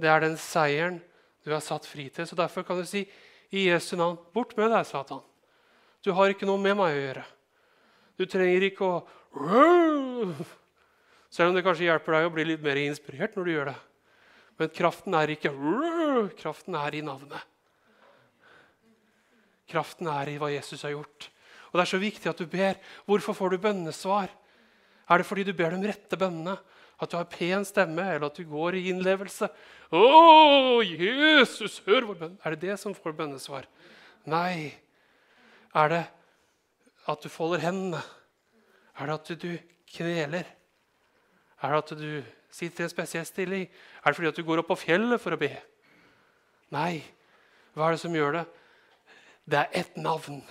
Det 0.00 0.08
er 0.08 0.22
den 0.22 0.36
seieren 0.38 1.00
du 1.44 1.50
er 1.50 1.64
satt 1.64 1.88
fri 1.88 2.06
til. 2.14 2.28
Så 2.28 2.38
Derfor 2.38 2.62
kan 2.66 2.78
du 2.78 2.86
si 2.86 3.02
i 3.50 3.66
Jesu 3.66 3.96
navn 3.98 4.20
bort 4.34 4.54
med 4.58 4.70
deg, 4.70 4.86
Satan. 4.86 5.24
Du 6.04 6.12
har 6.16 6.30
ikke 6.30 6.46
noe 6.48 6.60
med 6.62 6.78
meg 6.78 6.94
å 6.94 7.00
gjøre. 7.00 7.24
Du 8.20 8.24
trenger 8.30 8.68
ikke 8.68 8.86
å 8.86 8.94
selv 11.30 11.50
om 11.50 11.54
det 11.54 11.62
kanskje 11.64 11.86
hjelper 11.86 12.16
deg 12.16 12.26
å 12.26 12.32
bli 12.34 12.44
litt 12.48 12.64
mer 12.64 12.78
inspirert 12.82 13.36
når 13.36 13.46
du 13.46 13.52
gjør 13.52 13.70
det. 13.70 13.76
Men 14.60 14.72
kraften 14.76 15.16
er 15.16 15.32
ikke 15.32 15.52
Kraften 16.36 16.76
er 16.76 16.96
i 16.98 17.02
navnet. 17.04 17.46
Kraften 19.70 20.10
er 20.10 20.32
i 20.32 20.38
hva 20.40 20.50
Jesus 20.50 20.82
har 20.84 20.92
gjort. 20.96 21.30
Og 21.70 21.78
Det 21.78 21.84
er 21.84 21.92
så 21.92 22.02
viktig 22.02 22.30
at 22.30 22.40
du 22.42 22.46
ber. 22.50 22.78
Hvorfor 23.06 23.36
får 23.38 23.54
du 23.54 23.62
bønnesvar? 23.62 24.32
Er 25.10 25.20
det 25.20 25.26
fordi 25.26 25.44
du 25.46 25.52
ber 25.56 25.74
de 25.74 25.90
rette 25.90 26.18
bønnene? 26.18 26.54
At 27.00 27.10
du 27.10 27.16
har 27.16 27.28
pen 27.32 27.64
stemme, 27.64 28.04
eller 28.04 28.28
at 28.28 28.36
du 28.36 28.44
går 28.44 28.76
i 28.76 28.84
innlevelse? 28.92 29.48
Å, 29.96 30.02
Jesus, 30.84 31.80
hør 31.86 32.10
vår 32.10 32.18
bønn! 32.20 32.34
Er 32.44 32.54
det 32.54 32.68
det 32.68 32.76
som 32.82 32.94
får 32.94 33.16
bønnesvar? 33.16 33.66
Nei. 34.28 34.76
Er 35.72 35.92
det 35.94 36.02
at 37.08 37.24
du 37.24 37.30
folder 37.32 37.64
hendene? 37.64 38.02
Er 39.00 39.08
det 39.08 39.16
at 39.16 39.32
du 39.40 39.50
kneler? 39.96 40.44
Er 41.60 41.72
det 41.72 41.80
at 41.80 41.94
du 41.96 42.10
sitter 42.52 42.84
i 42.84 42.86
en 42.86 42.92
spesiell 42.92 43.26
stilling? 43.26 43.64
Er 44.04 44.12
det 44.12 44.20
fordi 44.20 44.30
at 44.30 44.38
du 44.38 44.44
går 44.44 44.62
opp 44.62 44.70
på 44.74 44.78
fjellet 44.84 45.22
for 45.22 45.34
å 45.34 45.40
be? 45.40 45.54
Nei. 46.76 47.00
Hva 47.72 47.88
er 47.88 47.96
det 47.96 48.04
som 48.04 48.14
gjør 48.14 48.40
det? 48.40 48.44
Det 49.50 49.64
er 49.64 49.80
ett 49.80 49.96
navn. 49.96 50.42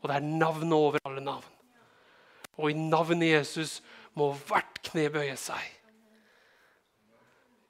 Og 0.00 0.08
det 0.08 0.20
er 0.20 0.30
navnet 0.30 0.78
over 0.78 1.02
alle 1.02 1.24
navn. 1.24 1.55
Og 2.56 2.70
i 2.70 2.76
navnet 2.78 3.28
Jesus 3.28 3.80
må 4.16 4.32
hvert 4.48 4.80
kne 4.86 5.08
bøye 5.12 5.36
seg. 5.40 5.72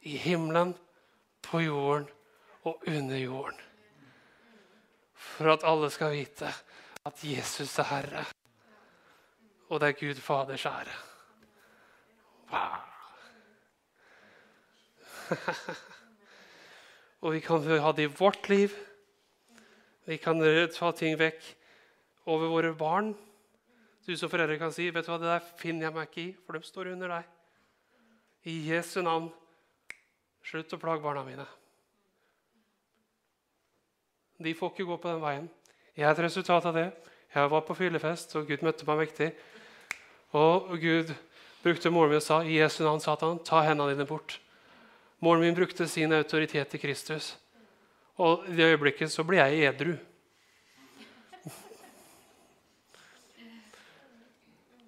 I 0.07 0.17
himmelen, 0.23 0.77
på 1.47 1.61
jorden 1.63 2.09
og 2.67 2.83
under 2.91 3.17
jorden. 3.17 3.59
For 5.15 5.53
at 5.53 5.67
alle 5.67 5.91
skal 5.95 6.15
vite 6.15 6.51
at 7.07 7.23
Jesus 7.23 7.79
er 7.79 7.91
Herre. 7.91 8.25
Og 9.71 9.81
det 9.81 9.89
er 9.89 10.01
Gud 10.01 10.23
Faders 10.23 10.67
ære. 10.67 10.97
Wow. 12.51 12.83
og 17.23 17.33
vi 17.35 17.41
kan 17.43 17.63
ha 17.83 17.93
det 17.93 18.07
i 18.07 18.15
vårt 18.19 18.49
liv. 18.49 18.75
Vi 20.07 20.19
kan 20.23 20.43
ta 20.75 20.93
ting 20.95 21.19
vekk 21.19 21.43
over 22.31 22.51
våre 22.51 22.75
barn. 22.79 23.15
Du 24.07 24.15
som 24.15 24.31
foreldre 24.31 24.59
kan 24.61 24.71
si 24.71 24.87
vet 24.95 25.07
du 25.07 25.11
hva, 25.11 25.19
det 25.19 25.33
der 25.33 25.47
finner 25.59 25.89
jeg 25.89 25.95
meg 25.97 26.07
ikke 26.07 26.23
i, 26.23 26.33
for 26.47 26.55
de 26.55 26.69
står 26.69 26.93
under 26.93 27.11
deg. 27.11 27.31
I 28.47 28.55
Jesu 28.69 29.01
navn, 29.03 29.33
slutt 30.47 30.77
å 30.77 30.79
plage 30.79 31.03
barna 31.03 31.25
mine. 31.27 31.47
De 34.39 34.53
får 34.55 34.71
ikke 34.73 34.87
gå 34.87 34.99
på 35.03 35.11
den 35.11 35.23
veien. 35.25 35.49
Jeg 35.97 36.07
er 36.07 36.15
et 36.15 36.25
resultat 36.29 36.69
av 36.71 36.77
det. 36.77 36.87
Jeg 37.35 37.51
var 37.51 37.65
på 37.67 37.75
fyllefest, 37.75 38.37
og 38.39 38.47
Gud 38.47 38.63
møtte 38.63 38.87
meg 38.87 39.03
mektig. 39.03 39.33
Og 40.37 40.77
Gud 40.79 41.11
brukte 41.65 41.91
moren 41.91 42.15
min 42.15 42.21
og 42.21 42.27
sa 42.27 42.43
i 42.45 42.61
Jesu 42.61 42.85
navn, 42.85 43.03
Satan, 43.03 43.41
ta 43.43 43.65
hendene 43.67 43.97
dine 43.97 44.07
bort. 44.07 44.39
Moren 45.25 45.43
min 45.43 45.57
brukte 45.57 45.89
sin 45.91 46.15
autoritet 46.15 46.71
til 46.71 46.83
Kristus. 46.85 47.35
Og 48.23 48.47
i 48.47 48.55
det 48.55 48.71
øyeblikket 48.71 49.11
så 49.11 49.25
ble 49.27 49.41
jeg 49.41 49.67
edru. 49.73 49.97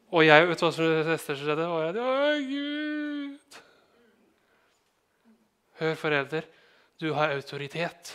Og 0.08 0.24
jeg 0.24 0.46
vet 0.48 0.60
du 0.60 0.64
hva 0.64 0.72
som 0.72 0.88
neste 1.08 1.36
skjedde? 1.36 1.66
Og 1.68 1.82
jeg, 1.84 1.96
Å, 2.00 2.28
Gud! 2.48 3.58
Hør, 5.78 5.94
forelder, 6.00 6.48
du 6.98 7.12
har 7.14 7.34
autoritet. 7.36 8.14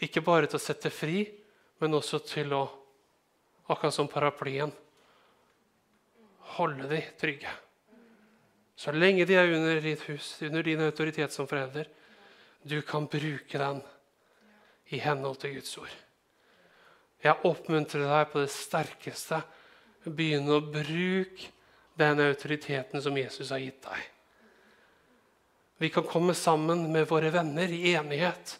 Ikke 0.00 0.24
bare 0.24 0.48
til 0.48 0.58
å 0.58 0.62
sette 0.64 0.90
fri, 0.90 1.22
men 1.80 1.94
også 1.96 2.22
til 2.26 2.56
å 2.56 2.66
Akkurat 3.70 3.94
som 3.94 4.08
paraplyen 4.10 4.72
holde 6.56 6.88
de 6.90 6.96
trygge. 7.20 7.50
Så 8.74 8.90
lenge 8.90 9.22
de 9.28 9.36
er 9.38 9.52
under 9.54 9.78
ditt 9.84 10.02
hus, 10.08 10.32
under 10.42 10.64
din 10.66 10.82
autoritet 10.82 11.30
som 11.30 11.46
forelder, 11.46 11.86
du 12.66 12.80
kan 12.82 13.06
bruke 13.06 13.60
den 13.62 13.78
i 14.90 14.98
henhold 14.98 15.38
til 15.38 15.54
Guds 15.60 15.76
ord. 15.78 15.92
Jeg 17.20 17.44
oppmuntrer 17.44 18.06
deg 18.08 18.30
på 18.32 18.40
det 18.42 18.52
sterkeste. 18.52 19.42
Begynne 20.06 20.56
å 20.56 20.64
bruke 20.64 21.50
den 22.00 22.22
autoriteten 22.24 23.02
som 23.04 23.16
Jesus 23.18 23.52
har 23.52 23.60
gitt 23.60 23.82
deg. 23.84 24.06
Vi 25.80 25.88
kan 25.92 26.04
komme 26.04 26.34
sammen 26.36 26.86
med 26.92 27.08
våre 27.08 27.32
venner 27.32 27.68
i 27.72 27.94
enighet. 27.94 28.56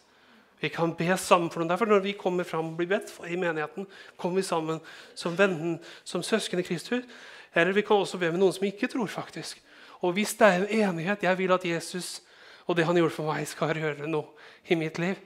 Vi 0.61 0.69
kan 0.69 0.93
be 0.97 1.17
sammen 1.17 1.49
for 1.49 1.61
noen. 1.61 1.69
Derfor 1.69 1.89
Når 1.89 2.03
vi 2.05 2.13
kommer 2.17 2.45
fram 2.45 2.73
og 2.73 2.77
blir 2.77 2.89
bedt 2.89 3.09
for 3.09 3.25
i 3.25 3.37
menigheten, 3.37 3.87
kommer 4.17 4.41
vi 4.41 4.45
sammen 4.45 4.81
som 5.15 5.37
vennen, 5.37 5.79
som 6.03 6.23
søsken 6.23 6.61
i 6.61 6.65
Kristus. 6.65 7.05
Eller 7.53 7.73
vi 7.73 7.81
kan 7.81 7.97
også 7.97 8.17
be 8.17 8.29
med 8.31 8.39
noen 8.39 8.53
som 8.53 8.65
ikke 8.65 8.87
tror. 8.87 9.07
faktisk. 9.07 9.61
Og 10.01 10.13
hvis 10.13 10.33
det 10.33 10.47
er 10.47 10.61
en 10.61 10.69
enighet, 10.89 11.23
jeg 11.23 11.37
vil 11.37 11.51
at 11.51 11.65
Jesus 11.65 12.21
og 12.67 12.77
det 12.77 12.85
han 12.85 12.97
gjorde 12.97 13.13
for 13.13 13.27
meg, 13.27 13.47
skal 13.47 13.75
gjøre 13.75 14.07
noe 14.07 14.31
i 14.69 14.77
mitt 14.79 14.99
liv, 15.01 15.17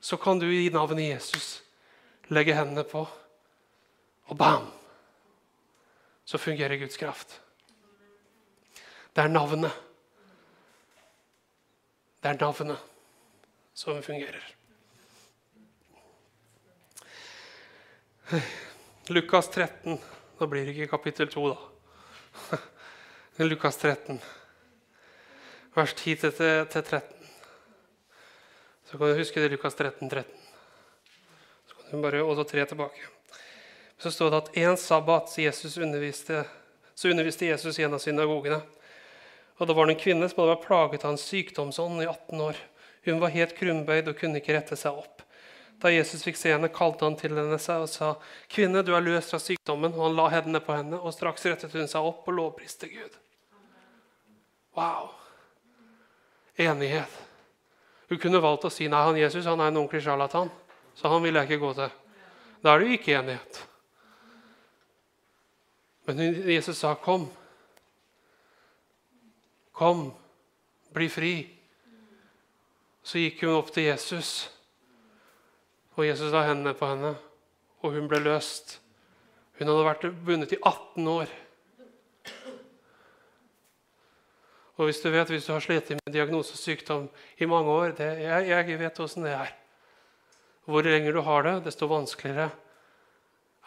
så 0.00 0.16
kan 0.16 0.38
du 0.38 0.46
i 0.46 0.70
navnet 0.72 1.10
Jesus 1.10 1.60
legge 2.30 2.54
hendene 2.54 2.84
på, 2.86 3.04
og 4.30 4.38
bam! 4.38 4.68
Så 6.24 6.38
fungerer 6.38 6.78
Guds 6.78 6.96
kraft. 6.96 7.40
Det 9.16 9.24
er 9.24 9.28
navnet. 9.28 9.72
Det 12.22 12.30
er 12.30 12.38
navnet 12.38 12.78
som 13.74 14.02
fungerer. 14.02 14.44
Lukas 19.08 19.48
13. 19.48 19.98
Da 20.38 20.46
blir 20.46 20.64
det 20.64 20.76
ikke 20.76 20.92
kapittel 20.92 21.28
2, 21.28 21.48
da. 21.50 22.58
Lukas 23.50 23.76
13, 23.76 24.20
vers 25.74 25.94
10-13. 25.94 27.00
Så 28.84 28.98
kan 28.98 29.06
du 29.06 29.14
huske 29.18 29.40
det 29.40 29.50
Lukas 29.50 29.74
13, 29.74 30.10
13. 30.10 30.49
Så 31.90 31.96
kan 31.96 32.02
du 32.02 32.34
bare 32.34 32.44
tre 32.44 32.66
tilbake. 32.66 33.00
Så 33.98 34.10
står 34.10 34.30
det 34.30 34.36
at 34.36 34.56
en 34.56 34.76
sabbat 34.76 35.38
Jesus 35.38 35.78
underviste, 35.78 36.44
så 36.94 37.08
underviste 37.08 37.46
Jesus 37.46 37.78
i 37.78 37.82
en 37.82 37.94
av 37.94 37.98
synagogene. 37.98 38.60
Og 39.58 39.66
Det 39.66 39.74
var 39.74 39.90
en 39.90 39.98
kvinne 39.98 40.28
som 40.28 40.38
hadde 40.38 40.52
vært 40.52 40.68
plaget 40.68 41.04
av 41.04 41.10
en 41.10 41.18
sykdomsånd 41.18 42.02
i 42.02 42.06
18 42.06 42.40
år. 42.40 42.60
Hun 43.02 43.18
var 43.18 43.34
helt 43.34 43.56
krumbøyd 43.58 44.08
og 44.08 44.16
kunne 44.22 44.38
ikke 44.38 44.54
rette 44.54 44.78
seg 44.78 45.02
opp. 45.02 45.24
Da 45.82 45.90
Jesus 45.90 46.22
fikk 46.22 46.38
se 46.38 46.54
henne, 46.54 46.70
kalte 46.70 47.10
han 47.10 47.18
til 47.18 47.34
henne 47.34 47.58
seg 47.58 47.82
og 47.82 47.90
sa, 47.90 48.14
'Kvinne, 48.46 48.86
du 48.86 48.94
er 48.94 49.02
løst 49.02 49.34
fra 49.34 49.42
sykdommen.' 49.42 49.98
Og 49.98 50.06
han 50.06 50.16
la 50.16 50.28
hendene 50.28 50.60
på 50.60 50.76
henne, 50.76 50.94
og 50.94 51.12
straks 51.12 51.46
rettet 51.46 51.72
hun 51.72 51.88
seg 51.88 52.06
opp 52.06 52.22
og 52.28 52.34
lovpriste 52.34 52.86
Gud. 52.86 53.18
Wow! 54.78 55.10
Enighet. 56.56 57.10
Hun 58.08 58.18
kunne 58.18 58.38
valgt 58.38 58.64
å 58.64 58.70
si 58.70 58.86
nei, 58.86 59.02
han 59.02 59.16
Jesus 59.16 59.44
han 59.44 59.58
er 59.58 59.74
en 59.74 59.82
ordentlig 59.82 60.06
sjarlatan, 60.06 60.50
så 61.00 61.08
han 61.08 61.22
vil 61.24 61.34
jeg 61.34 61.48
ikke 61.48 61.64
gå 61.64 61.72
til. 61.78 61.92
Da 62.60 62.74
er 62.74 62.78
det 62.78 62.86
jo 62.86 62.96
ikke 62.98 63.14
enighet. 63.16 63.66
Men 66.04 66.20
Jesus 66.52 66.76
sa, 66.76 66.94
'Kom. 66.94 67.30
Kom, 69.72 70.12
bli 70.92 71.08
fri.' 71.08 71.56
Så 73.02 73.18
gikk 73.18 73.40
hun 73.40 73.56
opp 73.56 73.72
til 73.72 73.82
Jesus, 73.82 74.50
og 75.96 76.06
Jesus 76.06 76.32
la 76.32 76.42
hendene 76.46 76.74
på 76.74 76.86
henne, 76.86 77.16
og 77.80 77.92
hun 77.92 78.08
ble 78.08 78.18
løst. 78.18 78.80
Hun 79.58 79.66
hadde 79.66 79.84
vært 79.84 80.24
bundet 80.24 80.52
i 80.52 80.58
18 80.62 81.08
år. 81.08 81.26
Og 84.76 84.84
hvis 84.84 85.00
du 85.00 85.10
vet, 85.10 85.28
hvis 85.28 85.46
du 85.46 85.52
har 85.52 85.60
slitt 85.60 85.90
med 85.90 86.12
diagnose 86.12 86.52
og 86.52 86.58
sykdom 86.58 87.08
i 87.38 87.44
mange 87.44 87.70
år 87.70 87.90
det, 87.96 88.18
jeg, 88.20 88.48
jeg 88.48 88.78
vet 88.78 89.00
åssen 89.00 89.22
det 89.22 89.32
er. 89.32 89.59
Hvor 90.68 90.84
lenger 90.84 91.16
du 91.16 91.22
har 91.24 91.46
det, 91.46 91.54
desto 91.64 91.88
vanskeligere 91.90 92.50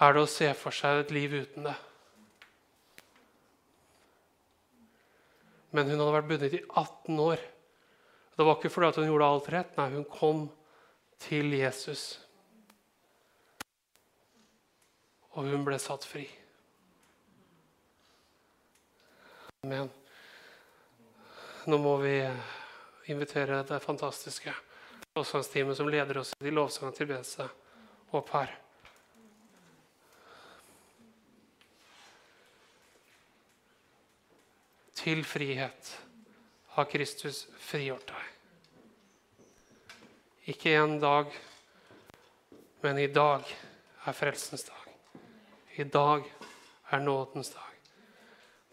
er 0.04 0.14
det 0.14 0.24
å 0.24 0.30
se 0.30 0.50
for 0.58 0.76
seg 0.76 1.04
et 1.04 1.14
liv 1.14 1.34
uten 1.34 1.68
det. 1.70 1.76
Men 5.74 5.90
hun 5.90 5.98
hadde 5.98 6.14
vært 6.14 6.30
bundet 6.30 6.58
i 6.58 6.62
18 6.70 7.22
år. 7.24 7.42
Det 8.34 8.46
var 8.46 8.58
ikke 8.58 8.70
fordi 8.74 9.02
hun 9.02 9.10
gjorde 9.10 9.30
alt 9.30 9.50
rett. 9.54 9.74
Nei, 9.78 9.90
hun 9.94 10.06
kom 10.10 10.46
til 11.22 11.54
Jesus. 11.58 12.04
Og 15.34 15.50
hun 15.50 15.66
ble 15.66 15.80
satt 15.82 16.06
fri. 16.06 16.28
Amen. 19.66 19.90
Nå 21.66 21.80
må 21.80 21.96
vi 22.04 22.18
invitere 23.10 23.62
det 23.66 23.80
fantastiske 23.82 24.54
lovsangsteamet 25.16 25.78
som 25.78 25.90
leder 25.90 26.18
oss 26.18 26.34
i 26.42 26.50
lovsang 26.50 26.90
og 26.90 26.96
tilbedelse, 26.98 27.46
opp 28.18 28.32
her. 28.34 28.54
Til 34.98 35.22
frihet 35.28 35.92
har 36.74 36.90
Kristus 36.90 37.44
frigjort 37.62 38.10
deg. 38.10 38.32
Ikke 40.56 40.74
en 40.80 40.98
dag, 40.98 41.30
men 42.82 42.98
i 42.98 43.08
dag 43.14 43.46
er 43.46 44.18
frelsens 44.18 44.66
dag. 44.66 44.90
I 45.78 45.86
dag 45.86 46.26
er 46.90 47.06
nådens 47.06 47.54
dag. 47.54 47.70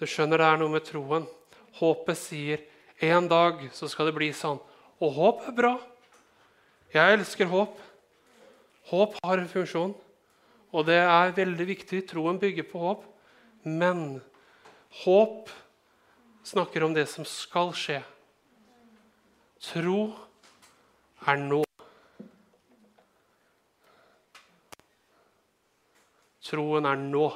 Du 0.01 0.09
skjønner 0.09 0.41
det 0.41 0.49
er 0.49 0.61
noe 0.64 0.72
med 0.72 0.88
troen. 0.88 1.28
Håpet 1.76 2.16
sier 2.16 2.64
en 3.05 3.28
dag 3.28 3.68
så 3.76 3.93
skal 3.93 4.09
det 4.09 4.16
bli 4.16 4.32
sånn. 4.32 4.61
Og 5.05 5.16
håp 5.20 5.49
er 5.53 5.57
bra. 5.57 5.76
Jeg 6.91 7.14
elsker 7.14 7.47
håp. 7.47 7.76
Håp 8.91 9.14
har 9.22 9.38
en 9.38 9.51
funksjon, 9.51 9.93
og 10.74 10.86
det 10.88 10.99
er 10.99 11.36
veldig 11.36 11.66
viktig. 11.68 12.03
Troen 12.11 12.41
bygger 12.43 12.66
på 12.66 12.82
håp. 12.82 13.05
Men 13.62 14.18
håp 15.05 15.53
snakker 16.43 16.82
om 16.82 16.97
det 16.97 17.07
som 17.07 17.26
skal 17.28 17.70
skje. 17.78 18.01
Tro 19.61 20.09
er 21.28 21.38
nå. 21.45 21.62
Troen 26.51 26.91
er 26.91 26.99
nå. 26.99 27.26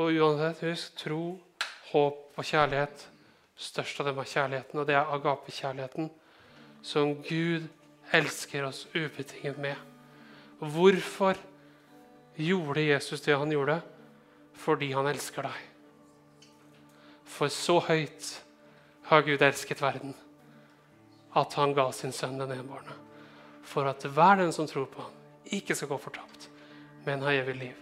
Og 0.00 0.16
uansett, 0.16 0.62
husk 0.64 1.00
tro, 1.02 1.24
håp 1.90 2.38
og 2.38 2.46
kjærlighet. 2.46 3.10
Størst 3.60 4.00
av 4.00 4.08
dem 4.08 4.18
er 4.22 4.28
kjærligheten, 4.28 4.80
og 4.80 4.88
det 4.88 4.96
er 4.96 5.12
agapekjærligheten 5.14 6.08
som 6.86 7.12
Gud 7.26 7.66
elsker 8.16 8.64
oss 8.70 8.86
ubetinget 8.94 9.58
med. 9.60 9.76
Hvorfor 10.60 11.36
gjorde 12.40 12.86
Jesus 12.86 13.20
det 13.20 13.36
han 13.36 13.52
gjorde? 13.52 13.80
Fordi 14.60 14.90
han 14.92 15.08
elsker 15.08 15.44
deg. 15.44 15.60
For 17.28 17.52
så 17.52 17.78
høyt 17.84 18.32
har 19.10 19.24
Gud 19.28 19.42
elsket 19.44 19.80
verden 19.82 20.16
at 21.38 21.54
han 21.54 21.74
ga 21.76 21.86
sin 21.94 22.12
sønn 22.12 22.40
den 22.40 22.56
enbårne. 22.56 22.96
For 23.62 23.86
at 23.86 24.02
hver 24.02 24.40
den 24.40 24.52
som 24.52 24.66
tror 24.66 24.88
på 24.90 25.04
ham, 25.04 25.14
ikke 25.46 25.74
skal 25.74 25.92
gå 25.92 25.98
fortapt, 25.98 26.48
men 27.06 27.22
ha 27.22 27.32
evig 27.34 27.54
liv. 27.58 27.78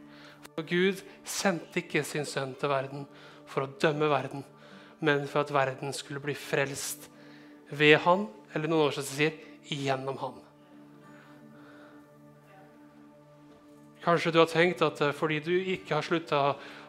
For 0.55 0.67
Gud 0.69 1.01
sendte 1.25 1.81
ikke 1.81 2.05
sin 2.05 2.29
sønn 2.29 2.55
til 2.59 2.71
verden 2.73 3.07
for 3.49 3.65
å 3.65 3.73
dømme 3.81 4.09
verden, 4.11 4.45
men 5.05 5.27
for 5.31 5.45
at 5.45 5.53
verden 5.55 5.95
skulle 5.95 6.23
bli 6.23 6.35
frelst 6.35 7.09
ved 7.71 7.99
han, 8.05 8.27
eller 8.55 8.71
noen 8.71 8.93
siden 8.93 9.09
sier 9.09 9.39
gjennom 9.69 10.19
han. 10.23 10.37
Kanskje 14.05 14.33
du 14.33 14.41
har 14.41 14.49
tenkt 14.49 14.83
at 14.87 15.01
eh, 15.05 15.15
fordi 15.17 15.41
du 15.45 15.55
ikke 15.75 15.99
har 15.99 16.07
slutta 16.07 16.43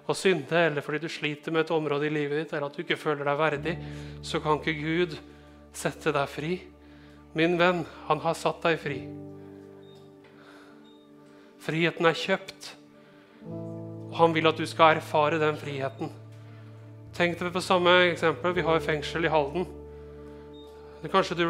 å 0.09 0.15
synde, 0.17 0.55
eller 0.55 0.85
fordi 0.85 1.01
du 1.03 1.09
sliter 1.11 1.53
med 1.53 1.65
et 1.65 1.73
område 1.75 2.07
i 2.07 2.13
livet 2.13 2.43
ditt, 2.43 2.53
eller 2.53 2.69
at 2.69 2.77
du 2.77 2.83
ikke 2.85 2.99
føler 2.99 3.27
deg 3.27 3.39
verdig, 3.39 3.75
så 4.25 4.41
kan 4.41 4.61
ikke 4.61 4.77
Gud 4.79 5.17
sette 5.75 6.13
deg 6.15 6.31
fri. 6.31 6.53
Min 7.37 7.59
venn, 7.59 7.83
han 8.07 8.23
har 8.23 8.37
satt 8.37 8.63
deg 8.65 8.79
fri. 8.81 9.01
Friheten 11.59 12.07
er 12.07 12.17
kjøpt. 12.17 12.71
Og 14.09 14.15
han 14.17 14.33
vil 14.33 14.49
at 14.49 14.57
du 14.57 14.65
skal 14.69 14.97
erfare 14.97 15.37
den 15.41 15.59
friheten. 15.59 16.09
Tenk 17.19 17.35
deg 17.35 17.51
på 17.51 17.59
samme 17.59 17.91
eksempel. 18.13 18.53
Vi 18.55 18.63
har 18.63 18.79
fengsel 18.79 19.25
i 19.27 19.31
Halden. 19.31 19.65
Kanskje 21.11 21.35
du 21.35 21.45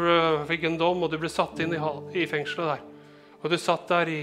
fikk 0.48 0.64
en 0.66 0.78
dom, 0.80 1.04
og 1.04 1.12
du 1.12 1.18
ble 1.22 1.30
satt 1.30 1.60
inn 1.62 1.76
i 1.76 2.24
fengselet 2.26 2.72
der. 2.72 2.80
Og 3.38 3.52
du 3.52 3.58
satt 3.58 3.86
der 3.90 4.10
i 4.10 4.20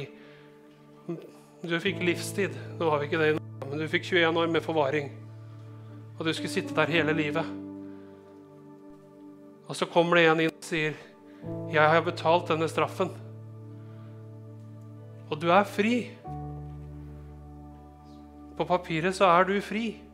Du 1.64 1.80
fikk 1.82 2.04
livstid. 2.04 2.54
Nå 2.78 2.89
har 2.91 3.00
vi 3.00 3.08
ikke 3.08 3.22
det 3.22 3.30
men 3.68 3.80
du 3.80 3.88
fikk 3.89 4.06
21 4.12 4.38
år 4.39 4.52
med 4.52 4.64
forvaring. 4.64 5.10
Og 6.18 6.26
du 6.26 6.34
skulle 6.34 6.52
sitte 6.52 6.76
der 6.76 6.91
hele 6.91 7.16
livet. 7.16 7.45
Og 9.68 9.76
så 9.76 9.88
kommer 9.91 10.16
det 10.16 10.28
en 10.28 10.39
inn 10.39 10.52
og 10.52 10.64
sier, 10.64 10.93
'Jeg 11.72 11.89
har 11.89 12.02
betalt 12.02 12.48
denne 12.48 12.68
straffen.' 12.68 13.16
Og 15.32 15.41
du 15.41 15.50
er 15.52 15.64
fri. 15.64 16.12
På 18.58 18.64
papiret 18.64 19.16
så 19.16 19.26
er 19.26 19.43
du 19.43 19.62
fri. 19.62 20.07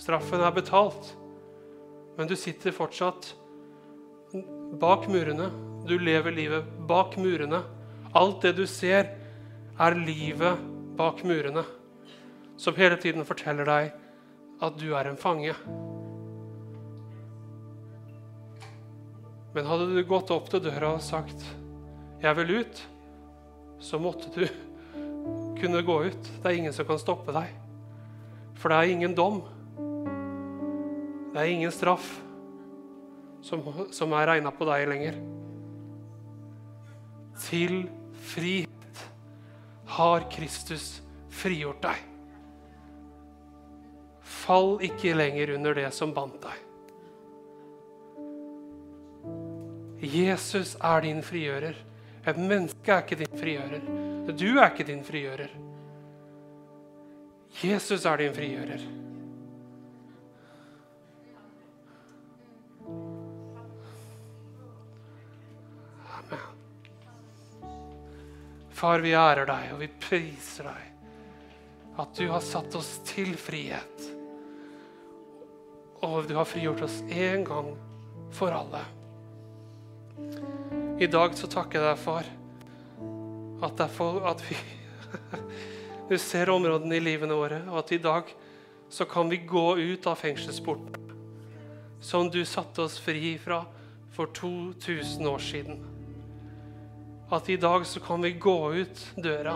Straffen 0.00 0.40
er 0.40 0.54
betalt. 0.56 1.12
Men 2.16 2.28
du 2.28 2.36
sitter 2.36 2.72
fortsatt 2.72 3.34
bak 4.80 5.06
murene. 5.12 5.50
Du 5.88 5.98
lever 6.00 6.32
livet 6.32 6.70
bak 6.88 7.18
murene. 7.20 7.62
Alt 8.16 8.42
det 8.46 8.54
du 8.56 8.64
ser, 8.68 9.12
er 9.80 9.96
livet 9.96 10.60
bak 10.96 11.20
murene. 11.24 11.64
Som 12.60 12.76
hele 12.80 12.96
tiden 13.00 13.28
forteller 13.28 13.68
deg 13.68 13.92
at 14.60 14.80
du 14.80 14.90
er 14.96 15.08
en 15.08 15.20
fange. 15.20 15.54
Men 19.54 19.66
hadde 19.66 19.88
du 19.90 20.02
gått 20.06 20.30
opp 20.32 20.50
til 20.52 20.62
døra 20.62 20.94
og 20.94 21.02
sagt 21.02 21.42
'Jeg 22.20 22.36
vil 22.36 22.60
ut', 22.60 22.86
så 23.80 23.98
måtte 23.98 24.28
du 24.34 24.46
kunne 25.60 25.82
gå 25.82 26.04
ut. 26.04 26.22
Det 26.22 26.46
er 26.46 26.56
ingen 26.56 26.72
som 26.72 26.86
kan 26.86 26.98
stoppe 26.98 27.32
deg. 27.32 27.48
For 28.54 28.68
det 28.68 28.76
er 28.76 28.92
ingen 28.92 29.14
dom. 29.14 29.42
Det 31.30 31.38
er 31.38 31.52
ingen 31.52 31.72
straff 31.72 32.06
som, 33.42 33.62
som 33.94 34.12
er 34.18 34.26
regna 34.34 34.50
på 34.54 34.66
deg 34.68 34.88
lenger. 34.90 35.18
Til 37.40 37.84
frihet 38.32 39.04
har 39.94 40.26
Kristus 40.32 41.00
frigjort 41.32 41.82
deg. 41.84 42.02
Fall 44.20 44.76
ikke 44.86 45.14
lenger 45.14 45.54
under 45.54 45.78
det 45.78 45.88
som 45.94 46.12
bandt 46.16 46.42
deg. 46.42 46.66
Jesus 50.00 50.76
er 50.80 51.04
din 51.04 51.20
frigjører. 51.22 51.76
Et 52.28 52.38
menneske 52.38 52.92
er 52.92 53.04
ikke 53.04 53.20
din 53.20 53.36
frigjører. 53.40 53.84
Du 54.30 54.48
er 54.56 54.70
ikke 54.70 54.86
din 54.88 55.04
frigjører. 55.04 55.52
Jesus 57.60 58.06
er 58.06 58.22
din 58.22 58.34
frigjører. 58.34 58.84
Far, 68.80 69.02
vi 69.04 69.10
ærer 69.12 69.44
deg, 69.44 69.72
og 69.74 69.82
vi 69.82 69.90
priser 70.00 70.64
deg. 70.70 70.84
At 72.00 72.14
du 72.16 72.30
har 72.30 72.40
satt 72.40 72.72
oss 72.78 72.94
til 73.04 73.34
frihet. 73.36 74.06
Og 76.06 76.24
du 76.24 76.32
har 76.38 76.48
frigjort 76.48 76.80
oss 76.86 77.02
én 77.12 77.44
gang 77.44 77.74
for 78.32 78.56
alle. 78.56 78.80
I 80.96 81.10
dag 81.12 81.36
så 81.36 81.50
takker 81.52 81.76
jeg 81.76 81.90
deg, 81.90 82.00
far, 82.00 82.32
at, 83.60 83.76
derfor, 83.76 84.22
at 84.32 84.40
vi 84.48 84.56
Du 86.08 86.16
ser 86.18 86.48
områdene 86.50 86.96
i 86.96 87.04
livene 87.04 87.36
våre, 87.36 87.60
og 87.68 87.82
at 87.82 87.92
i 87.92 88.00
dag 88.00 88.32
så 88.90 89.04
kan 89.04 89.28
vi 89.28 89.42
gå 89.44 89.66
ut 89.76 90.08
av 90.08 90.16
fengselsporten 90.24 90.96
som 92.00 92.32
du 92.32 92.40
satte 92.48 92.80
oss 92.88 92.96
fri 92.98 93.36
fra 93.38 93.60
for 94.16 94.32
2000 94.32 95.28
år 95.28 95.42
siden. 95.44 95.89
At 97.30 97.48
i 97.48 97.56
dag 97.56 97.86
så 97.86 98.00
kan 98.00 98.22
vi 98.22 98.32
gå 98.32 98.74
ut 98.74 99.02
døra, 99.16 99.54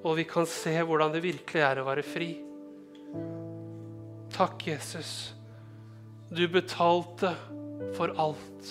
og 0.00 0.16
vi 0.16 0.24
kan 0.24 0.46
se 0.48 0.72
hvordan 0.80 1.12
det 1.12 1.20
virkelig 1.24 1.60
er 1.60 1.80
å 1.80 1.84
være 1.84 2.04
fri. 2.06 2.30
Takk, 4.32 4.64
Jesus. 4.70 5.34
Du 6.32 6.46
betalte 6.48 7.34
for 7.98 8.14
alt. 8.16 8.70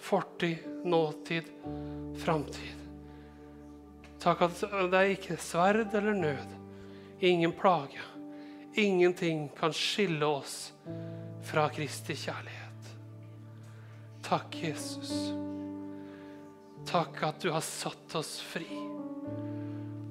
Fortid, 0.00 0.64
nåtid, 0.84 1.50
framtid. 2.24 2.80
Takk 4.20 4.46
at 4.48 4.64
det 4.92 4.96
er 4.96 5.12
ikke 5.14 5.36
sverd 5.40 5.92
eller 5.96 6.16
nød, 6.16 6.56
ingen 7.20 7.52
plage. 7.52 8.00
Ingenting 8.80 9.48
kan 9.58 9.76
skille 9.76 10.24
oss 10.24 10.72
fra 11.44 11.68
Kristi 11.74 12.16
kjærlighet. 12.16 12.90
Takk, 14.24 14.56
Jesus. 14.62 15.12
Takk 16.88 17.20
at 17.26 17.42
du 17.42 17.50
har 17.52 17.64
satt 17.64 18.14
oss 18.18 18.38
fri, 18.42 18.68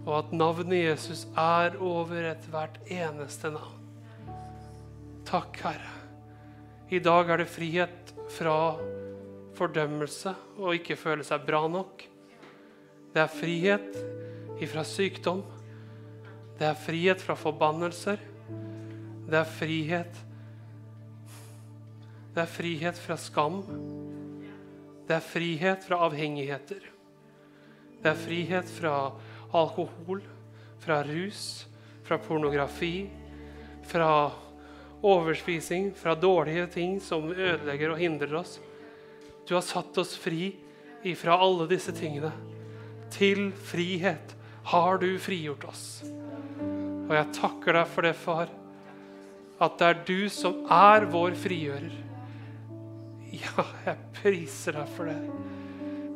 og 0.06 0.14
at 0.20 0.36
navnet 0.36 0.84
Jesus 0.84 1.26
er 1.38 1.76
over 1.82 2.30
ethvert 2.32 2.78
eneste 2.92 3.52
navn. 3.54 3.80
Takk, 5.30 5.60
Herre. 5.62 5.96
I 6.90 6.98
dag 7.06 7.30
er 7.30 7.44
det 7.44 7.52
frihet 7.54 8.14
fra 8.34 8.74
fordømmelse 9.60 10.34
og 10.58 10.74
ikke 10.78 10.98
føle 10.98 11.26
seg 11.28 11.44
bra 11.46 11.68
nok. 11.70 12.02
Det 13.14 13.22
er 13.22 13.30
frihet 13.30 14.00
ifra 14.64 14.82
sykdom. 14.88 15.44
Det 16.58 16.66
er 16.66 16.80
frihet 16.80 17.22
fra 17.22 17.36
forbannelser. 17.38 18.18
Det 19.30 19.38
er 19.38 19.54
frihet 19.60 20.26
Det 22.34 22.42
er 22.46 22.50
frihet 22.50 22.98
fra 22.98 23.18
skam. 23.18 23.62
Det 25.10 25.16
er 25.18 25.26
frihet 25.26 25.86
fra 25.88 26.04
avhengigheter. 26.06 26.84
Det 27.98 28.12
er 28.12 28.20
frihet 28.20 28.68
fra 28.70 28.94
alkohol, 29.58 30.20
fra 30.78 31.00
rus, 31.08 31.66
fra 32.06 32.20
pornografi, 32.22 33.10
fra 33.90 34.30
overspising, 35.02 35.96
fra 35.98 36.14
dårlige 36.14 36.68
ting 36.76 37.00
som 37.02 37.26
ødelegger 37.32 37.96
og 37.96 37.98
hindrer 38.04 38.36
oss. 38.38 38.60
Du 39.50 39.56
har 39.56 39.66
satt 39.66 39.98
oss 39.98 40.14
fri 40.14 40.52
ifra 41.02 41.40
alle 41.42 41.66
disse 41.72 41.96
tingene. 41.98 42.30
Til 43.10 43.48
frihet 43.66 44.36
har 44.70 45.02
du 45.02 45.10
frigjort 45.18 45.66
oss. 45.72 45.88
Og 47.10 47.16
jeg 47.18 47.34
takker 47.40 47.80
deg 47.80 47.90
for 47.90 48.06
det, 48.06 48.14
far, 48.14 48.54
at 49.58 49.82
det 49.82 49.90
er 49.90 50.06
du 50.06 50.30
som 50.30 50.62
er 50.70 51.10
vår 51.10 51.34
frigjører. 51.42 51.98
Ja, 53.36 53.66
jeg 53.86 53.98
priser 54.22 54.80
deg 54.80 54.90
for 54.96 55.10
det. 55.10 55.20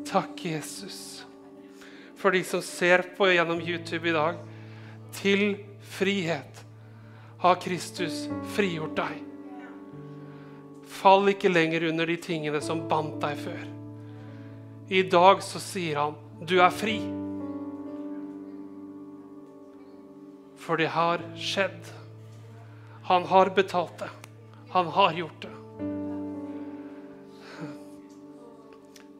Takk, 0.09 0.45
Jesus. 0.45 0.97
For 2.17 2.33
de 2.33 2.43
som 2.47 2.63
ser 2.65 3.05
på 3.17 3.27
gjennom 3.31 3.61
YouTube 3.61 4.09
i 4.09 4.15
dag. 4.15 4.39
Til 5.13 5.57
frihet 5.93 6.63
har 7.43 7.59
Kristus 7.61 8.25
frigjort 8.55 8.95
deg. 8.97 9.21
Fall 10.93 11.27
ikke 11.33 11.51
lenger 11.51 11.89
under 11.89 12.07
de 12.07 12.17
tingene 12.21 12.61
som 12.63 12.85
bandt 12.89 13.19
deg 13.23 13.39
før. 13.41 13.63
I 14.93 15.01
dag 15.09 15.41
så 15.43 15.61
sier 15.63 15.99
han, 15.99 16.15
du 16.43 16.57
er 16.61 16.73
fri. 16.73 16.97
For 20.63 20.79
det 20.79 20.91
har 20.95 21.23
skjedd. 21.39 21.91
Han 23.09 23.27
har 23.27 23.51
betalt 23.55 23.97
det. 23.99 24.11
Han 24.75 24.87
har 24.95 25.17
gjort 25.17 25.41
det. 25.43 25.52